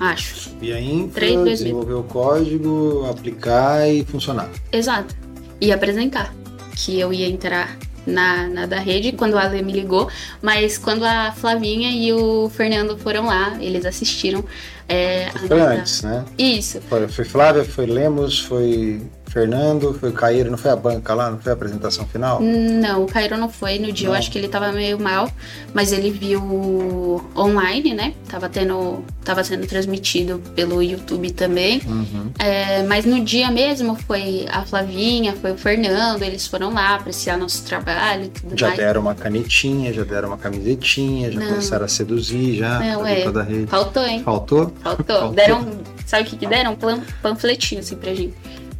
acho. 0.00 0.50
E 0.60 0.72
a 0.72 0.80
infra, 0.80 1.26
desenvolver 1.44 1.94
o 1.94 2.02
código, 2.02 3.06
aplicar 3.10 3.88
e 3.88 4.04
funcionar. 4.04 4.48
Exato. 4.72 5.14
E 5.60 5.72
apresentar 5.72 6.34
que 6.74 6.98
eu 7.00 7.12
ia 7.12 7.26
entrar 7.26 7.76
na, 8.06 8.46
na 8.46 8.66
da 8.66 8.78
rede 8.78 9.12
quando 9.12 9.36
a 9.36 9.42
Ale 9.42 9.62
me 9.62 9.72
ligou, 9.72 10.08
mas 10.40 10.78
quando 10.78 11.04
a 11.04 11.32
Flavinha 11.32 11.90
e 11.90 12.12
o 12.12 12.48
Fernando 12.50 12.96
foram 12.96 13.26
lá, 13.26 13.56
eles 13.60 13.84
assistiram. 13.84 14.44
É, 14.88 15.30
Foi 15.48 15.60
antes, 15.60 16.02
né? 16.02 16.24
Isso, 16.38 16.80
Foi, 16.82 17.08
foi 17.08 17.24
Flávia, 17.24 17.64
foi 17.64 17.86
Lemos, 17.86 18.38
foi 18.38 19.02
Fernando, 19.36 19.92
foi 19.92 20.12
Caíro, 20.12 20.50
não 20.50 20.56
foi 20.56 20.70
a 20.70 20.76
banca 20.76 21.12
lá, 21.12 21.30
não 21.30 21.38
foi 21.38 21.52
a 21.52 21.54
apresentação 21.54 22.06
final? 22.06 22.40
Não, 22.40 23.04
o 23.04 23.06
Cairo 23.06 23.36
não 23.36 23.50
foi 23.50 23.78
no 23.78 23.92
dia, 23.92 24.06
Não. 24.08 24.14
eu 24.14 24.18
acho 24.18 24.30
que 24.30 24.38
ele 24.38 24.48
tava 24.48 24.72
meio 24.72 24.98
mal, 24.98 25.30
mas 25.74 25.92
ele 25.92 26.10
viu 26.10 27.22
online, 27.36 27.92
né? 27.92 28.14
Tava 28.30 28.48
tendo. 28.48 29.04
Tava 29.22 29.44
sendo 29.44 29.66
transmitido 29.66 30.40
pelo 30.54 30.82
YouTube 30.82 31.30
também. 31.32 31.82
Uhum. 31.84 32.30
É, 32.38 32.82
mas 32.84 33.04
no 33.04 33.22
dia 33.22 33.50
mesmo 33.50 33.94
foi 34.06 34.46
a 34.50 34.64
Flavinha, 34.64 35.34
foi 35.34 35.52
o 35.52 35.58
Fernando, 35.58 36.22
eles 36.22 36.46
foram 36.46 36.72
lá 36.72 36.94
apreciar 36.94 37.36
nosso 37.36 37.62
trabalho 37.64 38.24
e 38.24 38.28
tudo 38.28 38.58
Já 38.58 38.68
mais. 38.68 38.78
deram 38.78 39.02
uma 39.02 39.14
canetinha, 39.14 39.92
já 39.92 40.04
deram 40.04 40.28
uma 40.28 40.38
camisetinha, 40.38 41.30
já 41.30 41.40
Não. 41.40 41.48
começaram 41.48 41.84
a 41.84 41.88
seduzir 41.88 42.56
já. 42.56 42.78
Não, 42.78 43.04
é. 43.04 43.20
toda 43.20 43.40
a 43.40 43.44
rede. 43.44 43.66
Faltou, 43.66 44.06
hein? 44.06 44.22
Faltou? 44.24 44.72
Faltou. 44.82 45.04
Faltou. 45.06 45.32
Deram. 45.34 45.66
Sabe 46.06 46.22
o 46.22 46.26
que, 46.26 46.36
que 46.36 46.46
deram? 46.46 46.78
Panfletinho 47.20 47.80
assim 47.80 47.96
pra 47.96 48.14
gente. 48.14 48.32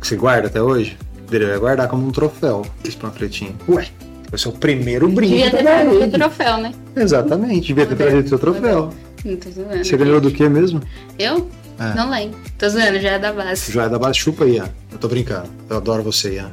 Você 0.06 0.14
guarda 0.14 0.46
até 0.46 0.62
hoje? 0.62 0.96
Deveria 1.28 1.58
guardar 1.58 1.88
como 1.88 2.06
um 2.06 2.12
troféu 2.12 2.64
esse 2.84 2.96
panfletinho. 2.96 3.56
Ué, 3.68 3.88
Vai 4.30 4.38
ser 4.38 4.48
o 4.48 4.52
primeiro 4.52 5.08
brinde 5.08 5.34
Devia 5.34 5.50
ter 5.50 5.64
trazido 5.64 6.04
o 6.04 6.10
troféu, 6.10 6.56
né? 6.58 6.72
Exatamente, 6.94 7.66
devia 7.66 7.86
ter 7.86 7.96
trazido 7.96 8.28
seu 8.28 8.38
troféu. 8.38 8.94
Não 9.24 9.36
tô 9.36 9.50
zoando. 9.50 9.84
Você 9.84 9.96
ganhou 9.96 10.20
do 10.20 10.30
que 10.30 10.48
mesmo? 10.48 10.80
Eu? 11.18 11.50
É. 11.80 11.92
Não 11.96 12.08
lembro. 12.08 12.38
Tô 12.56 12.68
zoando, 12.68 13.00
já 13.00 13.10
é 13.10 13.18
da 13.18 13.32
base. 13.32 13.72
Joia 13.72 13.88
da 13.88 13.98
base, 13.98 14.20
chupa 14.20 14.44
aí, 14.44 14.54
Ian. 14.54 14.68
Eu 14.92 14.98
tô 14.98 15.08
brincando. 15.08 15.48
Eu 15.68 15.78
adoro 15.78 16.04
você, 16.04 16.34
Ian. 16.34 16.52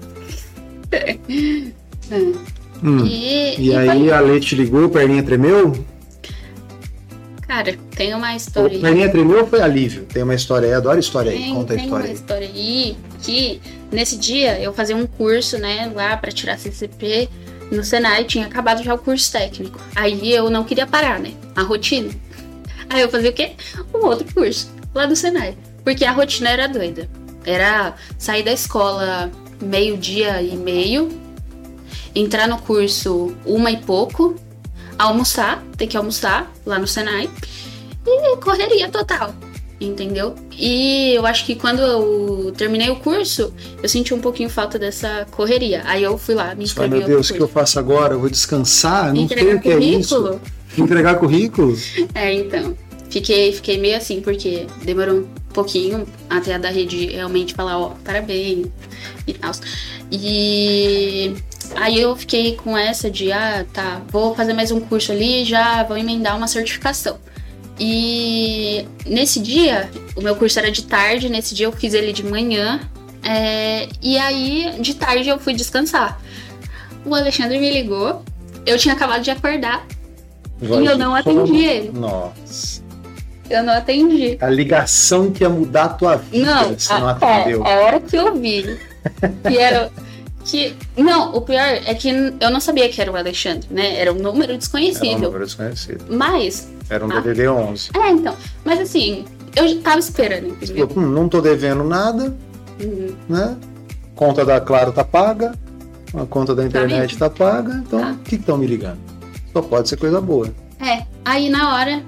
Hum. 2.83 3.05
E, 3.05 3.69
E 3.69 3.75
aí 3.75 4.11
a 4.11 4.19
Lê 4.19 4.41
te 4.41 4.55
ligou, 4.55 4.89
perninha 4.89 5.23
tremeu? 5.23 5.73
Cara, 7.53 7.77
tem 7.95 8.13
uma 8.15 8.33
O 8.33 8.35
história 8.35 8.75
aí. 8.75 8.81
perninha 8.81 9.09
tremeu 9.09 9.45
foi 9.45 9.61
alívio? 9.61 10.05
Tem 10.05 10.23
uma 10.23 10.33
história 10.33 10.67
aí, 10.67 10.73
adoro 10.73 10.99
história 10.99 11.31
aí. 11.31 11.37
Tem, 11.37 11.53
Conta 11.53 11.73
a 11.73 11.75
tem 11.75 11.85
história 11.85 12.03
uma 12.05 12.09
aí. 12.09 12.13
história 12.15 12.47
aí 12.47 12.97
que 13.21 13.61
nesse 13.91 14.17
dia 14.17 14.59
eu 14.59 14.73
fazia 14.73 14.95
um 14.95 15.05
curso, 15.05 15.57
né, 15.59 15.91
lá 15.93 16.17
pra 16.17 16.31
tirar 16.31 16.57
CCP 16.57 17.29
no 17.71 17.83
Senai, 17.83 18.23
tinha 18.25 18.45
acabado 18.47 18.83
já 18.83 18.93
o 18.93 18.97
curso 18.97 19.31
técnico. 19.31 19.79
Aí 19.95 20.33
eu 20.33 20.49
não 20.49 20.63
queria 20.63 20.87
parar, 20.87 21.19
né? 21.19 21.33
A 21.55 21.61
rotina. 21.61 22.09
Aí 22.89 23.01
eu 23.01 23.09
fazia 23.09 23.29
o 23.29 23.33
quê? 23.33 23.51
Um 23.93 24.05
outro 24.05 24.25
curso 24.33 24.69
lá 24.93 25.05
do 25.05 25.15
Senai. 25.15 25.55
Porque 25.83 26.05
a 26.05 26.11
rotina 26.11 26.49
era 26.49 26.67
doida. 26.67 27.07
Era 27.45 27.93
sair 28.17 28.43
da 28.43 28.51
escola 28.51 29.31
meio-dia 29.61 30.41
e 30.41 30.55
meio, 30.55 31.09
entrar 32.15 32.47
no 32.47 32.57
curso 32.57 33.35
uma 33.45 33.71
e 33.71 33.77
pouco, 33.77 34.35
almoçar, 34.97 35.63
ter 35.77 35.87
que 35.87 35.97
almoçar 35.97 36.51
lá 36.65 36.79
no 36.79 36.87
Senai 36.87 37.29
e 38.05 38.37
correria 38.37 38.89
total 38.89 39.33
entendeu? 39.85 40.35
E 40.51 41.13
eu 41.13 41.25
acho 41.25 41.45
que 41.45 41.55
quando 41.55 41.81
eu 41.81 42.53
terminei 42.55 42.89
o 42.89 42.95
curso, 42.97 43.53
eu 43.81 43.89
senti 43.89 44.13
um 44.13 44.19
pouquinho 44.19 44.49
falta 44.49 44.79
dessa 44.79 45.27
correria. 45.31 45.81
Aí 45.85 46.03
eu 46.03 46.17
fui 46.17 46.35
lá, 46.35 46.55
me 46.55 46.63
inscrevi 46.63 46.97
meu 46.97 47.07
Deus, 47.07 47.29
o 47.29 47.33
que 47.33 47.41
eu 47.41 47.47
faço 47.47 47.79
agora? 47.79 48.13
Eu 48.13 48.19
vou 48.19 48.29
descansar? 48.29 49.13
Não 49.13 49.27
sei 49.27 49.55
o 49.55 49.61
que 49.61 49.69
é 49.69 49.79
isso. 49.79 50.39
Entregar 50.77 51.15
currículo? 51.15 51.75
É, 52.15 52.33
então. 52.33 52.75
Fiquei, 53.09 53.53
fiquei 53.53 53.77
meio 53.77 53.95
assim, 53.95 54.21
porque 54.21 54.65
demorou 54.83 55.27
pouquinho 55.53 56.07
até 56.29 56.55
a 56.55 56.57
da 56.57 56.69
rede 56.69 57.07
realmente 57.07 57.53
falar, 57.53 57.77
ó, 57.77 57.91
parabéns 58.03 58.67
e 59.25 59.33
tal. 59.33 59.51
E 60.11 61.33
aí 61.75 61.99
eu 61.99 62.15
fiquei 62.15 62.55
com 62.55 62.77
essa 62.77 63.09
de, 63.09 63.31
ah, 63.31 63.65
tá, 63.71 64.01
vou 64.09 64.35
fazer 64.35 64.53
mais 64.53 64.71
um 64.71 64.79
curso 64.79 65.11
ali, 65.11 65.45
já 65.45 65.83
vou 65.83 65.97
emendar 65.97 66.35
uma 66.35 66.47
certificação. 66.47 67.17
E 67.79 68.85
nesse 69.05 69.39
dia, 69.39 69.89
o 70.15 70.21
meu 70.21 70.35
curso 70.35 70.59
era 70.59 70.71
de 70.71 70.83
tarde, 70.83 71.29
nesse 71.29 71.55
dia 71.55 71.65
eu 71.65 71.71
fiz 71.71 71.93
ele 71.93 72.11
de 72.13 72.23
manhã. 72.23 72.79
é, 73.23 73.87
e 74.01 74.17
aí, 74.17 74.75
de 74.81 74.93
tarde, 74.95 75.29
eu 75.29 75.39
fui 75.39 75.53
descansar. 75.53 76.19
O 77.05 77.15
Alexandre 77.15 77.57
me 77.57 77.71
ligou, 77.71 78.23
eu 78.65 78.77
tinha 78.77 78.93
acabado 78.93 79.23
de 79.23 79.31
acordar 79.31 79.85
e 80.61 80.85
eu 80.85 80.97
não 80.97 81.15
atendi 81.15 81.63
ele. 81.65 81.91
Nossa. 81.91 82.82
Eu 83.55 83.63
não 83.63 83.73
atendi. 83.73 84.37
A 84.41 84.49
ligação 84.49 85.31
que 85.31 85.43
ia 85.43 85.49
mudar 85.49 85.83
a 85.85 85.89
tua 85.89 86.15
vida, 86.17 86.45
Não, 86.45 86.75
não 86.99 87.07
a, 87.07 87.11
atendeu. 87.11 87.65
é, 87.65 87.73
a 87.73 87.79
hora 87.85 87.99
que 87.99 88.15
eu 88.15 88.35
vi 88.35 88.79
que 89.47 89.57
era. 89.57 89.91
Que, 90.45 90.75
não, 90.97 91.33
o 91.33 91.39
pior 91.39 91.57
é 91.85 91.93
que 91.93 92.09
eu 92.09 92.49
não 92.51 92.59
sabia 92.59 92.89
que 92.89 92.99
era 92.99 93.09
o 93.09 93.15
Alexandre, 93.15 93.65
né? 93.71 93.97
Era 93.97 94.11
um 94.11 94.17
número 94.17 94.43
Era 94.43 94.53
um 94.55 94.57
desconhecido. 94.57 95.19
número 95.21 95.45
desconhecido. 95.45 96.03
Mas, 96.09 96.67
Era 96.89 97.05
um 97.05 97.09
Ah. 97.09 97.21
DDD 97.21 97.47
11. 97.47 97.91
é, 97.95 98.09
então. 98.09 98.35
Mas 98.65 98.81
assim, 98.81 99.23
eu 99.55 99.81
tava 99.81 99.99
esperando, 99.99 100.47
entendeu? 100.49 100.89
hum, 100.97 100.99
não 100.99 101.29
tô 101.29 101.39
devendo 101.39 101.85
nada, 101.85 102.35
Uhum. 102.77 103.15
né? 103.29 103.55
Conta 104.17 104.43
da 104.43 104.59
Claro 104.59 104.91
tá 104.91 105.05
paga, 105.05 105.53
a 106.13 106.25
conta 106.25 106.53
da 106.53 106.65
internet 106.65 107.17
tá 107.17 107.29
paga, 107.29 107.81
então 107.87 108.01
Tá. 108.01 108.11
o 108.11 108.17
que 108.17 108.35
estão 108.35 108.57
me 108.57 108.67
ligando? 108.67 108.99
Só 109.53 109.61
pode 109.61 109.87
ser 109.87 109.95
coisa 109.95 110.19
boa. 110.19 110.49
É, 110.81 111.03
aí 111.23 111.47
na 111.49 111.73
hora, 111.73 112.03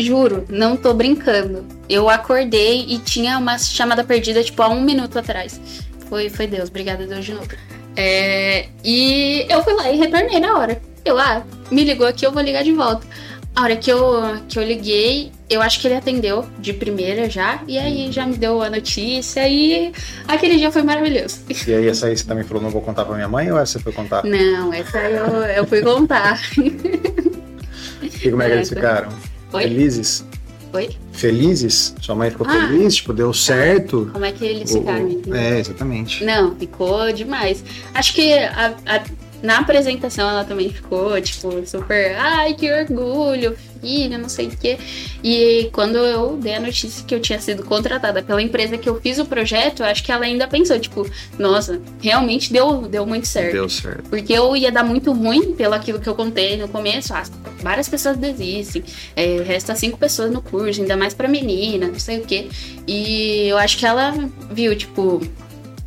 juro, 0.00 0.44
não 0.48 0.76
tô 0.76 0.94
brincando. 0.94 1.64
Eu 1.88 2.08
acordei 2.08 2.86
e 2.88 2.98
tinha 2.98 3.38
uma 3.38 3.58
chamada 3.58 4.04
perdida, 4.04 4.42
tipo, 4.42 4.62
há 4.62 4.68
um 4.68 4.80
minuto 4.80 5.18
atrás. 5.18 5.60
Foi, 6.08 6.28
foi 6.28 6.46
Deus, 6.46 6.68
obrigada 6.68 7.06
Deus 7.06 7.24
de 7.24 7.32
novo. 7.32 7.48
É, 7.96 8.68
e 8.84 9.46
eu 9.48 9.62
fui 9.62 9.72
lá 9.74 9.90
e 9.90 9.96
retornei 9.96 10.40
na 10.40 10.58
hora. 10.58 10.80
Eu, 11.04 11.18
ah, 11.18 11.42
me 11.70 11.84
ligou 11.84 12.06
aqui, 12.06 12.26
eu 12.26 12.32
vou 12.32 12.42
ligar 12.42 12.62
de 12.62 12.72
volta. 12.72 13.06
A 13.54 13.62
hora 13.62 13.76
que 13.76 13.90
eu, 13.90 14.40
que 14.48 14.58
eu 14.58 14.62
liguei, 14.62 15.32
eu 15.48 15.60
acho 15.60 15.80
que 15.80 15.88
ele 15.88 15.96
atendeu 15.96 16.46
de 16.60 16.72
primeira 16.72 17.28
já, 17.28 17.60
e 17.66 17.78
aí 17.78 18.10
já 18.12 18.24
me 18.24 18.36
deu 18.36 18.62
a 18.62 18.70
notícia, 18.70 19.46
e 19.48 19.92
aquele 20.28 20.56
dia 20.56 20.70
foi 20.70 20.82
maravilhoso. 20.82 21.40
E 21.66 21.74
aí, 21.74 21.88
essa 21.88 22.06
aí 22.06 22.16
você 22.16 22.24
também 22.24 22.44
falou, 22.44 22.62
não 22.62 22.70
vou 22.70 22.80
contar 22.80 23.04
pra 23.04 23.14
minha 23.16 23.28
mãe 23.28 23.50
ou 23.50 23.58
essa 23.58 23.72
você 23.72 23.80
foi 23.80 23.92
contar? 23.92 24.24
Não, 24.24 24.72
essa 24.72 24.98
eu, 24.98 25.26
eu 25.42 25.66
fui 25.66 25.82
contar. 25.82 26.40
E 26.56 28.30
como 28.30 28.42
é 28.42 28.46
que 28.46 28.54
eles 28.54 28.68
ficaram? 28.68 29.10
Oi? 29.52 29.62
Felizes? 29.62 30.24
Oi? 30.72 30.90
Felizes? 31.12 31.94
Sua 32.00 32.14
mãe 32.14 32.30
ficou 32.30 32.46
Ah. 32.46 32.68
feliz? 32.68 32.94
Tipo, 32.96 33.12
deu 33.12 33.32
certo? 33.34 34.08
Como 34.12 34.24
é 34.24 34.32
que 34.32 34.44
eles 34.44 34.72
ficaram? 34.72 35.06
o-? 35.06 35.34
É, 35.34 35.58
exatamente. 35.58 36.24
Não, 36.24 36.54
ficou 36.56 37.12
demais. 37.12 37.62
Acho 37.92 38.14
que 38.14 38.32
a- 38.34 38.74
a- 38.86 39.02
na 39.42 39.58
apresentação 39.58 40.28
ela 40.28 40.44
também 40.44 40.70
ficou, 40.70 41.20
tipo, 41.20 41.66
super. 41.66 42.16
Ai, 42.16 42.54
que 42.54 42.70
orgulho, 42.70 43.56
filha, 43.80 44.18
não 44.18 44.28
sei 44.28 44.48
o 44.48 44.56
quê. 44.56 44.78
E 45.24 45.70
quando 45.72 45.96
eu 45.96 46.36
dei 46.36 46.54
a 46.54 46.60
notícia 46.60 47.04
que 47.04 47.14
eu 47.14 47.20
tinha 47.20 47.40
sido 47.40 47.64
contratada 47.64 48.22
pela 48.22 48.42
empresa 48.42 48.76
que 48.76 48.88
eu 48.88 49.00
fiz 49.00 49.18
o 49.18 49.24
projeto, 49.24 49.80
eu 49.80 49.86
acho 49.86 50.02
que 50.04 50.12
ela 50.12 50.24
ainda 50.24 50.46
pensou, 50.46 50.78
tipo, 50.78 51.08
nossa, 51.38 51.80
realmente 52.00 52.52
deu, 52.52 52.82
deu 52.82 53.06
muito 53.06 53.26
certo. 53.26 53.52
Deu 53.52 53.68
certo. 53.68 54.08
Porque 54.08 54.32
eu 54.32 54.54
ia 54.56 54.70
dar 54.70 54.84
muito 54.84 55.12
ruim 55.12 55.54
pelo 55.54 55.74
aquilo 55.74 56.00
que 56.00 56.08
eu 56.08 56.14
contei 56.14 56.56
no 56.56 56.68
começo. 56.68 57.14
Ah, 57.14 57.22
várias 57.62 57.88
pessoas 57.88 58.16
desistem. 58.16 58.84
É, 59.16 59.42
resta 59.42 59.74
cinco 59.74 59.98
pessoas 59.98 60.30
no 60.30 60.42
curso, 60.42 60.80
ainda 60.80 60.96
mais 60.96 61.14
pra 61.14 61.28
menina, 61.28 61.88
não 61.88 61.98
sei 61.98 62.18
o 62.18 62.26
quê. 62.26 62.48
E 62.86 63.46
eu 63.48 63.56
acho 63.58 63.78
que 63.78 63.86
ela 63.86 64.14
viu, 64.50 64.76
tipo. 64.76 65.20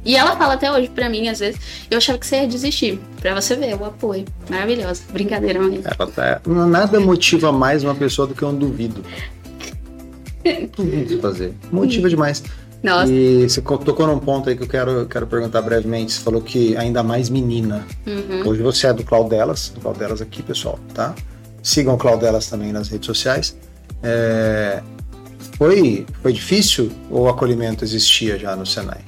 E 0.06 0.16
ela 0.16 0.36
fala 0.36 0.56
até 0.56 0.72
hoje 0.72 0.89
pra 0.89 1.10
mim, 1.10 1.30
às 1.30 1.39
vezes, 1.39 1.60
eu 1.89 1.97
achava 1.97 2.18
que 2.20 2.28
você 2.28 2.38
ia 2.41 2.47
desistir. 2.47 2.99
Pra 3.22 3.39
você 3.39 3.56
ver 3.56 3.76
o 3.76 3.86
apoio. 3.86 4.26
Maravilhosa. 4.49 5.01
Brincadeira, 5.12 5.62
mãe. 5.62 5.82
Ela 5.84 6.12
tá... 6.12 6.41
Nada 6.45 6.99
motiva 6.99 7.51
mais 7.51 7.84
uma 7.84 7.95
pessoa 7.95 8.28
do 8.28 8.36
que 8.36 8.43
um 8.43 8.54
duvido. 8.54 9.01
Duvido 10.76 11.20
fazer. 11.22 11.54
Motiva 11.72 12.10
demais. 12.10 12.43
Nossa. 12.84 13.10
E 13.12 13.47
você 13.47 13.62
co- 13.62 13.78
tocou 13.78 14.06
num 14.06 14.20
ponto 14.20 14.49
aí 14.49 14.58
que 14.58 14.64
eu 14.64 14.68
quero, 14.68 15.06
quero 15.06 15.26
perguntar 15.26 15.62
brevemente. 15.62 16.12
Você 16.12 16.20
falou 16.20 16.41
que 16.41 16.76
ainda 16.76 17.01
mais 17.01 17.30
menina. 17.30 17.86
Uhum. 18.06 18.49
Hoje 18.49 18.62
você 18.62 18.88
é 18.88 18.93
do 18.93 19.06
Claudelas, 19.06 19.70
do 19.70 19.80
Claudelas 19.80 20.22
aqui, 20.22 20.43
pessoal, 20.43 20.78
tá? 20.93 21.16
Sigam 21.62 21.93
o 21.93 21.97
Claudelas 21.97 22.47
também 22.49 22.74
nas 22.74 22.89
redes 22.89 23.06
sociais. 23.06 23.56
É, 24.04 24.82
Foi, 25.58 26.06
foi 26.22 26.34
difícil 26.34 26.91
ou 27.10 27.22
o 27.24 27.30
acolhimento 27.30 27.86
existia 27.86 28.38
já 28.38 28.54
no 28.54 28.66
Senai? 28.66 28.99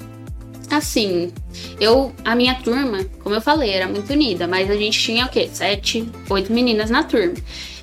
Assim, 0.78 1.32
eu, 1.80 2.14
a 2.24 2.36
minha 2.36 2.56
turma, 2.56 3.06
como 3.24 3.34
eu 3.36 3.42
falei, 3.42 3.70
era 3.72 3.88
muito 3.88 4.12
unida, 4.12 4.48
mas 4.48 4.70
a 4.70 4.76
gente 4.76 5.00
tinha 5.00 5.26
o 5.26 5.30
quê? 5.30 5.50
Sete, 5.52 6.08
oito 6.30 6.52
meninas 6.52 6.90
na 6.90 7.04
turma. 7.04 7.34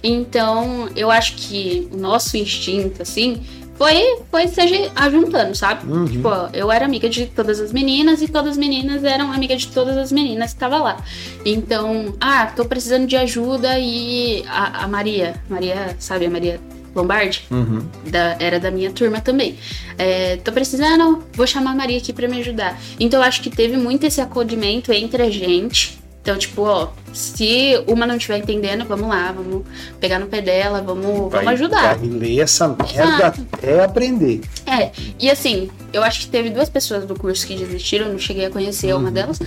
Então, 0.02 0.88
eu 0.96 1.10
acho 1.10 1.36
que 1.36 1.88
o 1.92 1.96
nosso 1.96 2.36
instinto, 2.36 3.00
assim, 3.02 3.42
foi, 3.76 4.18
foi 4.30 4.46
se 4.48 4.60
aju- 4.60 4.90
ajuntando, 4.94 5.54
sabe? 5.54 5.90
Uhum. 5.90 6.04
Tipo, 6.06 6.28
eu 6.52 6.70
era 6.70 6.84
amiga 6.84 7.08
de 7.08 7.26
todas 7.26 7.58
as 7.60 7.72
meninas 7.72 8.20
e 8.20 8.28
todas 8.28 8.52
as 8.52 8.56
meninas 8.56 9.02
eram 9.04 9.32
amigas 9.32 9.62
de 9.62 9.68
todas 9.68 9.96
as 9.96 10.12
meninas 10.12 10.50
que 10.50 10.56
estavam 10.56 10.82
lá. 10.82 11.02
Então, 11.44 12.14
ah, 12.20 12.46
tô 12.54 12.64
precisando 12.64 13.06
de 13.06 13.16
ajuda 13.16 13.78
e 13.78 14.44
a, 14.46 14.84
a 14.84 14.88
Maria, 14.88 15.34
Maria, 15.48 15.96
sabe 15.98 16.26
a 16.26 16.30
Maria 16.30 16.60
Lombardi? 16.94 17.44
Uhum. 17.50 17.82
da- 18.06 18.36
era 18.38 18.58
da 18.60 18.70
minha 18.70 18.90
turma 18.90 19.20
também. 19.20 19.56
É, 19.98 20.36
tô 20.36 20.52
precisando, 20.52 21.24
vou 21.34 21.46
chamar 21.46 21.70
a 21.72 21.74
Maria 21.74 21.98
aqui 21.98 22.12
pra 22.12 22.28
me 22.28 22.38
ajudar. 22.40 22.78
Então 23.00 23.20
eu 23.20 23.24
acho 23.26 23.40
que 23.42 23.50
teve 23.50 23.76
muito 23.76 24.04
esse 24.04 24.20
acolhimento 24.20 24.92
entre 24.92 25.22
a 25.22 25.30
gente. 25.30 25.98
Então, 26.22 26.38
tipo, 26.38 26.62
ó, 26.62 26.90
se 27.12 27.82
uma 27.88 28.06
não 28.06 28.14
estiver 28.16 28.38
entendendo, 28.38 28.84
vamos 28.84 29.08
lá, 29.08 29.32
vamos 29.32 29.64
pegar 29.98 30.20
no 30.20 30.26
pé 30.26 30.40
dela, 30.40 30.80
vamos, 30.80 31.32
Vai- 31.32 31.44
vamos 31.44 31.60
ajudar. 31.60 31.96
Vai 31.96 32.08
ler 32.08 32.38
essa 32.38 32.68
merda 32.68 33.02
Exato. 33.16 33.46
até 33.52 33.82
aprender. 33.82 34.40
É, 34.64 34.92
e 35.18 35.28
assim, 35.28 35.68
eu 35.92 36.00
acho 36.00 36.20
que 36.20 36.28
teve 36.28 36.50
duas 36.50 36.68
pessoas 36.70 37.04
do 37.06 37.16
curso 37.16 37.44
que 37.44 37.56
desistiram, 37.56 38.08
não 38.08 38.20
cheguei 38.20 38.44
a 38.46 38.50
conhecer 38.50 38.94
uma 38.94 39.10
delas, 39.10 39.40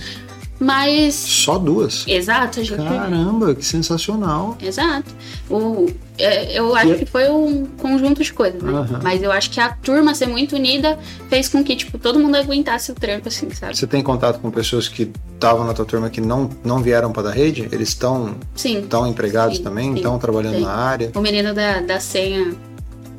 mas. 0.58 1.14
Só 1.14 1.58
duas? 1.58 2.04
Exato, 2.06 2.62
gente. 2.62 2.82
Caramba, 2.82 3.54
que 3.54 3.64
sensacional. 3.64 4.56
Exato. 4.60 5.12
O, 5.50 5.86
é, 6.18 6.58
eu 6.58 6.74
acho 6.74 6.92
E- 6.92 6.98
que 6.98 7.06
foi 7.06 7.28
um 7.30 7.66
conjunto 7.78 8.22
de 8.22 8.32
coisas, 8.32 8.62
né? 8.62 8.72
Aham. 8.72 9.00
Mas 9.02 9.22
eu 9.22 9.30
acho 9.30 9.50
que 9.50 9.60
a 9.60 9.70
turma 9.70 10.14
ser 10.14 10.26
muito 10.26 10.56
unida 10.56 10.98
fez 11.28 11.48
com 11.48 11.62
que, 11.62 11.76
tipo, 11.76 11.98
todo 11.98 12.18
mundo 12.18 12.36
aguentasse 12.36 12.90
o 12.90 12.94
trampo, 12.94 13.28
assim, 13.28 13.50
sabe? 13.50 13.76
Você 13.76 13.86
tem 13.86 14.02
contato 14.02 14.40
com 14.40 14.50
pessoas 14.50 14.88
que 14.88 15.10
estavam 15.34 15.66
na 15.66 15.74
tua 15.74 15.84
turma 15.84 16.08
que 16.10 16.20
não, 16.20 16.50
não 16.64 16.78
vieram 16.82 17.12
para 17.12 17.24
da 17.24 17.30
rede? 17.30 17.68
Eles 17.70 17.88
estão 17.90 18.34
Sim. 18.54 18.78
estão 18.80 19.06
empregados 19.06 19.58
Sim, 19.58 19.62
também? 19.62 19.94
Estão 19.94 20.18
trabalhando 20.18 20.56
sim. 20.56 20.62
na 20.62 20.72
área? 20.72 21.10
O 21.14 21.20
menino 21.20 21.52
da, 21.54 21.80
da 21.80 22.00
senha 22.00 22.54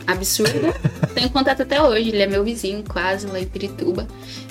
absurda. 0.08 0.74
Tenho 1.14 1.30
contato 1.30 1.62
até 1.62 1.82
hoje, 1.82 2.10
ele 2.10 2.22
é 2.22 2.28
meu 2.28 2.44
vizinho, 2.44 2.84
quase, 2.88 3.28
lá 3.28 3.40
em 3.40 3.46
Pirituba. 3.46 4.08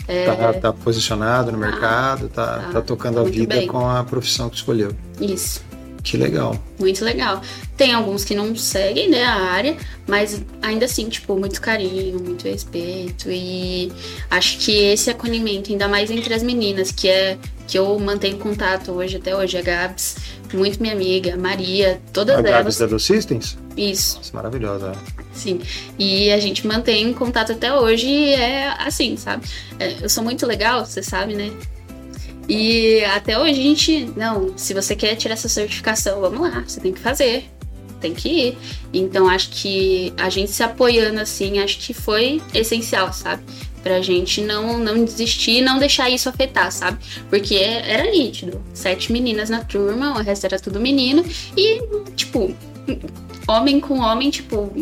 É, 0.07 0.26
Tá, 0.26 0.52
tá 0.52 0.72
posicionado 0.72 1.50
no 1.50 1.59
mercado, 1.59 2.28
tá, 2.28 2.59
tá. 2.59 2.68
tá 2.74 2.82
tocando 2.82 3.18
a 3.18 3.24
vida 3.24 3.57
bem. 3.57 3.66
com 3.66 3.88
a 3.88 4.04
profissão 4.04 4.48
que 4.48 4.57
escolheu. 4.57 4.92
Isso. 5.20 5.64
Que 6.04 6.16
legal. 6.16 6.57
Muito 6.78 7.04
legal. 7.04 7.42
Tem 7.76 7.92
alguns 7.92 8.22
que 8.24 8.32
não 8.32 8.54
seguem, 8.54 9.11
né, 9.11 9.24
a 9.24 9.34
área, 9.34 9.76
mas 10.07 10.40
ainda 10.62 10.84
assim, 10.84 11.09
tipo, 11.09 11.36
muito 11.36 11.61
carinho, 11.61 12.20
muito 12.20 12.44
respeito. 12.46 13.28
E 13.28 13.90
acho 14.30 14.59
que 14.59 14.70
esse 14.70 15.11
acolhimento, 15.11 15.72
ainda 15.72 15.88
mais 15.88 16.09
entre 16.09 16.32
as 16.32 16.44
meninas, 16.44 16.92
que 16.92 17.09
é 17.09 17.36
que 17.67 17.79
eu 17.79 17.99
mantenho 17.99 18.39
contato 18.39 18.93
hoje, 18.93 19.17
até 19.17 19.35
hoje, 19.37 19.59
a 19.59 19.62
Gabs, 19.62 20.17
muito 20.55 20.81
minha 20.81 20.95
amiga, 20.95 21.35
a 21.35 21.37
Maria, 21.37 22.01
todas 22.12 22.37
A 22.37 22.39
elas. 22.39 22.79
Gabs 22.79 22.79
da 22.79 22.99
Systems? 22.99 23.59
Isso, 23.77 24.17
Nossa, 24.17 24.31
maravilhosa. 24.35 24.93
sim. 25.33 25.61
E 25.99 26.31
a 26.31 26.39
gente 26.41 26.67
mantém 26.67 27.12
contato 27.12 27.53
até 27.53 27.75
hoje 27.75 28.07
e 28.07 28.33
é 28.33 28.69
assim, 28.79 29.17
sabe? 29.17 29.47
É, 29.79 29.97
eu 30.01 30.09
sou 30.09 30.25
muito 30.25 30.47
legal, 30.47 30.87
você 30.87 31.03
sabe, 31.03 31.35
né? 31.35 31.51
E 32.49 33.05
até 33.07 33.39
hoje 33.39 33.61
a 33.61 33.62
gente, 33.62 34.12
não, 34.17 34.57
se 34.57 34.73
você 34.73 34.95
quer 34.95 35.17
tirar 35.17 35.35
essa 35.35 35.49
certificação, 35.49 36.21
vamos 36.21 36.41
lá, 36.41 36.62
você 36.67 36.81
tem 36.81 36.93
que 36.93 37.01
fazer, 37.01 37.51
tem 38.01 38.14
que 38.14 38.29
ir. 38.29 38.59
Então 38.95 39.29
acho 39.29 39.51
que 39.51 40.12
a 40.17 40.31
gente 40.31 40.53
se 40.53 40.62
apoiando 40.62 41.21
assim, 41.21 41.59
acho 41.59 41.79
que 41.79 41.93
foi 41.93 42.41
essencial, 42.55 43.12
sabe? 43.12 43.43
Pra 43.87 44.03
gente 44.03 44.41
não, 44.41 44.80
não 44.80 45.05
desistir 45.05 45.59
e 45.59 45.61
não 45.61 45.78
deixar 45.78 46.11
isso 46.11 46.28
afetar, 46.28 46.72
sabe? 46.72 46.99
Porque 47.30 47.55
era 47.55 48.11
nítido. 48.11 48.61
Sete 48.74 49.12
meninas 49.12 49.49
na 49.49 49.61
turma, 49.61 50.18
o 50.18 50.22
resto 50.24 50.45
era 50.45 50.59
tudo 50.59 50.80
menino. 50.80 51.24
E, 51.57 51.80
tipo, 52.16 52.53
homem 53.47 53.78
com 53.78 54.01
homem, 54.01 54.28
tipo, 54.28 54.72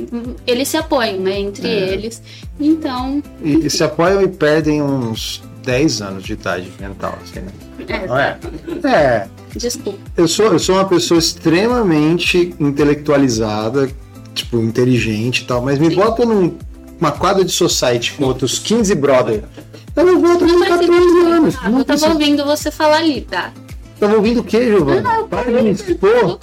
eles 0.47 0.69
se 0.69 0.79
apoiam, 0.79 1.21
né? 1.21 1.39
Entre 1.39 1.69
É. 1.69 1.93
eles. 1.93 2.23
Então, 2.59 3.23
E, 3.43 3.67
e 3.67 3.69
se 3.69 3.85
apoiam 3.85 4.23
e 4.23 4.29
perdem 4.29 4.81
uns 4.81 5.43
10 5.63 6.01
anos 6.01 6.25
de 6.25 6.33
idade 6.33 6.73
mental, 6.81 7.19
assim, 7.23 7.41
né? 7.41 7.53
é, 7.87 8.07
Não 8.07 8.19
é? 8.19 8.39
É. 8.89 9.29
desculpa. 9.55 9.99
Eu 10.17 10.27
sou, 10.27 10.47
eu 10.47 10.59
sou 10.59 10.77
uma 10.77 10.89
pessoa 10.89 11.19
extremamente 11.19 12.55
intelectualizada, 12.59 13.91
tipo, 14.35 14.57
inteligente 14.63 15.43
e 15.43 15.45
tal, 15.45 15.61
mas 15.61 15.79
me 15.79 15.91
Sim. 15.91 15.97
bota 15.97 16.25
num- 16.25 16.57
numa 17.01 17.13
quadra 17.13 17.45
de 17.45 17.53
society 17.53 18.15
com 18.15 18.25
outros 18.25 18.59
15 18.59 18.95
brother. 18.95 19.43
Eu 19.97 20.07
não 20.07 20.21
volto 20.21 20.47
com 20.47 20.59
Mas 20.59 20.69
14 20.69 20.93
anos. 21.27 21.63
Não 21.63 21.79
eu 21.79 21.85
tava 21.85 22.09
ouvindo 22.09 22.45
você 22.45 22.71
falar 22.71 22.99
ali, 22.99 23.21
tá? 23.21 23.53
Tava 23.99 24.17
ouvindo 24.17 24.41
o 24.41 24.45
quê, 24.45 24.65
Giovanni? 24.65 25.03
Não, 25.03 25.29
Para 25.29 25.53
de 25.53 25.63
me 25.63 25.71
expor. 25.71 26.39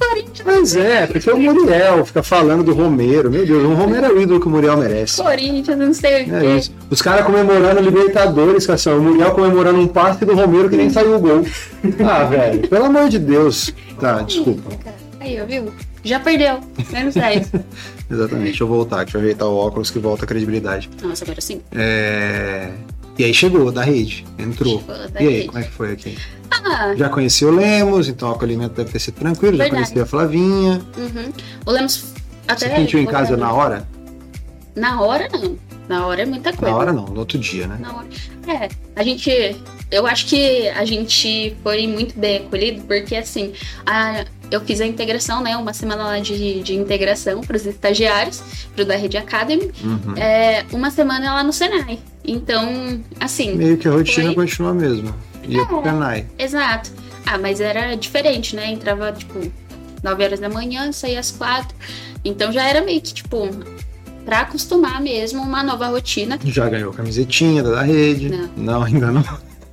Mas 0.45 0.76
é, 0.76 1.06
porque 1.06 1.30
o 1.30 1.38
Muriel 1.38 2.06
fica 2.06 2.24
falando 2.24 2.64
do 2.64 2.74
Romero. 2.74 3.30
Meu 3.30 3.45
Deus, 3.45 3.64
o 3.64 3.74
Romero 3.74 4.06
é 4.06 4.10
o 4.10 4.22
ídolo 4.22 4.39
que 4.39 4.47
o 4.47 4.49
Muriel 4.49 4.78
merece. 4.78 5.22
Corinthians, 5.22 5.78
não 5.78 5.93
sei 5.93 6.24
o 6.26 6.36
É 6.36 6.58
isso. 6.58 6.72
Os 6.89 7.02
caras 7.02 7.26
comemorando 7.26 7.82
Libertadores, 7.82 8.66
Cação. 8.66 8.97
O 8.97 9.02
Muriel 9.02 9.32
comemorando 9.32 9.80
um 9.80 9.88
passe 9.88 10.24
do 10.24 10.34
Romero 10.34 10.70
que 10.70 10.78
nem 10.78 10.89
saiu 10.89 11.16
o 11.16 11.20
gol. 11.20 11.45
Ah, 12.08 12.24
velho, 12.32 12.68
pelo 12.70 12.86
amor 12.86 13.10
de 13.10 13.20
Deus. 13.20 13.74
Tá, 13.99 14.22
desculpa. 14.22 14.72
Aí, 15.20 15.39
ó, 15.41 15.45
viu? 15.45 15.72
Já 16.04 16.20
perdeu. 16.20 16.62
Menos 16.91 17.14
10. 17.14 17.52
Exatamente, 18.12 18.45
deixa 18.49 18.64
eu 18.64 18.68
voltar, 18.68 19.03
deixa 19.03 19.18
eu 19.18 19.22
ajeitar 19.22 19.47
o 19.47 19.55
óculos 19.55 19.89
que 19.89 19.99
volta 19.99 20.26
a 20.26 20.28
credibilidade. 20.28 20.89
Nossa, 21.01 21.24
agora 21.24 21.39
sim. 21.41 21.62
É... 21.72 22.72
E 23.18 23.24
aí 23.24 23.34
chegou 23.34 23.72
da 23.72 23.84
rede, 23.84 24.26
entrou. 24.38 24.80
Chegou 24.80 24.95
da 25.09 25.22
e 25.22 25.28
aí, 25.28 25.34
rede. 25.36 25.47
como 25.47 25.59
é 25.59 25.64
que 25.64 25.72
foi 25.72 25.91
aqui? 25.93 26.18
Ah, 26.51 26.93
Já 26.95 27.09
conheci 27.09 27.45
o 27.45 27.51
Lemos, 27.51 28.07
então 28.07 28.30
o 28.30 28.32
acolhimento 28.34 28.76
deve 28.76 28.91
ter 28.91 28.99
sido 28.99 29.16
tranquilo. 29.16 29.57
Já 29.57 29.64
Verdade. 29.64 29.84
conheci 29.86 29.99
a 29.99 30.05
Flavinha. 30.05 30.82
uhum. 30.97 31.32
O 31.66 31.72
Lemos 31.72 32.14
até. 32.47 32.70
Você 32.70 32.76
sentiu 32.76 32.99
em 32.99 33.05
casa 33.05 33.36
na 33.38 33.51
hora? 33.53 33.88
Na 34.76 35.01
hora, 35.01 35.28
não. 35.32 35.57
Na 35.89 36.07
hora 36.07 36.22
é 36.22 36.26
muita 36.26 36.53
coisa. 36.53 36.72
Na 36.74 36.78
hora 36.78 36.93
não, 36.93 37.05
no 37.05 37.20
outro 37.20 37.38
dia, 37.38 37.68
né? 37.68 37.78
Na 37.80 37.95
hora. 37.97 38.07
É, 38.47 38.70
a 38.95 39.03
gente. 39.03 39.30
Eu 39.91 40.07
acho 40.07 40.26
que 40.28 40.70
a 40.70 40.86
gente 40.86 41.55
foi 41.62 41.86
muito 41.88 42.18
bem 42.18 42.38
acolhido, 42.38 42.82
porque 42.84 43.16
assim, 43.16 43.51
a- 43.86 44.24
eu 44.52 44.62
fiz 44.62 44.80
a 44.82 44.86
integração, 44.86 45.41
né? 45.41 45.56
Uma 45.58 45.74
semana 45.74 46.04
lá 46.04 46.20
de, 46.20 46.62
de 46.62 46.76
integração 46.76 47.41
para 47.41 47.56
os 47.58 47.66
estagiários, 47.66 48.43
pro 48.76 48.86
da 48.86 48.95
Rede 48.95 49.18
Academy. 49.18 49.72
Uhum. 49.84 50.16
É, 50.18 50.66
uma 50.72 50.91
semana 50.91 51.34
lá 51.34 51.43
no 51.43 51.54
Senai. 51.54 51.97
Então, 52.24 53.02
assim, 53.20 53.56
Meio 53.56 53.78
que 53.78 53.88
a 53.88 53.91
rotina 53.91 54.28
Foi. 54.28 54.36
continua 54.36 54.72
a 54.72 54.74
mesma. 54.74 55.16
Ia 55.47 55.66
pro 55.66 55.80
É. 55.80 55.84
Canai. 55.84 56.26
exato. 56.38 56.91
Ah, 57.26 57.38
mas 57.38 57.60
era 57.62 57.95
diferente, 57.95 58.56
né? 58.56 58.70
Entrava, 58.72 59.12
tipo, 59.14 59.39
9 60.04 60.24
horas 60.24 60.39
da 60.39 60.49
manhã, 60.49 60.91
saía 60.91 61.20
às 61.20 61.32
4. 61.32 61.76
Então 62.26 62.52
já 62.52 62.64
era 62.68 62.82
meio 62.82 63.02
que, 63.02 63.14
tipo, 63.14 63.47
pra 64.26 64.41
acostumar 64.41 65.02
mesmo 65.02 65.41
uma 65.41 65.64
nova 65.64 65.88
rotina. 65.88 66.38
Já 66.43 66.68
ganhou 66.70 66.91
camisetinha 66.93 67.64
da 67.64 67.82
rede? 67.82 68.30
Não. 68.58 68.84
ainda 68.84 69.08
não. 69.12 69.24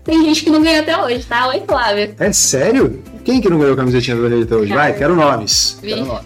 Tem 0.04 0.22
gente 0.24 0.44
que 0.44 0.50
não 0.50 0.62
ganha 0.62 0.80
até 0.80 0.96
hoje, 1.02 1.24
tá? 1.26 1.48
Oi, 1.48 1.62
Flávia. 1.66 2.14
É 2.18 2.32
sério? 2.32 3.02
Quem 3.28 3.42
que 3.42 3.50
não 3.50 3.58
ganhou 3.58 3.76
camisetinha 3.76 4.16
da 4.16 4.26
rede 4.26 4.44
até 4.44 4.56
hoje? 4.56 4.72
Vai, 4.72 4.94
quero 4.96 5.14
nomes. 5.14 5.78
Quero 5.82 6.02
nomes. 6.06 6.24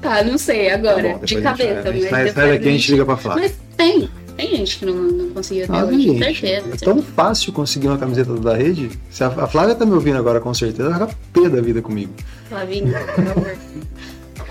Tá, 0.00 0.24
não 0.24 0.38
sei 0.38 0.70
Tá 0.70 0.74
agora. 0.76 1.02
bom, 1.02 1.08
depois 1.18 1.28
de 1.28 1.36
a 1.36 1.42
cabeça. 1.42 1.88
a 1.90 1.92
gente 1.92 2.08
sai, 2.08 2.32
sai 2.32 2.48
daqui 2.52 2.68
a 2.68 2.72
gente 2.72 2.90
liga 2.90 3.04
pra 3.04 3.16
Flávia. 3.18 3.42
Mas 3.42 3.54
tem. 3.76 4.08
Tem 4.34 4.56
gente 4.56 4.78
que 4.78 4.86
não, 4.86 4.94
não 4.94 5.28
conseguiu 5.28 5.64
até 5.64 5.72
Nossa, 5.74 5.86
hoje, 5.92 6.02
gente, 6.18 6.40
certeza. 6.40 6.74
é 6.74 6.76
tão 6.78 7.02
fácil 7.02 7.52
conseguir 7.52 7.88
uma 7.88 7.98
camiseta 7.98 8.32
da 8.32 8.56
rede. 8.56 8.98
Se 9.10 9.22
a, 9.22 9.26
a 9.26 9.46
Flávia 9.46 9.74
tá 9.74 9.84
me 9.84 9.92
ouvindo 9.92 10.16
agora, 10.16 10.40
com 10.40 10.54
certeza, 10.54 10.88
ela 10.88 10.98
vai 11.00 11.08
ficar 11.08 11.20
pé 11.34 11.48
da 11.50 11.60
vida 11.60 11.82
comigo. 11.82 12.14
Flavinha, 12.48 12.98
por 13.14 13.24
favor. 13.26 13.56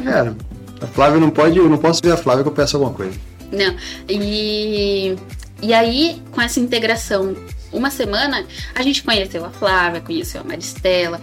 Cara, 0.03 0.35
a 0.81 0.85
Flávia 0.85 1.19
não 1.19 1.31
pode, 1.31 1.57
eu 1.57 1.67
não 1.67 1.79
posso 1.79 1.99
ver 2.03 2.11
a 2.11 2.17
Flávia 2.17 2.43
que 2.43 2.49
eu 2.49 2.53
peço 2.53 2.77
alguma 2.77 2.93
coisa. 2.93 3.17
Não. 3.51 3.75
E, 4.07 5.15
e 5.63 5.73
aí, 5.73 6.21
com 6.31 6.39
essa 6.39 6.59
integração, 6.59 7.35
uma 7.73 7.89
semana, 7.89 8.45
a 8.75 8.83
gente 8.83 9.01
conheceu 9.01 9.43
a 9.43 9.49
Flávia, 9.49 9.99
conheceu 9.99 10.41
a 10.41 10.43
Maristela. 10.43 11.19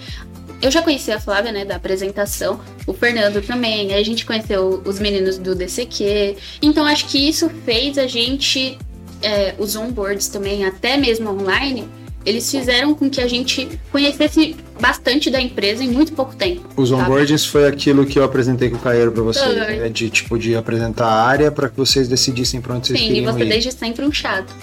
Eu 0.60 0.70
já 0.70 0.82
conhecia 0.82 1.16
a 1.16 1.20
Flávia, 1.20 1.52
né, 1.52 1.64
da 1.64 1.76
apresentação, 1.76 2.60
o 2.86 2.92
Fernando 2.92 3.40
também. 3.40 3.92
Aí 3.92 4.00
a 4.00 4.04
gente 4.04 4.26
conheceu 4.26 4.82
os 4.84 4.98
meninos 4.98 5.38
do 5.38 5.54
DCQ. 5.54 6.36
Então, 6.60 6.84
acho 6.84 7.06
que 7.06 7.28
isso 7.28 7.48
fez 7.64 7.96
a 7.96 8.06
gente, 8.06 8.76
é, 9.22 9.54
os 9.58 9.76
onboards 9.76 10.28
também, 10.28 10.64
até 10.64 10.96
mesmo 10.96 11.30
online, 11.30 11.88
eles 12.26 12.50
fizeram 12.50 12.94
com 12.94 13.08
que 13.08 13.20
a 13.20 13.28
gente 13.28 13.68
conhecesse 13.90 14.56
bastante 14.80 15.30
da 15.30 15.40
empresa 15.40 15.82
em 15.82 15.88
muito 15.88 16.12
pouco 16.12 16.34
tempo. 16.34 16.68
Os 16.76 16.90
sabe? 16.90 17.02
onboardings 17.02 17.46
foi 17.46 17.66
aquilo 17.66 18.04
que 18.04 18.18
eu 18.18 18.24
apresentei 18.24 18.68
com 18.68 18.76
o 18.76 18.80
Caeiro 18.80 19.12
pra 19.12 19.22
vocês. 19.22 19.46
Foi. 19.46 19.76
né? 19.76 19.88
De 19.88 20.10
tipo 20.10 20.38
de 20.38 20.54
apresentar 20.56 21.06
a 21.06 21.24
área 21.24 21.50
pra 21.50 21.68
que 21.68 21.76
vocês 21.76 22.08
decidissem 22.08 22.60
pra 22.60 22.74
onde 22.74 22.88
vocês 22.88 22.98
Sim, 22.98 23.04
e 23.06 23.08
queriam 23.08 23.32
você 23.32 23.44
ir. 23.44 23.48
desde 23.48 23.72
sempre 23.72 24.04
um 24.04 24.12
chato. 24.12 24.54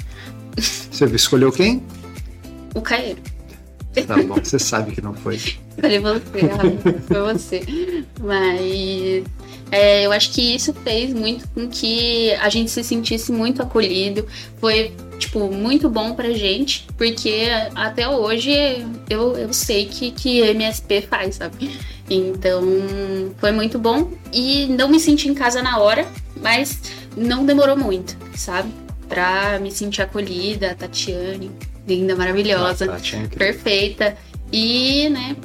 Você 0.57 1.05
escolheu 1.07 1.51
quem? 1.51 1.83
O 2.73 2.81
Caeiro. 2.81 3.19
Tá 4.03 4.15
bom, 4.23 4.35
você 4.35 4.59
sabe 4.59 4.91
que 4.91 5.01
não 5.01 5.13
foi. 5.13 5.37
Foi 5.37 5.99
você, 5.99 6.41
Rafa, 6.47 7.01
foi 7.07 7.33
você. 7.33 7.61
Mas 8.19 9.23
é, 9.71 10.05
eu 10.05 10.11
acho 10.11 10.31
que 10.31 10.55
isso 10.55 10.73
fez 10.73 11.13
muito 11.13 11.47
com 11.49 11.67
que 11.67 12.31
a 12.33 12.49
gente 12.49 12.71
se 12.71 12.83
sentisse 12.83 13.31
muito 13.31 13.61
acolhido. 13.61 14.25
Foi, 14.57 14.93
tipo, 15.17 15.51
muito 15.51 15.89
bom 15.89 16.13
pra 16.13 16.31
gente, 16.31 16.87
porque 16.97 17.47
até 17.73 18.07
hoje 18.07 18.51
eu, 19.09 19.35
eu 19.37 19.53
sei 19.53 19.85
que, 19.85 20.11
que 20.11 20.39
MSP 20.39 21.01
faz, 21.01 21.35
sabe? 21.35 21.77
Então 22.09 22.63
foi 23.37 23.51
muito 23.51 23.79
bom 23.79 24.11
e 24.31 24.67
não 24.67 24.87
me 24.87 24.99
senti 24.99 25.27
em 25.27 25.33
casa 25.33 25.61
na 25.61 25.79
hora, 25.79 26.07
mas 26.41 26.79
não 27.17 27.45
demorou 27.45 27.75
muito, 27.75 28.15
sabe? 28.35 28.71
Pra 29.07 29.59
me 29.59 29.71
sentir 29.71 30.01
acolhida, 30.01 30.71
a 30.71 30.75
Tatiane, 30.75 31.51
linda, 31.87 32.15
maravilhosa, 32.15 32.85
é 32.85 32.97
incrível. 32.97 33.29
perfeita. 33.37 34.15
E, 34.51 35.09
né, 35.09 35.35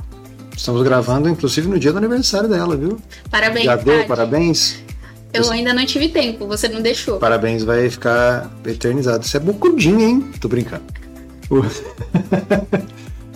Estamos 0.56 0.82
gravando, 0.82 1.28
inclusive, 1.28 1.66
no 1.68 1.78
dia 1.78 1.90
do 1.90 1.98
aniversário 1.98 2.48
dela, 2.48 2.76
viu? 2.76 2.98
Parabéns, 3.30 3.64
Já 3.64 3.76
deu, 3.76 3.96
Tati. 3.96 4.08
parabéns. 4.08 4.76
Eu 5.32 5.48
ainda 5.50 5.72
não 5.72 5.86
tive 5.86 6.08
tempo, 6.08 6.46
você 6.46 6.68
não 6.68 6.82
deixou. 6.82 7.18
Parabéns, 7.18 7.62
vai 7.62 7.88
ficar 7.88 8.50
eternizado. 8.66 9.24
Você 9.26 9.36
é 9.36 9.40
bucudinho, 9.40 10.00
hein? 10.00 10.30
Tô 10.40 10.48
brincando. 10.48 10.82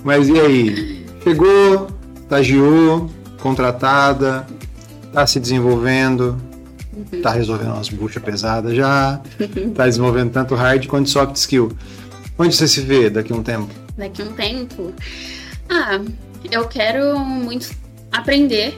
Mas 0.02 0.28
e 0.28 0.38
aí? 0.38 1.06
Chegou, 1.22 1.88
estagiou, 2.22 3.10
contratada, 3.40 4.46
tá 5.12 5.26
se 5.26 5.40
desenvolvendo, 5.40 6.36
Uhum. 7.12 7.22
tá 7.22 7.30
resolvendo 7.32 7.72
umas 7.72 7.88
buchas 7.88 8.22
pesadas 8.22 8.76
já, 8.76 9.20
tá 9.74 9.84
desenvolvendo 9.86 10.30
tanto 10.30 10.54
hard 10.54 10.86
quanto 10.86 11.08
soft 11.10 11.34
skill. 11.36 11.72
Onde 12.38 12.54
você 12.54 12.66
se 12.66 12.80
vê 12.80 13.08
daqui 13.08 13.32
a 13.32 13.36
um 13.36 13.42
tempo? 13.42 13.72
Daqui 13.96 14.22
a 14.22 14.24
um 14.24 14.32
tempo. 14.32 14.92
Ah, 15.68 16.00
eu 16.50 16.66
quero 16.66 17.18
muito 17.18 17.70
aprender 18.10 18.74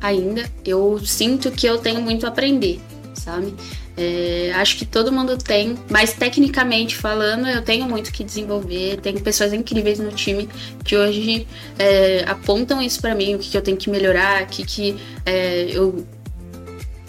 ainda. 0.00 0.44
Eu 0.64 0.98
sinto 1.04 1.50
que 1.50 1.66
eu 1.66 1.78
tenho 1.78 2.00
muito 2.00 2.26
a 2.26 2.30
aprender, 2.30 2.80
sabe? 3.14 3.54
É, 3.96 4.52
acho 4.54 4.76
que 4.78 4.86
todo 4.86 5.12
mundo 5.12 5.36
tem, 5.36 5.76
mas 5.90 6.14
tecnicamente 6.14 6.96
falando, 6.96 7.46
eu 7.46 7.62
tenho 7.62 7.86
muito 7.86 8.10
que 8.12 8.24
desenvolver. 8.24 8.98
Tenho 9.00 9.20
pessoas 9.20 9.52
incríveis 9.52 9.98
no 9.98 10.10
time 10.10 10.48
que 10.84 10.96
hoje 10.96 11.46
é, 11.78 12.24
apontam 12.26 12.80
isso 12.80 13.00
pra 13.00 13.14
mim, 13.14 13.34
o 13.34 13.38
que, 13.38 13.50
que 13.50 13.56
eu 13.56 13.62
tenho 13.62 13.76
que 13.76 13.90
melhorar, 13.90 14.44
o 14.44 14.46
que, 14.46 14.64
que 14.64 14.96
é, 15.26 15.68
eu 15.70 16.06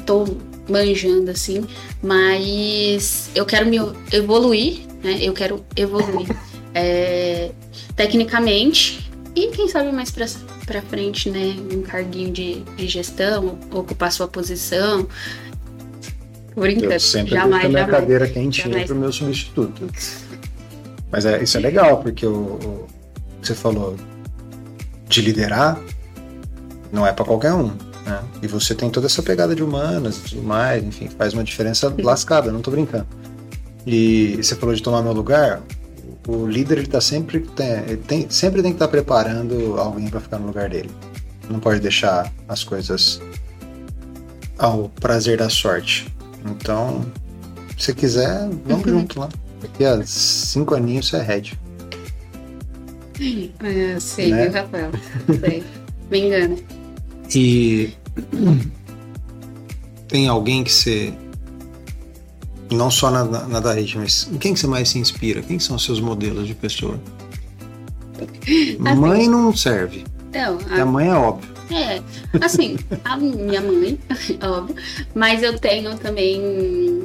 tô 0.05 0.25
manjando 0.67 1.31
assim, 1.31 1.65
mas 2.01 3.29
eu 3.35 3.45
quero 3.45 3.65
me 3.65 3.77
evoluir, 4.11 4.81
né? 5.03 5.17
Eu 5.21 5.33
quero 5.33 5.63
evoluir 5.75 6.27
é, 6.73 7.51
tecnicamente 7.95 9.11
e 9.35 9.47
quem 9.47 9.67
sabe 9.67 9.91
mais 9.91 10.11
pra, 10.11 10.25
pra 10.65 10.81
frente, 10.81 11.29
né? 11.29 11.55
Um 11.73 11.81
carguinho 11.81 12.31
de, 12.31 12.61
de 12.61 12.87
gestão, 12.87 13.57
ocupar 13.71 14.11
sua 14.11 14.27
posição. 14.27 15.07
Brincando, 16.55 16.93
Eu 16.93 16.99
sempre 16.99 17.31
jamais, 17.31 17.51
deixo 17.51 17.65
a 17.65 17.69
minha 17.69 17.81
jamais. 17.85 17.99
cadeira 18.01 18.27
quentinha 18.27 18.67
Jamais. 18.67 18.87
pro 18.87 18.95
meu 18.95 19.11
substituto. 19.11 19.89
Mas 21.09 21.25
é, 21.25 21.41
isso 21.41 21.57
é 21.57 21.61
legal, 21.61 22.01
porque 22.01 22.25
o, 22.25 22.31
o 22.31 22.87
você 23.41 23.55
falou 23.55 23.95
de 25.07 25.21
liderar 25.21 25.79
não 26.91 27.07
é 27.07 27.13
pra 27.13 27.25
qualquer 27.25 27.53
um. 27.53 27.67
Né? 28.05 28.23
E 28.41 28.47
você 28.47 28.75
tem 28.75 28.89
toda 28.89 29.07
essa 29.07 29.23
pegada 29.23 29.55
de 29.55 29.63
humanas 29.63 30.17
e 30.17 30.21
tudo 30.29 30.43
mais, 30.43 30.83
enfim, 30.83 31.07
faz 31.07 31.33
uma 31.33 31.43
diferença 31.43 31.93
lascada, 31.99 32.51
não 32.51 32.61
tô 32.61 32.71
brincando. 32.71 33.07
E 33.85 34.37
você 34.37 34.55
falou 34.55 34.75
de 34.75 34.81
tomar 34.83 35.01
meu 35.01 35.13
lugar, 35.13 35.61
o 36.27 36.45
líder 36.45 36.79
ele 36.79 36.87
tá 36.87 37.01
sempre 37.01 37.39
tem, 37.39 37.67
ele 37.87 37.97
tem- 37.97 38.29
sempre 38.29 38.61
tem 38.61 38.71
que 38.71 38.75
estar 38.75 38.87
preparando 38.87 39.79
alguém 39.79 40.07
para 40.09 40.19
ficar 40.19 40.37
no 40.39 40.47
lugar 40.47 40.69
dele. 40.69 40.89
Não 41.49 41.59
pode 41.59 41.79
deixar 41.79 42.31
as 42.47 42.63
coisas 42.63 43.19
ao 44.57 44.89
prazer 44.89 45.37
da 45.39 45.49
sorte. 45.49 46.07
Então, 46.45 47.05
se 47.77 47.93
quiser, 47.93 48.47
vamos 48.65 48.85
junto 48.89 49.19
lá. 49.19 49.29
Daqui 49.61 49.83
a 49.85 50.01
cinco 50.05 50.75
aninhos 50.75 51.09
você 51.09 51.17
é 51.17 51.21
head. 51.23 51.59
É, 53.63 53.99
sei, 53.99 54.31
Né? 54.31 54.49
viu, 54.49 54.53
Rafael? 54.61 54.89
Sei. 55.39 55.63
Me 56.09 56.19
engana. 56.25 56.55
E 57.35 57.93
tem 60.07 60.27
alguém 60.27 60.63
que 60.63 60.71
você. 60.71 61.13
Não 62.71 62.89
só 62.89 63.11
na, 63.11 63.23
na, 63.23 63.47
na 63.47 63.59
da 63.59 63.73
rede, 63.73 63.97
mas 63.97 64.27
em 64.31 64.37
quem 64.37 64.53
que 64.53 64.59
você 64.59 64.67
mais 64.67 64.89
se 64.89 64.97
inspira? 64.97 65.41
Quem 65.41 65.59
são 65.59 65.75
os 65.75 65.83
seus 65.83 65.99
modelos 65.99 66.47
de 66.47 66.53
pessoa? 66.53 66.99
Mãe 68.79 69.27
não 69.27 69.55
serve. 69.55 70.03
Então, 70.29 70.57
A 70.69 70.81
a, 70.81 70.85
mãe 70.85 71.09
é 71.09 71.13
óbvio. 71.13 71.50
É, 71.73 72.01
assim, 72.41 72.77
a 73.03 73.17
minha 73.17 73.61
mãe, 73.61 73.99
óbvio, 74.43 74.75
mas 75.13 75.41
eu 75.43 75.57
tenho 75.57 75.97
também, 75.97 76.39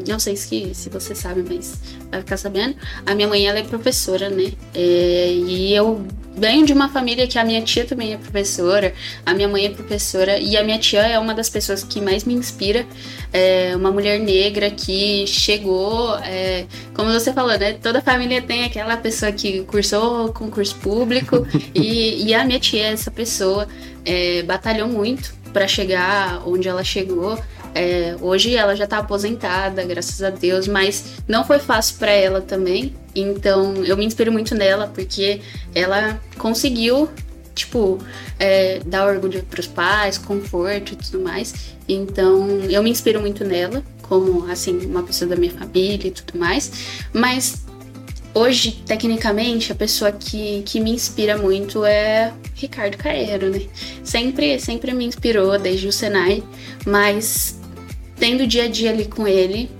não 0.07 0.19
sei 0.19 0.37
se, 0.37 0.75
se 0.75 0.89
você 0.91 1.15
sabe, 1.15 1.45
mas 1.49 1.81
vai 2.11 2.21
ficar 2.21 2.37
sabendo, 2.37 2.77
a 3.05 3.15
minha 3.15 3.29
mãe, 3.29 3.47
ela 3.47 3.59
é 3.59 3.63
professora, 3.63 4.29
né? 4.29 4.53
É, 4.75 5.33
e 5.33 5.75
eu 5.75 6.07
venho 6.37 6.67
de 6.67 6.73
uma 6.73 6.89
família 6.89 7.27
que 7.27 7.39
a 7.39 7.45
minha 7.45 7.63
tia 7.63 7.87
também 7.87 8.13
é 8.13 8.19
professora, 8.19 8.93
a 9.25 9.33
minha 9.33 9.49
mãe 9.49 9.67
é 9.67 9.71
professora, 9.71 10.39
e 10.39 10.57
a 10.57 10.63
minha 10.63 10.79
tia 10.79 11.01
é 11.01 11.19
uma 11.19 11.35
das 11.35 11.49
pessoas 11.49 11.83
que 11.83 12.01
mais 12.01 12.25
me 12.25 12.35
inspira, 12.35 12.85
é 13.33 13.75
uma 13.75 13.91
mulher 13.91 14.21
negra 14.21 14.71
que 14.71 15.27
chegou, 15.27 16.17
é, 16.19 16.67
como 16.95 17.11
você 17.11 17.33
falou, 17.33 17.59
né? 17.59 17.73
Toda 17.75 18.03
família 18.03 18.43
tem 18.43 18.65
aquela 18.65 18.97
pessoa 18.97 19.33
que 19.33 19.63
cursou 19.63 20.33
concurso 20.33 20.77
público, 20.77 21.47
e, 21.75 22.27
e 22.27 22.35
a 22.35 22.45
minha 22.45 22.61
tia 22.61 22.83
é 22.83 22.93
essa 22.93 23.11
pessoa, 23.11 23.67
é, 24.07 24.43
batalhou 24.45 24.89
muito 24.89 25.35
para 25.53 25.67
chegar 25.67 26.47
onde 26.47 26.69
ela 26.69 26.85
chegou. 26.85 27.39
É, 27.75 28.17
hoje 28.23 28.55
ela 28.55 28.75
já 28.75 28.87
tá 28.87 28.99
aposentada, 28.99 29.85
graças 29.85 30.23
a 30.23 30.31
Deus, 30.31 30.67
mas 30.67 31.17
não 31.29 31.45
foi 31.45 31.59
fácil 31.59 31.97
para 31.99 32.11
ela 32.11 32.41
também. 32.41 32.95
Então 33.15 33.85
eu 33.85 33.97
me 33.97 34.05
inspiro 34.05 34.33
muito 34.33 34.55
nela 34.55 34.87
porque 34.87 35.43
ela 35.75 36.19
conseguiu, 36.39 37.11
tipo, 37.55 37.99
é, 38.39 38.81
dar 38.87 39.07
orgulho 39.07 39.43
pros 39.43 39.67
pais, 39.67 40.17
conforto 40.17 40.93
e 40.93 40.97
tudo 40.97 41.21
mais. 41.21 41.75
Então 41.89 42.49
eu 42.71 42.83
me 42.83 42.91
inspiro 42.91 43.21
muito 43.21 43.45
nela, 43.45 43.83
como 44.03 44.51
assim, 44.51 44.87
uma 44.87 45.03
pessoa 45.03 45.29
da 45.29 45.37
minha 45.37 45.53
família 45.53 46.09
e 46.09 46.11
tudo 46.11 46.39
mais. 46.39 46.73
Mas 47.13 47.67
hoje, 48.33 48.83
tecnicamente, 48.87 49.73
a 49.73 49.75
pessoa 49.75 50.13
que, 50.13 50.63
que 50.63 50.81
me 50.81 50.93
inspira 50.93 51.37
muito 51.37 51.85
é 51.85 52.33
Ricardo 52.57 52.97
Caeiro, 52.97 53.51
né? 53.51 53.61
Sempre, 54.03 54.59
sempre 54.59 54.93
me 54.93 55.05
inspirou 55.05 55.59
desde 55.59 55.87
o 55.87 55.93
Senai, 55.93 56.43
mas 56.87 57.61
tendo 58.19 58.47
dia 58.47 58.65
a 58.65 58.69
dia 58.69 58.91
ali 58.91 59.05
com 59.05 59.29
ele, 59.29 59.71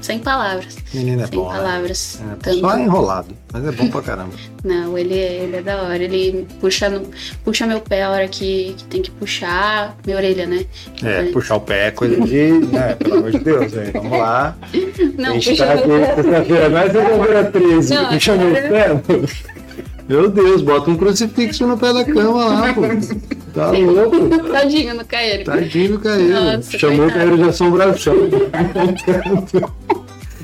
sem 0.00 0.18
palavras. 0.18 0.76
Menino 0.94 1.22
é 1.22 1.26
sem 1.26 1.38
bom. 1.38 1.48
né? 1.52 1.56
palavras. 1.58 2.20
É, 2.22 2.36
Tanto- 2.42 2.60
só 2.60 2.78
enrolado, 2.78 3.28
mas 3.52 3.66
é 3.66 3.72
bom 3.72 3.88
pra 3.88 4.00
caramba. 4.02 4.32
Não, 4.64 4.96
ele, 4.96 5.14
é- 5.18 5.42
ele 5.42 5.56
é 5.56 5.62
da 5.62 5.82
hora. 5.82 6.02
Ele 6.02 6.46
puxa, 6.60 6.88
no- 6.88 7.06
puxa 7.44 7.66
meu 7.66 7.80
pé 7.80 8.02
a 8.04 8.10
hora 8.10 8.28
que, 8.28 8.74
que 8.78 8.84
tem 8.84 9.02
que 9.02 9.10
puxar, 9.10 9.96
minha 10.06 10.16
orelha, 10.16 10.46
né? 10.46 10.64
É, 11.02 11.24
puxar 11.32 11.56
o 11.56 11.60
pé 11.60 11.88
é 11.88 11.90
coisa 11.90 12.18
de. 12.20 12.50
Né, 12.52 12.94
pelo 12.94 13.18
amor 13.18 13.30
de 13.30 13.38
Deus, 13.40 13.76
aí, 13.76 13.90
vamos 13.92 14.18
lá. 14.18 14.56
Não, 15.18 15.30
a 15.30 15.34
gente 15.34 15.50
puxa 15.50 15.66
tá 15.66 15.72
aqui 15.74 15.86
meu 15.88 16.00
pé. 16.00 16.14
sexta-feira, 16.14 16.68
não 16.70 16.78
é 16.78 16.90
segunda-feira 16.90 17.44
13, 17.50 17.94
Não, 17.94 18.08
que 18.08 18.20
chamou 18.20 18.46
o 18.46 18.56
agora- 18.56 18.96
pé. 19.06 19.55
Meu 20.08 20.30
Deus, 20.30 20.62
bota 20.62 20.90
um 20.90 20.96
crucifixo 20.96 21.66
no 21.66 21.76
pé 21.76 21.92
da 21.92 22.04
cama 22.04 22.44
lá, 22.44 22.72
pô. 22.74 22.82
Tá 23.52 23.70
louco? 23.70 24.28
Tadinho 24.52 24.94
no 24.94 25.04
Caeiro. 25.04 25.44
Tadinho 25.44 25.92
do 25.92 25.98
Caíro. 25.98 26.28
Nossa, 26.32 26.78
Chamou 26.78 26.96
o 26.96 26.98
coitado. 27.10 27.18
Caíro 27.18 27.36
de 27.38 27.42
assombração. 27.48 28.14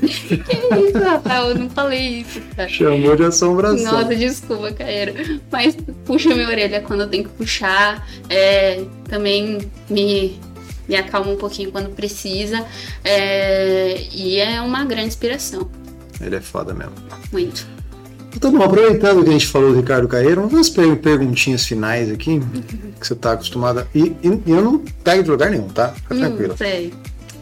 Que 0.01 0.35
isso, 0.35 0.97
Rafael? 0.99 1.49
Eu 1.49 1.55
não 1.59 1.69
falei 1.69 2.21
isso, 2.21 2.41
cara. 2.55 2.67
Chamou 2.67 3.15
de 3.15 3.23
assombração. 3.23 3.91
Nossa, 3.93 4.15
desculpa, 4.15 4.71
Caeiro. 4.73 5.41
Mas 5.51 5.77
puxa 6.05 6.33
minha 6.35 6.47
orelha 6.47 6.81
quando 6.81 7.01
eu 7.01 7.07
tenho 7.07 7.23
que 7.23 7.29
puxar. 7.29 8.05
É, 8.29 8.83
também 9.07 9.59
me, 9.89 10.37
me 10.89 10.95
acalma 10.95 11.31
um 11.31 11.37
pouquinho 11.37 11.71
quando 11.71 11.89
precisa. 11.95 12.65
É, 13.03 14.07
e 14.11 14.39
é 14.39 14.59
uma 14.59 14.83
grande 14.83 15.07
inspiração. 15.07 15.69
Ele 16.19 16.35
é 16.35 16.41
foda 16.41 16.73
mesmo. 16.73 16.93
Muito. 17.31 17.72
Então, 18.35 18.51
bom, 18.51 18.63
aproveitando 18.63 19.23
que 19.23 19.29
a 19.29 19.33
gente 19.33 19.47
falou 19.47 19.71
do 19.71 19.77
Ricardo 19.77 20.07
Caeiro, 20.07 20.35
vamos 20.41 20.53
umas 20.53 20.69
per- 20.69 20.97
perguntinhas 20.97 21.65
finais 21.65 22.09
aqui, 22.11 22.41
que 22.99 23.07
você 23.07 23.15
tá 23.15 23.33
acostumada. 23.33 23.87
E, 23.93 24.15
e- 24.23 24.41
eu 24.47 24.61
não 24.61 24.79
pego 25.03 25.23
de 25.23 25.29
lugar 25.31 25.51
nenhum, 25.51 25.67
tá? 25.67 25.89
Fica 25.89 26.15
tranquilo. 26.15 26.53
Hum, 26.53 26.57
sei. 26.57 26.93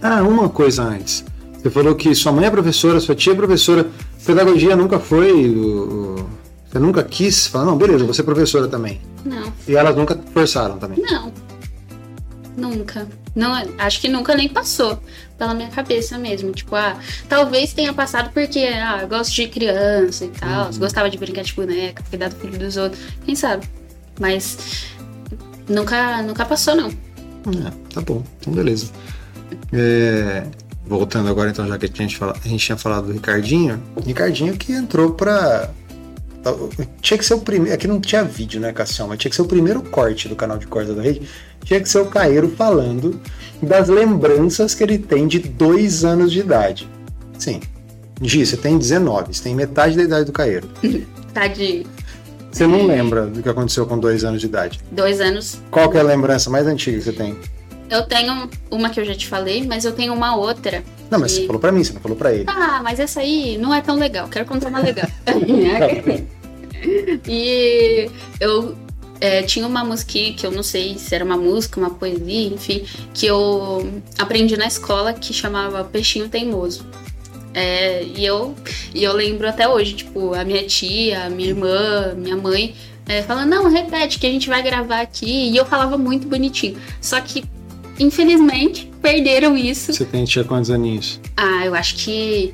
Ah, 0.01 0.21
uma 0.21 0.49
coisa 0.49 0.83
antes. 0.83 1.23
Você 1.61 1.69
falou 1.69 1.95
que 1.95 2.13
sua 2.15 2.31
mãe 2.31 2.45
é 2.45 2.49
professora, 2.49 2.99
sua 2.99 3.15
tia 3.15 3.33
é 3.33 3.35
professora. 3.35 3.87
Pedagogia 4.25 4.75
nunca 4.75 4.99
foi. 4.99 5.49
o- 5.49 6.25
Você 6.71 6.79
nunca 6.79 7.03
quis 7.03 7.47
falar, 7.47 7.65
não, 7.65 7.77
beleza, 7.77 8.05
você 8.05 8.21
é 8.21 8.23
professora 8.23 8.65
também. 8.67 9.01
Não, 9.25 9.51
E 9.67 9.75
elas 9.75 9.93
nunca 9.95 10.17
forçaram 10.33 10.77
também. 10.77 11.03
não. 11.03 11.31
Nunca. 12.57 13.07
Não, 13.35 13.53
acho 13.77 14.01
que 14.01 14.09
nunca 14.09 14.35
nem 14.35 14.49
passou 14.49 14.99
pela 15.41 15.55
minha 15.55 15.69
cabeça 15.69 16.19
mesmo. 16.19 16.51
Tipo, 16.51 16.75
ah, 16.75 16.95
talvez 17.27 17.73
tenha 17.73 17.91
passado 17.91 18.29
porque, 18.31 18.59
ah, 18.59 18.99
eu 19.01 19.07
gosto 19.07 19.33
de 19.33 19.47
criança 19.47 20.25
e 20.25 20.29
tal. 20.29 20.67
Uhum. 20.67 20.77
Gostava 20.77 21.09
de 21.09 21.17
brincar 21.17 21.43
de 21.43 21.51
boneca, 21.53 22.03
cuidar 22.07 22.29
do 22.29 22.35
filho 22.35 22.59
dos 22.59 22.77
outros. 22.77 23.01
Quem 23.25 23.35
sabe? 23.35 23.67
Mas 24.19 24.85
nunca, 25.67 26.21
nunca 26.21 26.45
passou, 26.45 26.75
não. 26.75 26.89
É, 26.89 27.71
tá 27.91 28.01
bom, 28.01 28.23
então 28.39 28.53
beleza. 28.53 28.91
É, 29.73 30.43
voltando 30.85 31.27
agora, 31.27 31.49
então, 31.49 31.67
já 31.67 31.75
que 31.79 31.87
a 31.87 31.89
gente, 31.89 32.17
fala, 32.17 32.35
a 32.45 32.47
gente 32.47 32.63
tinha 32.63 32.77
falado 32.77 33.07
do 33.07 33.13
Ricardinho, 33.13 33.81
Ricardinho 34.05 34.55
que 34.55 34.71
entrou 34.73 35.13
pra. 35.13 35.71
Tinha 37.01 37.17
que 37.17 37.25
ser 37.25 37.35
o 37.35 37.39
primeiro. 37.39 37.73
Aqui 37.73 37.87
não 37.87 37.99
tinha 37.99 38.23
vídeo, 38.23 38.59
né, 38.59 38.73
Cassião? 38.73 39.07
Mas 39.07 39.19
tinha 39.19 39.29
que 39.29 39.35
ser 39.35 39.41
o 39.43 39.47
primeiro 39.47 39.81
corte 39.81 40.27
do 40.27 40.35
canal 40.35 40.57
de 40.57 40.67
corte 40.67 40.91
da 40.91 41.01
rede. 41.01 41.21
Tinha 41.63 41.79
que 41.79 41.87
ser 41.87 41.99
o 41.99 42.07
Caeiro 42.07 42.49
falando 42.49 43.19
das 43.61 43.87
lembranças 43.89 44.73
que 44.73 44.83
ele 44.83 44.97
tem 44.97 45.27
de 45.27 45.39
dois 45.39 46.03
anos 46.03 46.31
de 46.31 46.39
idade. 46.39 46.89
Sim. 47.37 47.61
Gi, 48.21 48.45
você 48.45 48.57
tem 48.57 48.77
19, 48.77 49.33
você 49.33 49.43
tem 49.43 49.55
metade 49.55 49.95
da 49.95 50.03
idade 50.03 50.25
do 50.25 50.31
Caeiro. 50.31 50.67
Tadinho. 51.33 51.85
Você 52.51 52.67
não 52.67 52.85
lembra 52.85 53.27
do 53.27 53.41
que 53.41 53.47
aconteceu 53.47 53.85
com 53.85 53.97
dois 53.97 54.23
anos 54.23 54.41
de 54.41 54.47
idade. 54.47 54.79
Dois 54.91 55.21
anos. 55.21 55.59
Qual 55.71 55.89
que 55.89 55.97
é 55.97 56.01
a 56.01 56.03
lembrança 56.03 56.49
mais 56.49 56.67
antiga 56.67 56.97
que 56.97 57.03
você 57.03 57.13
tem? 57.13 57.37
Eu 57.89 58.03
tenho 58.03 58.49
uma 58.69 58.89
que 58.89 58.99
eu 58.99 59.05
já 59.05 59.15
te 59.15 59.27
falei, 59.27 59.65
mas 59.65 59.85
eu 59.85 59.91
tenho 59.91 60.13
uma 60.13 60.35
outra. 60.35 60.83
Não, 61.11 61.19
mas 61.19 61.33
você 61.33 61.45
falou 61.45 61.59
pra 61.59 61.71
mim, 61.71 61.83
você 61.83 61.91
não 61.93 62.01
falou 62.01 62.17
pra 62.17 62.33
ele. 62.33 62.45
Ah, 62.47 62.79
mas 62.81 62.99
essa 62.99 63.19
aí 63.19 63.57
não 63.57 63.73
é 63.73 63.81
tão 63.81 63.97
legal. 63.97 64.29
Quero 64.29 64.45
contar 64.45 64.69
uma 64.69 64.79
legal. 64.79 65.07
e 67.27 68.09
eu 68.39 68.75
é, 69.19 69.43
tinha 69.43 69.67
uma 69.67 69.83
musiquinha 69.83 70.33
que 70.33 70.45
eu 70.45 70.51
não 70.51 70.63
sei 70.63 70.97
se 70.97 71.13
era 71.13 71.23
uma 71.23 71.37
música, 71.37 71.79
uma 71.79 71.91
poesia, 71.91 72.47
enfim, 72.47 72.83
que 73.13 73.27
eu 73.27 74.01
aprendi 74.17 74.57
na 74.57 74.65
escola 74.65 75.13
que 75.13 75.33
chamava 75.33 75.83
Peixinho 75.83 76.27
Teimoso. 76.27 76.85
É, 77.53 78.03
e, 78.03 78.25
eu, 78.25 78.55
e 78.95 79.03
eu 79.03 79.13
lembro 79.13 79.47
até 79.47 79.67
hoje, 79.67 79.93
tipo, 79.93 80.33
a 80.33 80.43
minha 80.43 80.65
tia, 80.65 81.25
a 81.25 81.29
minha 81.29 81.49
irmã, 81.49 82.13
minha 82.15 82.37
mãe, 82.37 82.73
é, 83.05 83.21
falando, 83.21 83.49
não, 83.49 83.69
repete 83.69 84.17
que 84.17 84.25
a 84.25 84.29
gente 84.29 84.47
vai 84.47 84.63
gravar 84.63 85.01
aqui. 85.01 85.49
E 85.49 85.57
eu 85.57 85.65
falava 85.65 85.97
muito 85.97 86.27
bonitinho. 86.27 86.77
Só 87.01 87.19
que, 87.19 87.43
infelizmente, 88.01 88.91
perderam 89.01 89.57
isso. 89.57 89.93
Você 89.93 90.05
tem, 90.05 90.25
tinha 90.25 90.43
quantos 90.43 90.69
aninhos? 90.69 91.19
Ah, 91.37 91.65
eu 91.65 91.75
acho 91.75 91.95
que 91.95 92.53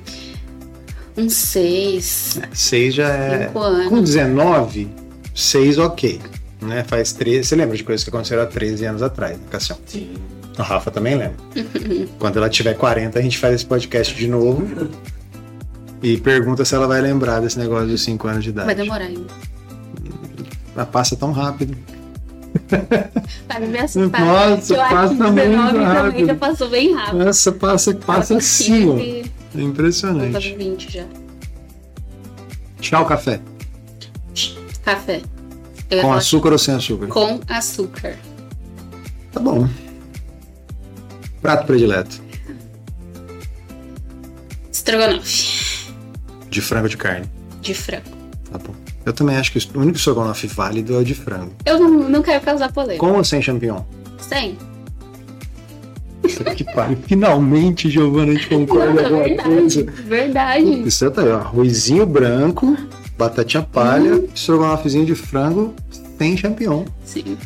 uns 1.16 1.34
seis, 1.34 2.40
Seis 2.54 2.94
já 2.94 3.10
é. 3.10 3.48
cinco 3.48 3.60
anos. 3.60 3.90
Com 3.90 4.02
19, 4.02 4.88
seis 5.34 5.78
ok. 5.78 6.20
Né? 6.62 6.84
Faz 6.84 7.14
13. 7.14 7.44
Você 7.48 7.56
lembra 7.56 7.78
de 7.78 7.84
coisas 7.84 8.04
que 8.04 8.10
aconteceram 8.10 8.44
há 8.44 8.46
13 8.48 8.86
anos 8.86 9.02
atrás, 9.02 9.38
né, 9.38 9.44
Cassião? 9.50 9.78
Sim. 9.86 10.14
A 10.58 10.64
Rafa 10.64 10.90
também 10.90 11.16
lembra. 11.16 11.36
Quando 12.18 12.38
ela 12.38 12.50
tiver 12.50 12.74
40, 12.74 13.18
a 13.18 13.22
gente 13.22 13.38
faz 13.38 13.54
esse 13.56 13.66
podcast 13.66 14.16
de 14.16 14.28
novo. 14.28 14.90
E 16.02 16.18
pergunta 16.18 16.66
se 16.66 16.74
ela 16.74 16.88
vai 16.88 17.02
lembrar 17.02 17.40
desse 17.42 17.60
negócio 17.60 17.88
dos 17.88 18.02
5 18.04 18.28
anos 18.28 18.44
de 18.44 18.50
idade. 18.50 18.66
Vai 18.66 18.76
demorar 18.76 19.06
ainda. 19.06 19.28
Mas 20.76 20.88
passa 20.90 21.16
tão 21.16 21.32
rápido. 21.32 21.78
Vai 23.48 23.60
me. 23.62 23.68
Nossa, 23.78 24.74
eu 24.74 24.82
acho 24.82 24.96
passa 24.96 25.14
que 25.16 25.16
19 25.16 25.32
muito 25.32 25.74
também 25.74 25.84
rápido. 25.86 26.28
já 26.28 26.36
passou 26.36 26.70
bem 26.70 26.94
rápido. 26.94 27.26
Nossa, 27.26 27.52
passa, 27.52 27.94
passa 27.96 28.38
assim, 28.38 28.90
ó. 28.90 28.96
15, 28.98 29.10
É 29.10 29.22
Vou 29.24 29.30
fazer 29.52 29.64
impressionante. 29.64 30.56
20 30.56 30.92
já. 30.92 31.06
Tchau, 32.80 33.06
café. 33.06 33.40
Café. 34.84 35.22
Eu 35.90 36.02
Com 36.02 36.14
açúcar 36.14 36.52
ou 36.52 36.58
sem 36.58 36.76
açúcar? 36.76 37.08
com 37.08 37.40
açúcar. 37.50 38.16
Tá 39.32 39.40
bom. 39.40 39.68
Prato 41.42 41.66
predileto. 41.66 42.22
Estrogonofe. 44.72 45.88
De 46.50 46.62
frango 46.62 46.84
ou 46.84 46.90
de 46.90 46.98
carne? 46.98 47.30
De 47.62 47.74
frango. 47.74 48.04
Tá 48.52 48.58
bom. 48.58 48.74
Eu 49.08 49.14
também 49.14 49.38
acho 49.38 49.54
que 49.54 49.58
o 49.74 49.80
único 49.80 49.98
estrogonofe 49.98 50.48
válido 50.48 50.94
é 50.94 50.98
o 50.98 51.04
de 51.06 51.16
frango. 51.16 51.54
Eu 51.66 51.80
não, 51.80 52.10
não 52.10 52.22
quero 52.22 52.44
causar 52.44 52.70
polêmica. 52.74 53.00
Com 53.00 53.14
ou 53.14 53.24
sem 53.24 53.42
champignon? 53.42 53.80
Sem. 54.20 54.58
Que 56.58 56.66
pariu. 56.76 56.98
Finalmente, 57.08 57.90
Giovana, 57.90 58.34
a 58.34 58.36
gente 58.36 58.50
concorda 58.50 58.94
Não, 59.04 59.06
alguma 59.06 59.24
verdade. 59.24 59.50
coisa. 59.50 59.92
Verdade. 60.04 60.82
Isso 60.86 61.10
tá 61.10 61.22
aí, 61.22 61.30
ó. 61.30 61.38
Arrozinho 61.38 62.06
branco, 62.06 62.76
batatinha 63.18 63.64
palha, 63.64 64.16
Uhum. 64.16 64.28
estrogonofezinho 64.36 65.06
de 65.06 65.16
frango 65.16 65.74
sem 66.18 66.36
champignon. 66.36 66.84
Sim. 67.06 67.38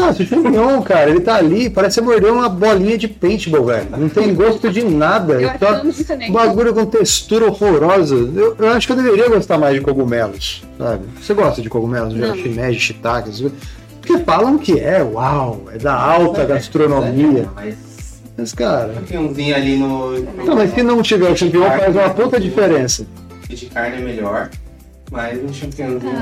Cara, 0.00 0.10
esse 0.12 0.26
champignon, 0.26 0.82
cara, 0.82 1.10
ele 1.10 1.20
tá 1.20 1.36
ali, 1.36 1.70
parece 1.70 2.00
que 2.00 2.04
você 2.06 2.10
mordeu 2.12 2.34
uma 2.34 2.48
bolinha 2.48 2.96
de 2.98 3.08
paintball, 3.08 3.64
velho. 3.66 3.86
Não 3.96 4.08
tem 4.08 4.32
gosto 4.34 4.70
de 4.70 4.82
nada. 4.84 5.34
Eu 5.34 5.48
É 5.48 5.52
acho 5.52 6.04
só 6.04 6.14
um 6.16 6.32
bagulho 6.32 6.74
com 6.74 6.86
textura 6.86 7.46
horrorosa. 7.46 8.14
Eu, 8.14 8.56
eu 8.58 8.68
acho 8.70 8.86
que 8.86 8.92
eu 8.92 8.96
deveria 8.96 9.28
gostar 9.28 9.58
mais 9.58 9.74
de 9.74 9.80
cogumelos, 9.80 10.62
sabe? 10.78 11.04
Você 11.20 11.34
gosta 11.34 11.60
de 11.62 11.68
cogumelos? 11.68 12.14
Já 12.14 12.28
Não. 12.28 12.36
shimeji, 12.36 12.80
shiitake? 12.80 13.52
Porque 14.00 14.18
falam 14.24 14.58
que 14.58 14.78
é, 14.80 15.02
uau, 15.02 15.64
é 15.72 15.78
da 15.78 15.94
alta 15.94 16.44
gastronomia. 16.44 17.48
Mas 17.54 17.74
Mas, 18.36 18.52
cara... 18.54 18.94
championzinho 18.94 19.54
ali 19.54 19.76
no. 19.76 20.18
Não, 20.44 20.56
mas 20.56 20.72
se 20.74 20.82
não 20.82 21.02
tiver 21.02 21.30
o 21.30 21.36
champignon, 21.36 21.70
faz 21.70 21.94
uma 21.94 22.10
puta 22.10 22.40
diferença. 22.40 23.06
De 23.48 23.66
carne 23.66 23.96
é 23.98 24.00
melhor. 24.00 24.48
Mas 25.10 25.38
um 25.42 25.52
championzinho. 25.52 26.12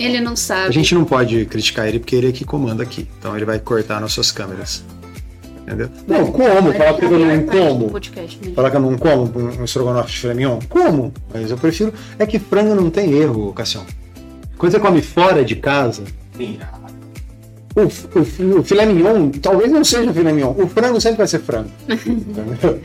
Ele 0.00 0.20
não 0.20 0.34
sabe. 0.34 0.68
A 0.68 0.70
gente 0.72 0.94
não 0.94 1.04
pode 1.04 1.44
criticar 1.44 1.86
ele 1.86 1.98
porque 1.98 2.16
ele 2.16 2.28
é 2.28 2.32
que 2.32 2.44
comanda 2.44 2.82
aqui. 2.82 3.06
Então 3.18 3.36
ele 3.36 3.44
vai 3.44 3.58
cortar 3.58 4.00
nossas 4.00 4.32
câmeras. 4.32 4.82
Entendeu? 5.62 5.90
Não, 6.08 6.32
como? 6.32 6.62
Mas 6.68 6.76
Falar 6.76 6.94
que 6.94 7.04
eu 7.04 7.14
a 7.14 7.18
não 7.18 7.46
como. 7.46 7.92
mesmo. 7.92 8.54
Falar 8.54 8.70
que 8.70 8.76
eu 8.76 8.80
não 8.80 8.98
como 8.98 9.22
um 9.38 9.60
um 9.60 9.64
estrogonofe 9.64 10.10
de 10.10 10.18
filé 10.18 10.34
mignon? 10.34 10.58
Como? 10.68 11.12
Mas 11.32 11.50
eu 11.50 11.56
prefiro. 11.58 11.92
É 12.18 12.26
que 12.26 12.38
frango 12.38 12.74
não 12.74 12.90
tem 12.90 13.12
erro, 13.12 13.52
Cassião. 13.52 13.84
Quando 14.56 14.72
você 14.72 14.80
come 14.80 15.00
fora 15.02 15.44
de 15.44 15.56
casa, 15.56 16.02
Sim. 16.36 16.58
O, 17.76 17.82
o- 17.82 18.58
o 18.60 18.62
filé 18.64 18.84
mignon 18.86 19.30
talvez 19.30 19.70
não 19.70 19.84
seja 19.84 20.12
filé 20.12 20.32
mignon. 20.32 20.54
O 20.58 20.66
frango 20.66 21.00
sempre 21.00 21.18
vai 21.18 21.26
ser 21.28 21.38
frango. 21.40 21.70
Entendeu? 21.88 22.80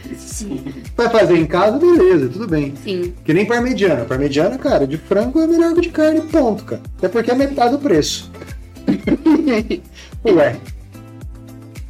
Vai 0.96 1.10
fazer 1.10 1.38
em 1.38 1.46
casa, 1.46 1.78
beleza, 1.80 2.30
tudo 2.30 2.48
bem. 2.48 2.74
Sim. 2.84 3.14
Que 3.24 3.34
nem 3.34 3.46
parmegiana. 3.46 4.06
Parmegiana, 4.06 4.58
cara, 4.58 4.86
de 4.86 4.98
frango 4.98 5.40
é 5.40 5.48
melhor 5.48 5.74
que 5.74 5.82
de 5.82 5.90
carne, 5.90 6.22
ponto, 6.22 6.64
cara. 6.64 6.82
Até 6.98 7.08
porque 7.10 7.32
é 7.32 7.36
metade 7.36 7.72
do 7.72 7.80
preço. 7.80 8.32
Ué. 10.26 10.56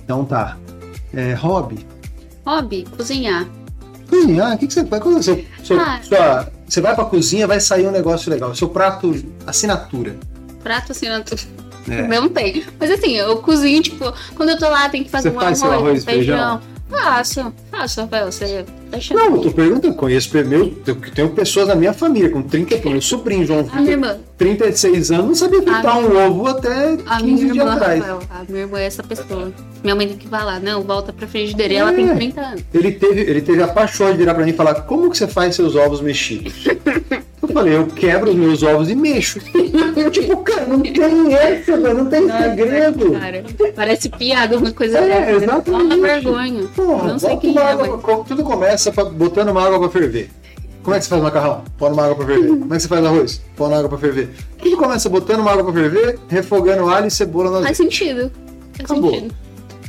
Então 0.04 0.24
tá. 0.26 0.58
É, 1.14 1.34
hobby. 1.34 1.86
Hobby, 2.46 2.86
cozinhar. 2.96 3.48
Cozinhar, 4.10 4.54
o 4.56 4.58
que, 4.58 4.68
que 4.68 4.74
você 4.74 4.86
faz? 4.86 5.02
Quando 5.02 5.22
você, 5.22 5.46
seu- 5.64 5.80
Ah. 5.80 6.00
sua- 6.04 6.52
você 6.68 6.82
vai 6.82 6.96
pra 6.96 7.06
cozinha, 7.06 7.48
vai 7.48 7.60
sair 7.60 7.88
um 7.88 7.92
negócio 7.92 8.30
legal. 8.32 8.54
Seu 8.56 8.70
prato, 8.70 9.14
assinatura. 9.48 10.16
Prato 10.64 10.92
assinatura. 10.92 11.42
É. 11.90 12.08
Não 12.08 12.28
tem. 12.30 12.64
Mas 12.80 12.92
assim, 12.92 13.16
eu 13.16 13.38
cozinho, 13.38 13.82
tipo, 13.82 14.14
quando 14.36 14.50
eu 14.50 14.58
tô 14.58 14.70
lá, 14.70 14.90
tem 14.90 15.04
que 15.04 15.10
fazer 15.10 15.30
Você 15.30 15.38
um 15.38 15.40
faz 15.40 15.64
arroz, 15.64 15.78
arroz 15.80 16.02
e 16.04 16.06
feijão? 16.06 16.62
Faço, 16.90 17.54
faço, 17.72 18.02
Rafael. 18.02 18.32
Você 18.32 18.66
tá 18.92 18.98
achando? 18.98 19.18
Não, 19.18 19.36
eu 19.36 19.42
tô 19.42 19.52
perguntando, 19.52 19.96
conheço 19.96 20.30
meu, 20.46 20.74
eu 20.86 20.96
tenho 21.14 21.30
pessoas 21.30 21.68
na 21.68 21.76
minha 21.76 21.94
família 21.94 22.30
com 22.30 22.44
30 22.44 22.76
anos. 22.76 22.86
Meu 22.86 23.02
sobrinho, 23.02 23.46
João 23.46 23.68
A 23.72 23.82
minha 23.82 23.92
irmã. 23.92 24.18
36 24.38 25.12
anos, 25.12 25.26
não 25.28 25.36
sabia 25.36 25.62
fritar 25.62 25.98
um 25.98 26.28
ovo 26.28 26.48
até 26.48 26.98
A 27.06 27.18
15 27.22 27.24
minha 27.44 27.54
dias 27.54 27.68
atrás. 27.68 28.00
Rafael. 28.02 28.20
A 28.30 28.44
minha 28.50 28.62
irmã 28.64 28.80
é 28.80 28.86
essa 28.86 29.02
pessoa. 29.02 29.52
Minha 29.82 29.96
mãe 29.96 30.08
tem 30.10 30.18
que 30.18 30.28
falar, 30.28 30.60
não, 30.60 30.82
volta 30.84 31.14
pra 31.14 31.26
frigideira. 31.28 31.74
E 31.74 31.78
ela 31.78 31.92
É. 31.92 31.96
tem 31.96 32.08
30 32.16 32.42
anos. 32.42 32.62
Ele 32.74 32.92
teve, 32.92 33.22
ele 33.22 33.42
teve 33.42 33.64
a 33.64 33.68
paixão 33.68 34.12
de 34.12 34.18
virar 34.18 34.34
pra 34.34 34.44
mim 34.44 34.50
e 34.52 34.54
falar: 34.54 34.74
Como 34.82 35.10
que 35.10 35.18
você 35.18 35.28
faz 35.28 35.56
seus 35.56 35.76
ovos 35.76 36.02
mexidos? 36.02 36.66
Eu 37.42 37.48
falei: 37.50 37.76
Eu 37.78 37.86
quebro 37.88 38.32
os 38.32 38.36
meus 38.36 38.62
ovos 38.64 38.90
e 38.90 38.96
mexo. 38.96 39.40
tipo, 40.12 40.38
cara, 40.38 40.66
não 40.68 40.82
tem 40.82 41.34
essa, 41.34 41.78
velho, 41.78 41.94
não 41.98 42.06
tem 42.08 42.28
segredo. 42.30 43.12
Cara, 43.14 43.44
parece 43.76 44.10
piada, 44.10 44.58
uma 44.58 44.72
coisa 44.72 44.98
É, 44.98 45.08
dessa, 45.08 45.20
né? 45.32 45.32
exatamente. 45.44 45.86
Uma 45.96 45.98
vergonha. 46.08 46.64
Porra, 46.76 47.08
não 47.14 47.20
sei 47.20 47.38
quem 47.38 47.58
é, 47.58 47.62
água, 47.62 48.24
tudo 48.28 48.44
começa 48.44 48.92
pra- 48.92 49.06
botando 49.06 49.50
uma 49.50 49.66
água 49.66 49.80
pra 49.80 49.90
ferver. 49.90 50.30
Como 50.86 50.96
é 50.96 51.00
que 51.00 51.06
você 51.06 51.10
faz 51.10 51.22
macarrão? 51.24 51.64
Põe 51.80 51.92
uma 51.92 52.04
água 52.06 52.16
pra 52.16 52.26
ferver. 52.28 52.48
Como 52.48 52.74
é 52.74 52.78
que 52.78 52.82
você 52.84 52.88
faz 52.88 53.06
arroz? 53.06 53.42
Põe 53.58 53.68
uma 53.68 53.78
água 53.78 53.90
pra 53.90 53.98
ferver. 53.98 54.30
Tudo 54.62 54.78
começa 54.78 55.10
botando 55.10 55.40
uma 55.40 55.52
água 55.52 55.64
pra 55.64 55.74
ferver, 55.74 56.20
refogando 56.30 56.88
alho 56.90 57.08
e 57.08 57.12
cebola 57.12 57.50
no 57.60 57.64
Faz 57.66 57.76
sentido. 57.78 58.32
Faz 58.78 58.92
Acabou. 58.92 59.12
sentido. 59.12 59.36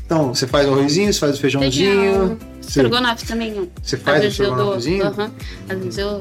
Então, 0.06 0.34
você 0.34 0.46
faz 0.46 0.66
o 0.68 0.72
arrozinho, 0.72 1.12
você 1.12 1.18
faz 1.20 1.36
o 1.36 1.40
feijãozinho, 1.40 2.38
Estrogonofe 2.60 3.26
também. 3.26 3.70
você 3.82 3.96
faz 3.96 4.18
o 4.18 4.22
vezes 4.22 4.38
eu 4.38 4.46
dou. 4.46 4.76
estrogonofezinho. 4.76 5.04
aham. 5.06 5.30
Às 5.68 5.78
vezes 5.78 5.98
eu 5.98 6.20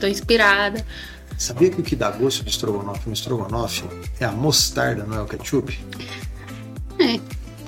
tô 0.00 0.06
inspirada. 0.06 0.84
Sabia 1.36 1.68
que 1.70 1.80
o 1.80 1.82
que 1.84 1.96
dá 1.96 2.10
gosto 2.12 2.44
de 2.44 2.50
estrogonofe 2.50 3.00
no 3.08 3.12
estrogonofe 3.14 3.82
é 4.20 4.24
a 4.26 4.30
mostarda, 4.30 5.04
não 5.04 5.16
é 5.18 5.22
o 5.22 5.26
ketchup? 5.26 5.76
É. 7.00 7.18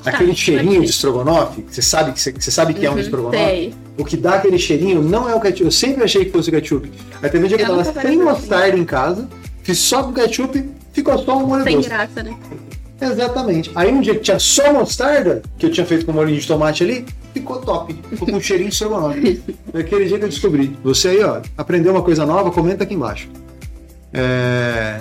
Aquele 0.04 0.30
Tá, 0.30 0.36
cheirinho 0.36 0.74
pode 0.74 0.84
de 0.84 0.90
estrogonofe, 0.90 1.62
que 1.62 1.74
você 1.74 1.82
sabe 1.82 2.12
que, 2.12 2.20
você, 2.20 2.32
você 2.32 2.50
sabe 2.52 2.74
que 2.74 2.86
é 2.86 2.90
um 2.90 2.94
Uhum, 2.94 3.00
estrogonofe, 3.00 3.36
sei. 3.44 3.74
O 3.98 4.04
que 4.04 4.16
dá 4.16 4.34
aquele 4.34 4.58
cheirinho 4.58 5.02
não 5.02 5.28
é 5.28 5.34
o 5.34 5.40
ketchup. 5.40 5.64
Eu 5.64 5.70
sempre 5.70 6.04
achei 6.04 6.24
que 6.24 6.30
fosse 6.30 6.48
o 6.48 6.52
ketchup. 6.52 6.90
Aí 7.22 7.30
teve 7.30 7.44
um 7.44 7.48
dia 7.48 7.56
que 7.56 7.64
eu 7.64 7.68
tava 7.68 7.84
sem 7.84 8.22
mostarda 8.22 8.76
em 8.76 8.84
casa, 8.84 9.28
fiz 9.62 9.78
só 9.78 10.02
com 10.02 10.12
ketchup, 10.12 10.68
ficou 10.92 11.18
só 11.18 11.38
um 11.38 11.46
molho 11.46 11.64
Sem 11.64 11.76
doce. 11.76 11.88
graça, 11.88 12.22
né? 12.22 12.36
Exatamente. 13.00 13.70
Aí 13.74 13.92
um 13.92 14.00
dia 14.00 14.14
que 14.14 14.20
tinha 14.20 14.38
só 14.38 14.72
mostarda, 14.72 15.42
que 15.58 15.66
eu 15.66 15.70
tinha 15.70 15.84
feito 15.86 16.06
com 16.06 16.12
molhinho 16.12 16.40
de 16.40 16.46
tomate 16.46 16.82
ali, 16.82 17.04
ficou 17.34 17.58
top. 17.60 17.94
Ficou 18.10 18.28
com 18.28 18.36
um 18.36 18.40
cheirinho 18.40 18.68
de 18.68 18.74
estrogonofe. 18.74 19.42
Aquele 19.74 20.06
dia 20.06 20.18
que 20.18 20.24
eu 20.24 20.28
descobri. 20.28 20.76
Você 20.82 21.08
aí, 21.08 21.22
ó, 21.22 21.40
aprendeu 21.58 21.92
uma 21.92 22.02
coisa 22.02 22.24
nova, 22.24 22.50
comenta 22.50 22.84
aqui 22.84 22.94
embaixo. 22.94 23.28
É... 24.12 25.00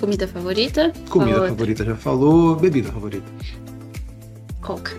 Comida 0.00 0.26
favorita? 0.26 0.92
Comida 1.08 1.30
Qual 1.30 1.40
outra? 1.42 1.48
favorita 1.48 1.84
já 1.84 1.94
falou, 1.94 2.56
bebida 2.56 2.90
favorita. 2.90 3.24
Coca. 4.60 4.92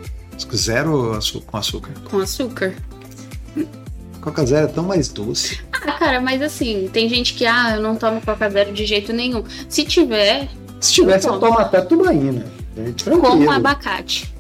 Zero 0.56 1.20
com 1.46 1.58
açúcar. 1.58 1.92
Com 2.10 2.20
açúcar. 2.20 2.74
Coca 4.22 4.46
zero 4.46 4.66
é 4.66 4.70
tão 4.72 4.84
mais 4.84 5.08
doce. 5.10 5.60
Ah, 5.72 5.80
cara, 5.92 6.20
mas 6.20 6.42
assim, 6.42 6.90
tem 6.92 7.08
gente 7.08 7.36
que, 7.36 7.46
ah, 7.46 7.76
eu 7.76 7.82
não 7.82 7.96
tomo 7.96 8.20
Coca 8.22 8.50
Zero 8.50 8.74
de 8.74 8.84
jeito 8.86 9.14
nenhum. 9.14 9.44
Se 9.70 9.84
tiver, 9.84 10.48
Se 10.82 11.02
eu 11.02 11.06
Bom. 11.34 11.40
tomo 11.40 11.60
até 11.60 11.82
tubaína. 11.82 12.46
Com 13.22 13.52
abacate. 13.52 14.34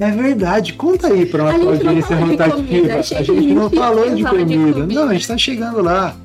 É 0.00 0.10
verdade. 0.12 0.74
Conta 0.74 1.08
aí 1.08 1.22
A 1.22 1.24
gente 1.24 1.36
não 1.36 1.48
audiência 1.72 2.16
rotativa. 2.16 2.56
comida, 2.56 2.94
A 2.94 2.98
achei 3.00 3.24
gente 3.24 3.52
não 3.52 3.68
falou 3.70 4.14
de 4.14 4.22
falar 4.22 4.44
de 4.44 4.54
comida. 4.56 4.72
comida. 4.80 4.94
Não, 4.94 5.08
a 5.08 5.12
gente 5.12 5.26
tá 5.26 5.36
chegando 5.36 5.82
lá. 5.82 6.16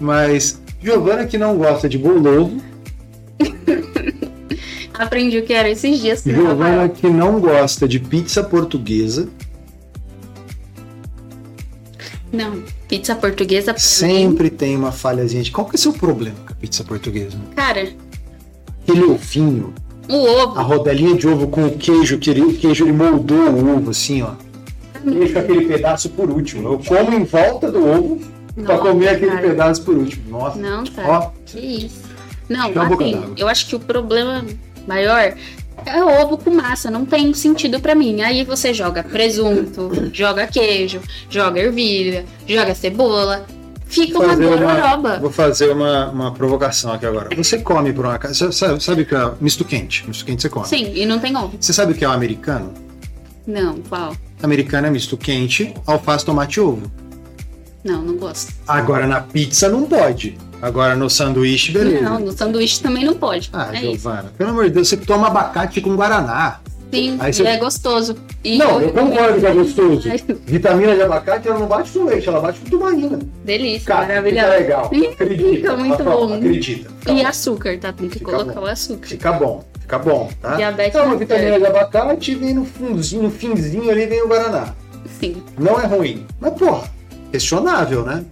Mas 0.00 0.60
Giovana 0.80 1.26
que 1.26 1.36
não 1.36 1.56
gosta 1.58 1.88
de 1.88 1.98
bolovo, 1.98 2.62
Aprendi 4.98 5.38
o 5.38 5.44
que 5.46 5.52
era 5.52 5.70
esses 5.70 6.00
dias. 6.00 6.26
o 6.26 6.30
Giovana 6.30 6.88
que 6.88 7.08
não 7.08 7.40
gosta 7.40 7.86
de 7.86 8.00
pizza 8.00 8.42
portuguesa, 8.42 9.28
Não, 12.32 12.62
pizza 12.88 13.14
portuguesa 13.14 13.72
pra 13.72 13.74
mim. 13.74 13.78
sempre 13.88 14.50
tem 14.50 14.76
uma 14.76 14.92
falhazinha 14.92 15.42
de 15.42 15.50
qual 15.50 15.66
que 15.66 15.76
é 15.76 15.78
o 15.78 15.80
seu 15.80 15.92
problema 15.94 16.36
com 16.46 16.52
a 16.52 16.56
pizza 16.56 16.84
portuguesa? 16.84 17.38
Cara, 17.56 17.88
Aquele 18.82 19.04
ovinho, 19.04 19.72
o 20.08 20.14
ovo. 20.14 20.58
a 20.58 20.62
rodelinha 20.62 21.14
de 21.16 21.26
ovo 21.28 21.48
com 21.48 21.66
o 21.66 21.70
queijo, 21.78 22.18
que 22.18 22.28
ele, 22.30 22.42
o 22.42 22.54
queijo 22.54 22.84
ele 22.84 22.92
moldou 22.92 23.38
o 23.50 23.76
ovo 23.76 23.90
assim, 23.90 24.22
ó. 24.22 24.32
Deixa 25.04 25.38
aquele 25.40 25.66
pedaço 25.66 26.10
por 26.10 26.28
último. 26.30 26.68
Eu 26.72 26.78
como 26.86 27.14
em 27.14 27.24
volta 27.24 27.70
do 27.72 27.86
ovo 27.86 28.20
pra 28.54 28.76
Nossa, 28.76 28.78
comer 28.90 29.08
aquele 29.08 29.30
cara. 29.30 29.48
pedaço 29.48 29.82
por 29.82 29.94
último. 29.96 30.38
Nossa. 30.38 30.58
Não, 30.58 30.84
tá. 30.84 31.02
Ó, 31.06 31.30
Que 31.46 31.58
isso. 31.86 32.00
Não, 32.48 32.64
assim, 32.70 33.34
eu 33.36 33.46
acho 33.48 33.68
que 33.68 33.76
o 33.76 33.80
problema 33.80 34.42
maior 34.88 35.34
é 35.86 36.04
ovo 36.04 36.38
com 36.38 36.50
massa. 36.50 36.90
Não 36.90 37.04
tem 37.04 37.32
sentido 37.34 37.80
pra 37.80 37.94
mim. 37.94 38.22
Aí 38.22 38.44
você 38.44 38.74
joga 38.74 39.02
presunto, 39.02 39.90
joga 40.12 40.46
queijo, 40.46 41.00
joga 41.30 41.60
ervilha, 41.60 42.24
joga 42.46 42.74
cebola. 42.74 43.46
Fica 43.86 44.18
uma 44.18 44.34
gororoba. 44.34 45.18
Vou 45.18 45.30
fazer 45.30 45.70
uma, 45.70 46.10
uma 46.10 46.34
provocação 46.34 46.92
aqui 46.92 47.06
agora. 47.06 47.34
Você 47.34 47.58
come 47.58 47.92
por 47.92 48.04
uma 48.04 48.18
casa. 48.18 48.52
Sabe, 48.52 48.82
sabe 48.82 49.02
o 49.02 49.06
que 49.06 49.14
é 49.14 49.30
misto 49.40 49.64
quente? 49.64 50.06
Misto 50.06 50.26
quente 50.26 50.42
você 50.42 50.48
come. 50.48 50.66
Sim, 50.66 50.92
e 50.94 51.06
não 51.06 51.18
tem 51.18 51.34
ovo. 51.36 51.56
Você 51.58 51.72
sabe 51.72 51.92
o 51.92 51.94
que 51.94 52.04
é 52.04 52.08
o 52.08 52.12
americano? 52.12 52.74
Não, 53.46 53.80
qual? 53.88 54.14
Americana 54.42 54.88
é 54.88 54.90
misto 54.90 55.16
quente, 55.16 55.74
alface, 55.86 56.24
tomate 56.24 56.58
e 56.58 56.60
ovo. 56.60 56.90
Não, 57.88 58.02
não 58.02 58.16
gosto. 58.16 58.52
Agora 58.66 59.06
na 59.06 59.20
pizza 59.20 59.68
não 59.68 59.82
pode. 59.84 60.36
Agora 60.60 60.94
no 60.96 61.08
sanduíche, 61.08 61.70
beleza. 61.72 62.02
Não, 62.02 62.18
no 62.18 62.32
sanduíche 62.32 62.80
também 62.82 63.04
não 63.04 63.14
pode. 63.14 63.48
Ah, 63.52 63.68
é 63.72 63.76
isso. 63.78 64.02
Giovana, 64.02 64.32
pelo 64.36 64.50
amor 64.50 64.64
de 64.64 64.70
Deus, 64.70 64.88
você 64.88 64.96
toma 64.96 65.28
abacate 65.28 65.80
com 65.80 65.94
guaraná. 65.96 66.60
Sim, 66.92 67.16
Aí 67.20 67.32
você- 67.32 67.42
é 67.44 67.56
gostoso. 67.58 68.16
E 68.42 68.56
não, 68.56 68.80
eu 68.80 68.90
concordo 68.92 69.38
que 69.38 69.46
é 69.46 69.52
gostoso. 69.52 70.08
Vitamina 70.46 70.94
de 70.94 71.02
abacate, 71.02 71.46
ela 71.46 71.58
não 71.58 71.66
bate 71.66 71.90
com 71.92 72.04
leite, 72.04 72.26
ela 72.28 72.40
bate 72.40 72.58
com 72.60 72.70
tubaína. 72.70 73.18
Delícia, 73.44 73.86
Cara, 73.86 74.00
fica 74.00 74.14
maravilhoso. 74.14 74.48
legal. 74.48 74.84
Acredita. 74.86 75.54
fica 75.54 75.76
muito 75.76 76.04
bom. 76.04 76.34
Acredita. 76.34 76.90
Fica 77.00 77.12
E 77.12 77.22
bom. 77.22 77.26
açúcar, 77.28 77.78
tá? 77.78 77.92
Tem 77.92 78.08
que 78.08 78.18
Fica 78.18 78.30
colocar 78.32 78.54
bom. 78.60 78.66
o 78.66 78.70
açúcar. 78.70 79.06
Fica 79.06 79.32
bom, 79.32 79.64
fica 79.80 79.98
bom, 79.98 80.30
tá? 80.40 80.56
Diabetes 80.56 80.94
então, 80.94 81.06
a 81.06 81.08
não 81.10 81.18
vitamina 81.18 81.58
de 81.60 81.66
abacate 81.66 82.34
vem 82.34 82.54
no 82.54 82.64
fundinho, 82.64 83.22
no 83.24 83.30
finzinho 83.30 83.90
ali 83.90 84.06
vem 84.06 84.22
o 84.22 84.28
guaraná. 84.28 84.72
Sim, 85.20 85.36
Não 85.58 85.78
é 85.78 85.84
ruim. 85.86 86.26
Mas, 86.40 86.54
porra, 86.54 86.88
questionável, 87.30 88.04
né? 88.04 88.24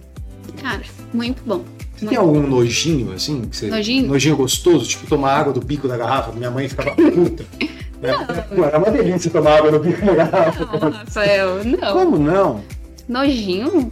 cara, 0.61 0.81
muito 1.13 1.41
bom. 1.45 1.63
Você 1.95 2.05
tem 2.05 2.17
algum 2.17 2.41
nojinho, 2.45 3.11
assim? 3.13 3.41
que 3.41 3.57
você- 3.57 3.67
Nojinho? 3.67 4.07
Nojinho 4.07 4.35
gostoso, 4.37 4.85
tipo 4.87 5.07
tomar 5.07 5.33
água 5.35 5.51
do 5.53 5.59
bico 5.59 5.87
da 5.87 5.97
garrafa. 5.97 6.31
Minha 6.31 6.51
mãe 6.51 6.67
ficava 6.69 6.91
puta. 6.91 7.45
Pô, 8.55 8.63
era 8.63 8.77
uma 8.77 8.91
delícia 8.91 9.31
tomar 9.31 9.57
água 9.57 9.71
do 9.71 9.79
bico 9.79 10.05
da 10.05 10.13
garrafa. 10.13 10.65
Não, 10.79 10.89
Rafael, 10.91 11.63
não. 11.63 11.93
Como 11.93 12.17
não? 12.19 12.61
Nojinho? 13.09 13.91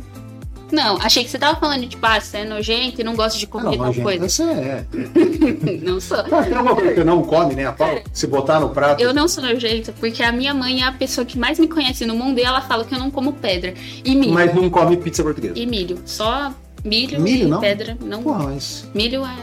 Não, 0.72 0.98
achei 0.98 1.24
que 1.24 1.30
você 1.30 1.38
tava 1.38 1.60
falando, 1.60 1.88
tipo, 1.88 2.06
ah, 2.06 2.20
você 2.20 2.38
é 2.38 2.46
nojento 2.46 3.00
e 3.00 3.04
não 3.04 3.16
gosta 3.16 3.38
de 3.38 3.46
Ah, 3.46 3.48
comer 3.48 3.78
não, 3.78 3.94
tal 3.94 3.94
coisa. 4.04 4.28
Você 4.28 4.44
é. 4.44 4.86
Não 5.84 6.00
sou. 6.02 6.18
Ah, 6.18 6.44
tem 6.44 6.54
alguma 6.54 6.76
coisa 6.76 6.94
que 6.94 7.04
não 7.04 7.22
come, 7.24 7.54
nem 7.56 7.66
a 7.66 7.72
pau? 7.72 8.00
Se 8.12 8.26
botar 8.28 8.60
no 8.60 8.70
prato. 8.70 9.02
Eu 9.02 9.14
não 9.14 9.28
sou 9.28 9.44
nojenta, 9.44 9.94
porque 10.00 10.24
a 10.24 10.32
minha 10.32 10.54
mãe 10.54 10.82
é 10.82 10.86
a 10.86 10.92
pessoa 10.92 11.24
que 11.26 11.38
mais 11.38 11.60
me 11.60 11.68
conhece 11.68 12.06
no 12.06 12.16
mundo 12.16 12.40
e 12.40 12.44
ela 12.44 12.62
fala 12.62 12.84
que 12.84 12.94
eu 12.96 13.00
não 13.00 13.12
como 13.12 13.34
pedra. 13.34 13.74
E 14.04 14.16
milho. 14.16 14.34
Mas 14.34 14.54
não 14.56 14.70
come 14.70 14.98
pizza 14.98 15.22
portuguesa. 15.24 15.54
E 15.56 15.66
milho. 15.66 16.00
Só 16.06 16.54
milho, 16.84 17.20
Milho, 17.22 17.46
e 17.48 17.50
não? 17.50 17.60
pedra. 17.62 17.98
Não. 18.02 18.24
Porra, 18.24 18.44
mas 18.46 18.88
Milho 18.94 19.24
é. 19.26 19.36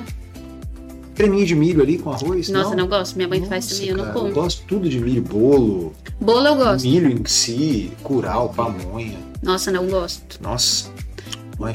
creminho 1.15 1.47
de 1.47 1.55
milho 1.55 1.83
ali 1.83 1.99
com 1.99 2.11
arroz? 2.13 2.49
Nossa, 2.49 2.75
não, 2.75 2.87
gosto. 2.89 3.17
Minha 3.17 3.29
mãe 3.29 3.45
faz 3.47 3.65
Nossa, 3.65 3.75
também, 3.77 3.91
eu 3.91 3.97
não 3.97 4.05
cara, 4.07 4.19
como. 4.19 4.33
gosto 4.33 4.63
tudo 4.67 4.89
de 4.89 4.99
milho, 5.01 5.23
bolo, 5.23 5.93
Bolo 6.21 6.47
eu 6.49 6.57
gosto. 6.57 6.85
milho 6.87 7.11
em 7.11 7.25
si, 7.27 7.93
curau, 8.03 8.49
pamonha. 8.51 9.19
Nossa, 9.43 9.71
não 9.73 9.87
gosto. 9.87 10.39
Nossa, 10.41 10.89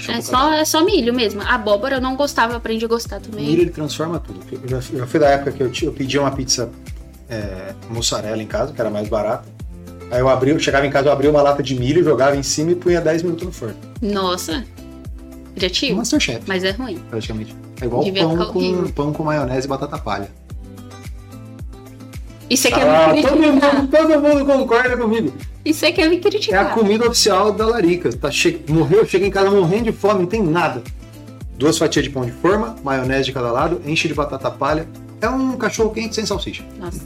É 0.10 0.22
só, 0.22 0.54
é 0.54 0.66
só 0.66 0.84
milho 0.84 1.14
mesmo. 1.14 1.42
Abóbora 1.42 1.96
eu 1.96 2.02
não 2.02 2.16
gostava, 2.16 2.54
eu 2.54 2.58
aprendi 2.58 2.84
a 2.86 2.88
gostar 2.88 3.18
O 3.18 3.22
também. 3.22 3.46
milho 3.46 3.62
ele 3.62 3.70
transforma 3.72 4.20
tudo. 4.20 4.40
Eu 4.52 4.68
já, 4.68 4.80
já 4.82 5.08
fui 5.08 5.20
da 5.20 5.30
época 5.30 5.52
que 5.52 5.64
eu, 5.64 5.72
eu 5.84 5.94
pedia 5.94 6.20
uma 6.22 6.32
pizza 6.32 6.70
é, 7.30 7.74
mussarela 7.90 8.42
em 8.42 8.48
casa, 8.48 8.74
que 8.74 8.82
era 8.82 8.90
mais 8.90 9.08
barata. 9.08 9.48
Aí 10.12 10.20
eu 10.20 10.30
abri, 10.30 10.52
eu 10.52 10.60
chegava 10.60 10.86
em 10.86 10.90
casa, 10.90 11.08
eu 11.10 11.12
abria 11.12 11.30
uma 11.30 11.42
lata 11.42 11.62
de 11.62 11.76
milho, 11.78 12.04
jogava 12.04 12.36
em 12.38 12.44
cima 12.44 12.72
e 12.72 12.76
punha 12.76 13.02
10 13.02 13.24
minutos 13.24 13.46
no 13.46 13.52
forno. 13.52 13.76
Nossa. 14.02 14.64
Criativo. 15.56 15.98
Masterchef, 15.98 16.42
Mas 16.48 16.64
é 16.64 16.72
ruim. 16.72 16.98
praticamente. 17.10 17.56
É 17.82 17.86
igual 17.86 18.04
Devia 18.04 18.24
pão 18.24 18.38
com, 18.48 18.88
pão 18.92 19.14
com 19.14 19.24
maionese 19.24 19.66
e 19.68 19.70
batata 19.70 19.98
palha. 19.98 20.30
Você 22.50 22.70
quer 22.72 22.88
Ah, 22.88 23.14
me 23.14 23.22
todo, 23.22 23.38
criticar? 23.38 23.76
mundo, 23.76 23.88
todo 23.92 24.22
mundo 24.22 24.46
concorda 24.46 24.96
comigo. 24.98 25.34
E 25.68 25.74
você 25.74 25.92
quer 25.92 26.08
me 26.10 26.16
É 26.16 26.20
a 26.20 26.22
criticar? 26.22 26.74
comida 26.74 27.06
oficial 27.08 27.52
da 27.52 27.66
Larica. 27.66 28.10
Tá 28.16 28.32
che... 28.32 28.62
Morreu, 28.70 29.06
chega 29.06 29.26
em 29.28 29.30
casa 29.30 29.52
morrendo 29.52 29.86
de 29.86 29.92
fome, 29.92 30.22
não 30.22 30.26
tem 30.26 30.42
nada. 30.42 30.82
Duas 31.58 31.78
fatias 31.78 32.06
de 32.06 32.10
pão 32.12 32.26
de 32.26 32.32
forma, 32.32 32.76
maionese 32.84 33.26
de 33.26 33.34
cada 33.34 33.52
lado, 33.52 33.82
enche 33.86 34.08
de 34.08 34.14
batata 34.14 34.50
palha. 34.50 34.88
É 35.20 35.28
um 35.28 35.58
cachorro 35.58 35.90
quente 35.90 36.16
sem 36.16 36.26
salsicha. 36.26 36.64
Nossa. 36.80 37.02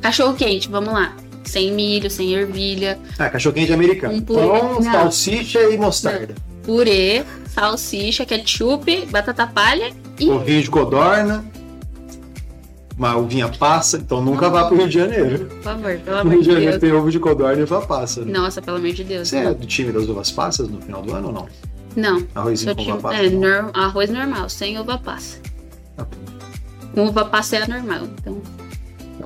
Cachorro 0.00 0.34
quente, 0.34 0.68
vamos 0.68 0.92
lá. 0.92 1.14
Sem 1.44 1.70
milho, 1.72 2.10
sem 2.10 2.34
ervilha, 2.34 2.98
Ah, 3.18 3.28
cachorro 3.30 3.54
quente 3.54 3.72
americano. 3.72 4.14
Um 4.14 4.20
purê. 4.20 4.40
Pão, 4.48 4.74
Não. 4.80 4.82
salsicha 4.82 5.60
e 5.70 5.76
mostarda. 5.78 6.34
purê, 6.64 7.22
salsicha, 7.54 8.24
ketchup, 8.24 9.06
batata 9.12 9.46
palha 9.46 9.92
e. 10.18 10.28
Ovinho 10.28 10.62
de 10.62 10.70
codorna. 10.70 11.44
Uma 12.96 13.16
uvinha 13.16 13.48
passa, 13.48 13.96
então 13.96 14.22
nunca 14.22 14.48
vá 14.48 14.66
pro 14.66 14.76
Rio 14.76 14.86
de 14.88 14.94
Janeiro. 14.94 15.46
Por 15.46 15.62
favor, 15.62 15.98
pelo 15.98 16.14
No 16.16 16.20
amor 16.20 16.32
Rio 16.34 16.42
de 16.42 16.44
de 16.48 16.52
Janeiro 16.54 16.70
Deus. 16.78 16.80
tem 16.80 16.92
ovo 16.92 17.10
de 17.10 17.18
codorna 17.18 17.60
e 17.60 17.64
uva 17.64 17.82
passa. 17.82 18.24
né? 18.24 18.32
Nossa, 18.38 18.62
pelo 18.62 18.76
amor 18.76 18.92
de 18.92 19.02
Deus. 19.02 19.28
Você 19.28 19.38
é 19.38 19.52
do 19.52 19.66
time 19.66 19.90
das 19.90 20.08
uvas 20.08 20.30
passas 20.30 20.68
no 20.68 20.80
final 20.80 21.02
do 21.02 21.12
ano 21.12 21.26
ou 21.28 21.32
não? 21.32 21.48
Não. 21.96 22.26
Arrozinho 22.34 22.74
com 22.76 22.82
time- 22.82 22.92
uva 22.98 23.02
passa? 23.10 23.22
é, 23.24 23.30
não? 23.30 23.40
nor- 23.62 23.70
arroz 23.74 24.10
normal, 24.10 24.48
sem 24.48 24.78
uva 24.78 24.96
passa. 24.98 25.38
Bom. 25.96 26.06
Com 26.94 27.06
uva 27.08 27.24
passa 27.24 27.56
é 27.56 27.66
normal, 27.66 28.00
então. 28.04 28.40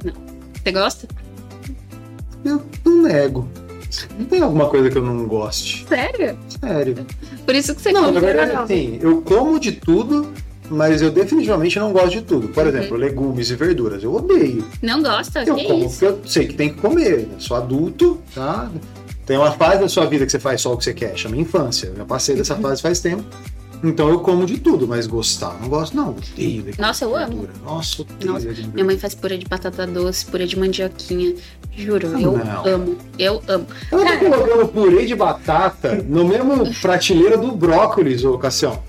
Não. 0.02 0.12
Você 0.64 0.72
gosta? 0.72 1.08
Eu 2.44 2.62
não 2.86 3.02
nego. 3.02 3.48
Não 4.18 4.24
tem 4.26 4.40
alguma 4.42 4.68
coisa 4.68 4.90
que 4.90 4.96
eu 4.98 5.02
não 5.02 5.26
goste. 5.26 5.86
Sério? 5.88 6.38
Sério. 6.60 7.06
Por 7.44 7.54
isso 7.54 7.74
que 7.74 7.80
você 7.82 7.90
Não, 7.92 8.02
come 8.04 8.14
na 8.14 8.20
verdade, 8.20 8.52
assim, 8.52 8.98
eu 9.02 9.22
como 9.22 9.58
de 9.58 9.72
tudo, 9.72 10.30
mas 10.70 11.00
eu 11.02 11.10
definitivamente 11.10 11.78
não 11.78 11.92
gosto 11.92 12.10
de 12.10 12.22
tudo. 12.22 12.48
Por 12.48 12.62
Uhum. 12.64 12.68
exemplo, 12.70 12.96
legumes 12.96 13.50
e 13.50 13.54
verduras. 13.56 14.02
Eu 14.02 14.14
odeio. 14.14 14.64
Não 14.82 15.02
gosta? 15.02 15.42
Eu 15.44 15.56
que 15.56 15.64
como 15.64 15.84
isso? 15.86 15.98
porque 15.98 16.04
eu 16.06 16.20
sei 16.26 16.46
que 16.46 16.54
tem 16.54 16.70
que 16.70 16.80
comer. 16.80 17.28
Eu 17.32 17.40
sou 17.40 17.56
adulto, 17.56 18.18
tá? 18.34 18.70
Tem 19.26 19.36
uma 19.36 19.52
fase 19.52 19.80
da 19.80 19.88
sua 19.88 20.06
vida 20.06 20.24
que 20.24 20.32
você 20.32 20.38
faz 20.38 20.60
só 20.60 20.72
o 20.72 20.76
que 20.76 20.84
você 20.84 20.94
quer, 20.94 21.16
chama 21.16 21.36
infância. 21.36 21.92
Eu 21.96 22.06
passei 22.06 22.34
dessa 22.34 22.54
Uhum. 22.54 22.62
fase 22.62 22.80
faz 22.82 23.00
tempo. 23.00 23.22
Então 23.84 24.08
eu 24.08 24.18
como 24.18 24.44
de 24.44 24.58
tudo, 24.58 24.88
mas 24.88 25.06
gostar, 25.06 25.56
não 25.60 25.68
gosto, 25.68 25.96
não. 25.96 26.10
Odeio 26.34 26.64
Nossa, 26.78 27.04
eu 27.04 27.14
amo. 27.14 27.46
Nossa, 27.64 28.02
odeio 28.02 28.32
Nossa, 28.32 28.48
Minha 28.74 28.84
mãe 28.84 28.98
faz 28.98 29.14
purê 29.14 29.38
de 29.38 29.44
batata 29.46 29.86
doce, 29.86 30.26
purê 30.26 30.46
de 30.46 30.58
mandioquinha. 30.58 31.36
Juro, 31.76 32.08
Ah, 32.12 32.20
eu 32.20 32.32
não. 32.38 32.66
amo. 32.66 32.96
Eu 33.16 33.40
amo. 33.46 33.66
Ela 33.92 34.04
tá 34.04 34.16
colocando 34.16 34.66
purê 34.68 35.06
de 35.06 35.14
batata 35.14 35.94
no 36.08 36.24
mesmo 36.26 36.74
prateleira 36.82 37.38
do 37.38 37.52
brócolis, 37.52 38.24
ô 38.24 38.36
Cassião. 38.36 38.82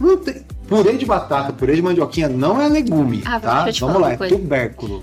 Não 0.00 0.16
tem- 0.16 0.42
Purê 0.76 0.96
de 0.96 1.04
batata, 1.06 1.52
purê 1.52 1.74
de 1.76 1.82
mandioquinha 1.82 2.28
não 2.28 2.60
é 2.60 2.68
legume, 2.68 3.22
Ah, 3.26 3.38
tá? 3.40 3.66
Vamos 3.80 4.00
lá, 4.00 4.12
é 4.12 4.16
coisa. 4.16 4.34
tubérculo. 4.36 5.02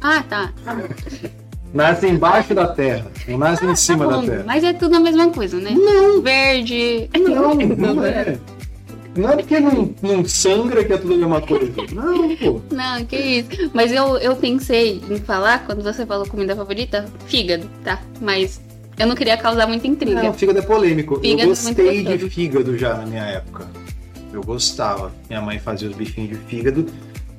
Ah, 0.00 0.22
tá. 0.28 0.50
tá. 0.64 0.76
Nasce 1.72 2.06
embaixo 2.08 2.52
da 2.54 2.66
terra, 2.66 3.06
não 3.28 3.38
nasce 3.38 3.64
em 3.64 3.76
cima 3.76 4.06
Tá 4.08 4.16
da 4.16 4.22
terra. 4.22 4.44
Mas 4.46 4.64
é 4.64 4.72
tudo 4.72 4.96
a 4.96 5.00
mesma 5.00 5.28
coisa, 5.30 5.56
né? 5.58 5.70
Não, 5.70 6.20
Verde. 6.20 7.08
não, 7.16 7.54
não 7.94 8.04
é. 8.04 8.38
Não 9.16 9.28
é 9.30 9.36
porque 9.36 9.58
não, 9.60 9.92
não 10.02 10.24
sangra 10.24 10.84
que 10.84 10.92
é 10.92 10.96
tudo 10.96 11.14
a 11.14 11.16
mesma 11.16 11.40
coisa. 11.40 11.72
Não, 11.92 12.36
pô. 12.36 12.60
Não, 12.72 13.04
que 13.04 13.16
isso. 13.16 13.70
Mas 13.74 13.92
eu, 13.92 14.16
eu 14.18 14.34
pensei 14.36 15.00
em 15.10 15.16
falar, 15.18 15.64
quando 15.66 15.82
você 15.82 16.04
falou 16.06 16.26
comida 16.26 16.54
favorita, 16.56 17.06
fígado, 17.26 17.68
tá? 17.84 18.00
Mas 18.20 18.60
eu 18.98 19.06
não 19.06 19.14
queria 19.14 19.36
causar 19.36 19.66
muita 19.66 19.86
intriga. 19.86 20.22
Não, 20.22 20.32
fígado 20.32 20.58
é 20.60 20.62
polêmico. 20.62 21.20
Fígado 21.20 21.40
é 21.40 21.44
eu 21.44 21.46
muito 21.62 21.76
gostei 21.76 21.98
de 21.98 22.04
gostoso. 22.12 22.30
fígado 22.30 22.78
já 22.78 22.94
na 22.94 23.06
minha 23.06 23.24
época. 23.24 23.66
Eu 24.32 24.42
gostava. 24.42 25.12
Minha 25.28 25.40
mãe 25.40 25.58
fazia 25.58 25.88
os 25.88 25.96
bifinhos 25.96 26.30
de 26.30 26.36
fígado. 26.46 26.86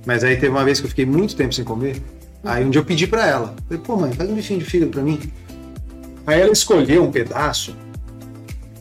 Mas 0.06 0.24
aí 0.24 0.36
teve 0.36 0.50
uma 0.50 0.64
vez 0.64 0.80
que 0.80 0.86
eu 0.86 0.90
fiquei 0.90 1.06
muito 1.06 1.36
tempo 1.36 1.54
sem 1.54 1.64
comer. 1.64 2.02
Aí 2.44 2.66
um 2.66 2.70
dia 2.70 2.82
eu 2.82 2.86
pedi 2.86 3.06
pra 3.06 3.26
ela. 3.28 3.56
Falei, 3.68 3.84
pô, 3.84 3.98
mãe, 3.98 4.12
faz 4.14 4.30
um 4.30 4.36
bifinho 4.36 4.60
de 4.60 4.66
fígado 4.66 4.92
pra 4.92 5.02
mim. 5.02 5.20
Aí 6.26 6.42
ela 6.42 6.52
escolheu 6.52 7.04
um 7.04 7.12
pedaço. 7.12 7.76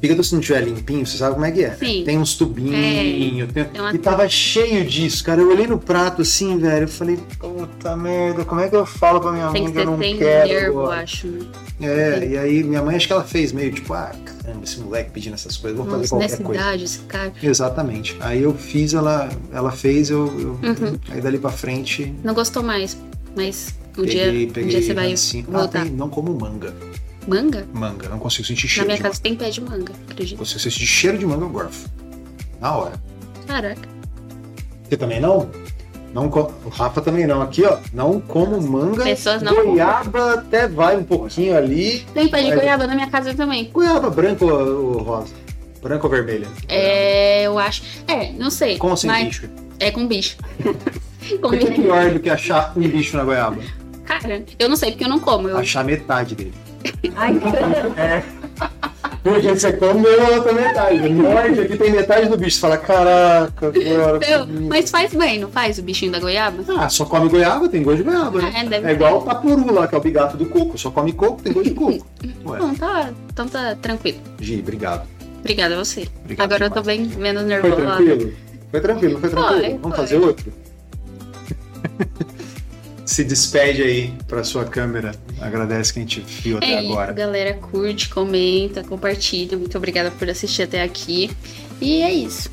Fígado, 0.00 0.24
se 0.24 0.32
não 0.34 0.40
tiver 0.40 0.62
limpinho, 0.62 1.04
você 1.06 1.18
sabe 1.18 1.34
como 1.34 1.44
é 1.44 1.50
que 1.50 1.62
é. 1.62 1.68
né? 1.68 1.76
Sim. 1.78 2.02
Tem 2.06 2.16
uns 2.18 2.34
tubinhos. 2.34 3.52
tem- 3.52 3.64
Tem 3.64 3.80
uma- 3.80 3.94
E 3.94 3.98
tava 3.98 4.26
cheio 4.28 4.84
disso, 4.84 5.22
cara. 5.22 5.40
Eu 5.42 5.50
olhei 5.50 5.66
no 5.66 5.78
prato 5.78 6.22
assim, 6.22 6.56
velho. 6.58 6.84
Eu 6.84 6.88
falei, 6.88 7.18
puta 7.38 7.96
merda, 7.96 8.44
como 8.44 8.60
é 8.62 8.68
que 8.68 8.76
eu 8.76 8.86
falo 8.86 9.20
pra 9.20 9.30
minha 9.32 9.50
Tem 9.50 9.62
mãe 9.62 9.70
que 9.72 9.76
que 9.76 9.82
eu 9.86 9.90
não 9.90 9.98
sem 9.98 10.16
quero? 10.16 10.48
nervo, 10.48 10.80
agora? 10.80 11.02
acho. 11.02 11.26
né? 11.26 11.46
É, 11.82 12.28
e 12.30 12.38
aí 12.38 12.62
minha 12.64 12.82
mãe 12.82 12.96
acho 12.96 13.06
que 13.06 13.12
ela 13.12 13.24
fez 13.24 13.52
meio 13.52 13.72
tipo, 13.72 13.92
ah, 13.92 14.10
caramba, 14.42 14.64
esse 14.64 14.78
moleque 14.80 15.10
pedindo 15.10 15.34
essas 15.34 15.56
coisas, 15.56 15.76
vou 15.78 15.86
fazer 15.86 15.98
Nossa, 15.98 16.08
qualquer 16.10 16.30
nessa 16.30 16.42
coisa. 16.42 16.60
idade, 16.60 16.84
esse 16.84 16.98
cara. 17.00 17.32
Exatamente. 17.42 18.16
Aí 18.20 18.42
eu 18.42 18.54
fiz, 18.54 18.94
ela, 18.94 19.28
ela 19.52 19.70
fez, 19.70 20.10
eu, 20.10 20.26
eu- 20.38 20.58
Uhum. 20.62 20.98
aí 21.10 21.20
dali 21.20 21.38
pra 21.38 21.50
frente 21.50 22.14
Não 22.24 22.32
gostou 22.34 22.62
mais, 22.62 22.96
mas 23.36 23.74
um 23.98 24.02
peguei, 24.02 24.14
dia, 24.46 24.52
peguei 24.52 24.64
um 24.64 24.68
dia 24.68 24.82
você 24.82 24.94
vai. 24.94 25.14
Ah, 25.54 25.68
tem, 25.68 25.84
não 25.86 26.08
como 26.08 26.32
manga. 26.34 26.74
Manga? 27.30 27.64
Manga, 27.72 28.08
não 28.08 28.18
consigo 28.18 28.44
sentir 28.44 28.64
Na 28.64 28.68
cheiro 28.68 28.86
minha 28.88 28.96
de 28.96 29.02
casa 29.04 29.20
tem 29.22 29.36
pé 29.36 29.50
de 29.50 29.60
manga, 29.60 29.92
manga. 29.92 30.36
Consigo 30.36 30.58
sentir 30.58 30.84
cheiro 30.84 31.16
de 31.16 31.24
manga, 31.24 31.44
eu 31.44 31.48
gorfo. 31.48 31.88
Na 32.60 32.76
hora. 32.76 32.94
Caraca. 33.46 33.88
Você 34.82 34.96
também 34.96 35.20
não? 35.20 35.48
Não 36.12 36.26
O 36.26 36.68
Rafa 36.68 37.00
também 37.00 37.28
não. 37.28 37.40
Aqui, 37.40 37.64
ó, 37.64 37.78
não 37.92 38.20
como 38.20 38.60
manga. 38.60 39.04
Pessoas 39.04 39.42
não 39.42 39.54
Goiaba 39.64 40.34
até 40.34 40.66
vai 40.66 40.96
um 40.96 41.04
pouquinho 41.04 41.56
ali. 41.56 42.04
Tem 42.12 42.26
pé 42.26 42.42
de 42.42 42.52
goiaba 42.52 42.88
na 42.88 42.96
minha 42.96 43.08
casa 43.08 43.32
também. 43.32 43.70
Goiaba 43.72 44.10
branca 44.10 44.44
ou, 44.44 44.98
rosa? 44.98 45.32
Branca 45.80 46.04
ou 46.04 46.10
vermelha? 46.10 46.48
É, 46.66 47.44
eu 47.44 47.56
acho. 47.60 47.84
É, 48.08 48.32
não 48.32 48.50
sei. 48.50 48.76
Com 48.76 48.90
ou 48.90 48.96
sem 48.96 49.08
mas 49.08 49.26
bicho? 49.26 49.48
É 49.78 49.92
com 49.92 50.04
bicho. 50.08 50.36
com 51.40 51.46
O 51.46 51.50
que 51.56 51.64
é 51.64 51.70
pior 51.70 52.10
do 52.10 52.18
que 52.18 52.28
achar 52.28 52.72
um 52.76 52.80
bicho 52.80 53.16
na 53.16 53.22
goiaba? 53.22 53.62
Cara, 54.04 54.42
eu 54.58 54.68
não 54.68 54.74
sei 54.74 54.90
porque 54.90 55.04
eu 55.04 55.08
não 55.08 55.20
como. 55.20 55.48
Eu... 55.48 55.56
Achar 55.56 55.84
metade 55.84 56.34
dele. 56.34 56.69
Ai, 57.16 57.34
Porque 59.22 59.48
você 59.54 59.72
comeu 59.74 60.26
a 60.26 60.30
outra 60.36 60.52
metade. 60.52 61.08
Morde, 61.10 61.60
aqui 61.60 61.76
tem 61.76 61.90
metade 61.92 62.28
do 62.28 62.36
bicho. 62.36 62.56
Você 62.56 62.60
fala, 62.60 62.78
caraca, 62.78 63.66
agora. 63.68 64.18
Meu, 64.18 64.46
mas 64.68 64.90
faz 64.90 65.12
bem, 65.14 65.40
não 65.40 65.50
faz 65.50 65.78
o 65.78 65.82
bichinho 65.82 66.12
da 66.12 66.18
goiaba? 66.20 66.62
Ah, 66.78 66.88
só 66.88 67.04
come 67.04 67.28
goiaba, 67.28 67.68
tem 67.68 67.82
gosto 67.82 67.98
de 67.98 68.02
goiaba, 68.04 68.40
né? 68.40 68.52
Ah, 68.54 68.74
é, 68.86 68.90
É 68.90 68.92
igual 68.92 69.18
o 69.18 69.22
papuru 69.22 69.72
lá, 69.72 69.86
que 69.86 69.94
é 69.94 69.98
o 69.98 70.00
bigato 70.00 70.36
do 70.36 70.46
coco. 70.46 70.78
Só 70.78 70.90
come 70.90 71.12
coco, 71.12 71.42
tem 71.42 71.52
gosto 71.52 71.68
de 71.68 71.74
coco. 71.74 72.06
Ué, 72.46 72.58
Não, 72.58 72.74
tá, 72.74 73.10
então 73.32 73.48
tá 73.48 73.74
tranquilo. 73.76 74.18
Gi, 74.40 74.60
obrigado. 74.60 75.06
Obrigada 75.40 75.74
a 75.74 75.78
você. 75.84 76.06
Obrigado 76.24 76.46
Agora 76.52 76.66
eu 76.66 76.70
tô 76.70 76.80
demais. 76.82 77.08
bem 77.08 77.18
menos 77.18 77.42
Foi 77.42 77.50
nervosa. 77.50 77.76
tranquilo? 77.76 78.32
Foi 78.70 78.80
tranquilo, 78.80 79.18
foi 79.20 79.30
tranquilo? 79.30 79.60
Foi, 79.60 79.70
Vamos 79.78 79.96
foi. 79.96 80.06
fazer 80.06 80.16
outro? 80.18 80.52
Se 83.04 83.24
despede 83.24 83.82
aí 83.82 84.14
pra 84.28 84.44
sua 84.44 84.64
câmera. 84.64 85.12
Agradece 85.40 85.92
quem 85.94 86.04
te 86.04 86.20
viu 86.20 86.58
até 86.58 86.66
É 86.66 86.82
isso, 86.82 86.92
agora. 86.92 87.12
galera. 87.12 87.54
Curte, 87.54 88.08
comenta, 88.08 88.84
compartilha. 88.84 89.56
Muito 89.56 89.76
obrigada 89.78 90.10
por 90.10 90.28
assistir 90.28 90.62
até 90.62 90.82
aqui. 90.82 91.30
E 91.80 92.02
é 92.02 92.12
isso. 92.12 92.50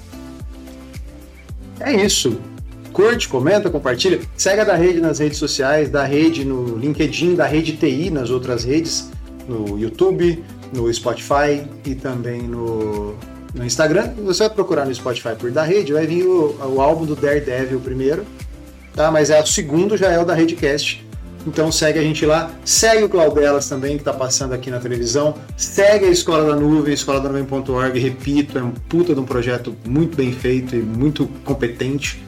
É 1.79 1.93
isso. 1.93 2.39
Curte, 2.93 3.27
comenta, 3.27 3.69
compartilha. 3.69 4.19
Segue 4.35 4.61
a 4.61 4.63
da 4.63 4.75
rede 4.75 4.99
nas 4.99 5.19
redes 5.19 5.37
sociais, 5.37 5.89
da 5.89 6.03
rede 6.03 6.43
no 6.45 6.77
LinkedIn, 6.77 7.35
da 7.35 7.45
rede 7.45 7.73
TI 7.73 8.09
nas 8.09 8.29
outras 8.29 8.63
redes, 8.63 9.11
no 9.47 9.77
YouTube, 9.77 10.43
no 10.73 10.91
Spotify 10.91 11.63
e 11.85 11.93
também 11.93 12.41
no, 12.41 13.15
no 13.53 13.63
Instagram. 13.65 14.13
Você 14.23 14.43
vai 14.43 14.49
procurar 14.49 14.85
no 14.85 14.95
Spotify 14.95 15.35
por 15.37 15.51
da 15.51 15.63
rede, 15.63 15.93
vai 15.93 16.07
vir 16.07 16.25
o, 16.25 16.55
o 16.73 16.81
álbum 16.81 17.05
do 17.05 17.15
Daredevil 17.15 17.79
primeiro, 17.79 18.25
tá? 18.95 19.11
Mas 19.11 19.29
é 19.29 19.39
o 19.39 19.45
segundo, 19.45 19.95
já 19.95 20.09
é 20.11 20.19
o 20.19 20.25
da 20.25 20.33
Redcast. 20.33 21.05
Então 21.45 21.71
segue 21.71 21.99
a 21.99 22.01
gente 22.01 22.25
lá, 22.25 22.51
segue 22.65 23.03
o 23.03 23.09
Claudelas 23.09 23.69
também, 23.69 23.97
que 23.97 24.03
tá 24.03 24.13
passando 24.13 24.53
aqui 24.53 24.69
na 24.69 24.79
televisão, 24.79 25.35
segue 25.55 26.05
a 26.05 26.09
Escola 26.09 26.45
da 26.45 26.59
Nuvem, 26.59 26.93
escola 26.93 27.21
da 27.21 27.29
nuvem.org, 27.29 27.97
repito, 27.99 28.57
é 28.57 28.63
um 28.63 28.71
puta 28.71 29.13
de 29.13 29.19
um 29.19 29.25
projeto 29.25 29.75
muito 29.85 30.17
bem 30.17 30.31
feito 30.31 30.75
e 30.75 30.79
muito 30.79 31.27
competente. 31.45 32.21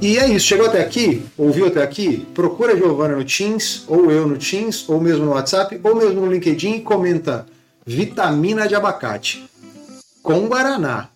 E 0.00 0.18
é 0.18 0.28
isso, 0.28 0.46
chegou 0.46 0.66
até 0.66 0.82
aqui, 0.82 1.24
ouviu 1.36 1.66
até 1.66 1.82
aqui? 1.82 2.26
Procura 2.34 2.72
a 2.72 2.76
Giovana 2.76 3.16
no 3.16 3.24
Teams, 3.24 3.84
ou 3.86 4.10
eu 4.10 4.26
no 4.26 4.36
Teams, 4.36 4.84
ou 4.88 5.00
mesmo 5.00 5.24
no 5.24 5.32
WhatsApp, 5.32 5.80
ou 5.82 5.96
mesmo 5.96 6.20
no 6.20 6.32
LinkedIn 6.32 6.76
e 6.76 6.80
comenta. 6.80 7.46
Vitamina 7.86 8.66
de 8.68 8.74
abacate. 8.74 9.48
Com 10.22 10.46
Guaraná, 10.46 11.08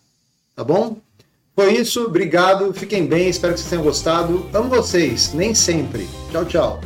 tá 0.55 0.65
bom? 0.65 0.97
Foi 1.59 1.77
isso, 1.77 2.05
obrigado, 2.05 2.73
fiquem 2.73 3.05
bem, 3.05 3.29
espero 3.29 3.53
que 3.53 3.59
vocês 3.59 3.71
tenham 3.71 3.83
gostado. 3.83 4.47
Amo 4.55 4.69
vocês, 4.69 5.35
nem 5.35 5.53
sempre. 5.53 6.09
Tchau, 6.31 6.45
tchau. 6.45 6.81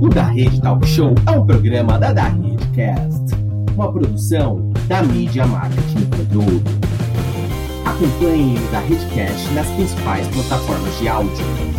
O 0.00 0.08
Da 0.08 0.22
Rede 0.22 0.62
Talk 0.62 0.86
Show 0.86 1.14
é 1.26 1.32
um 1.32 1.44
programa 1.44 1.98
da 1.98 2.14
Da 2.14 2.28
Redecast, 2.28 3.34
uma 3.74 3.92
produção 3.92 4.72
da 4.88 5.02
mídia 5.02 5.46
marketing 5.46 6.06
produto. 6.06 6.70
Acompanhe 7.84 8.56
o 8.58 8.72
Da 8.72 8.80
Redcast 8.80 9.52
nas 9.52 9.66
principais 9.72 10.26
plataformas 10.28 10.98
de 10.98 11.08
áudio 11.08 11.75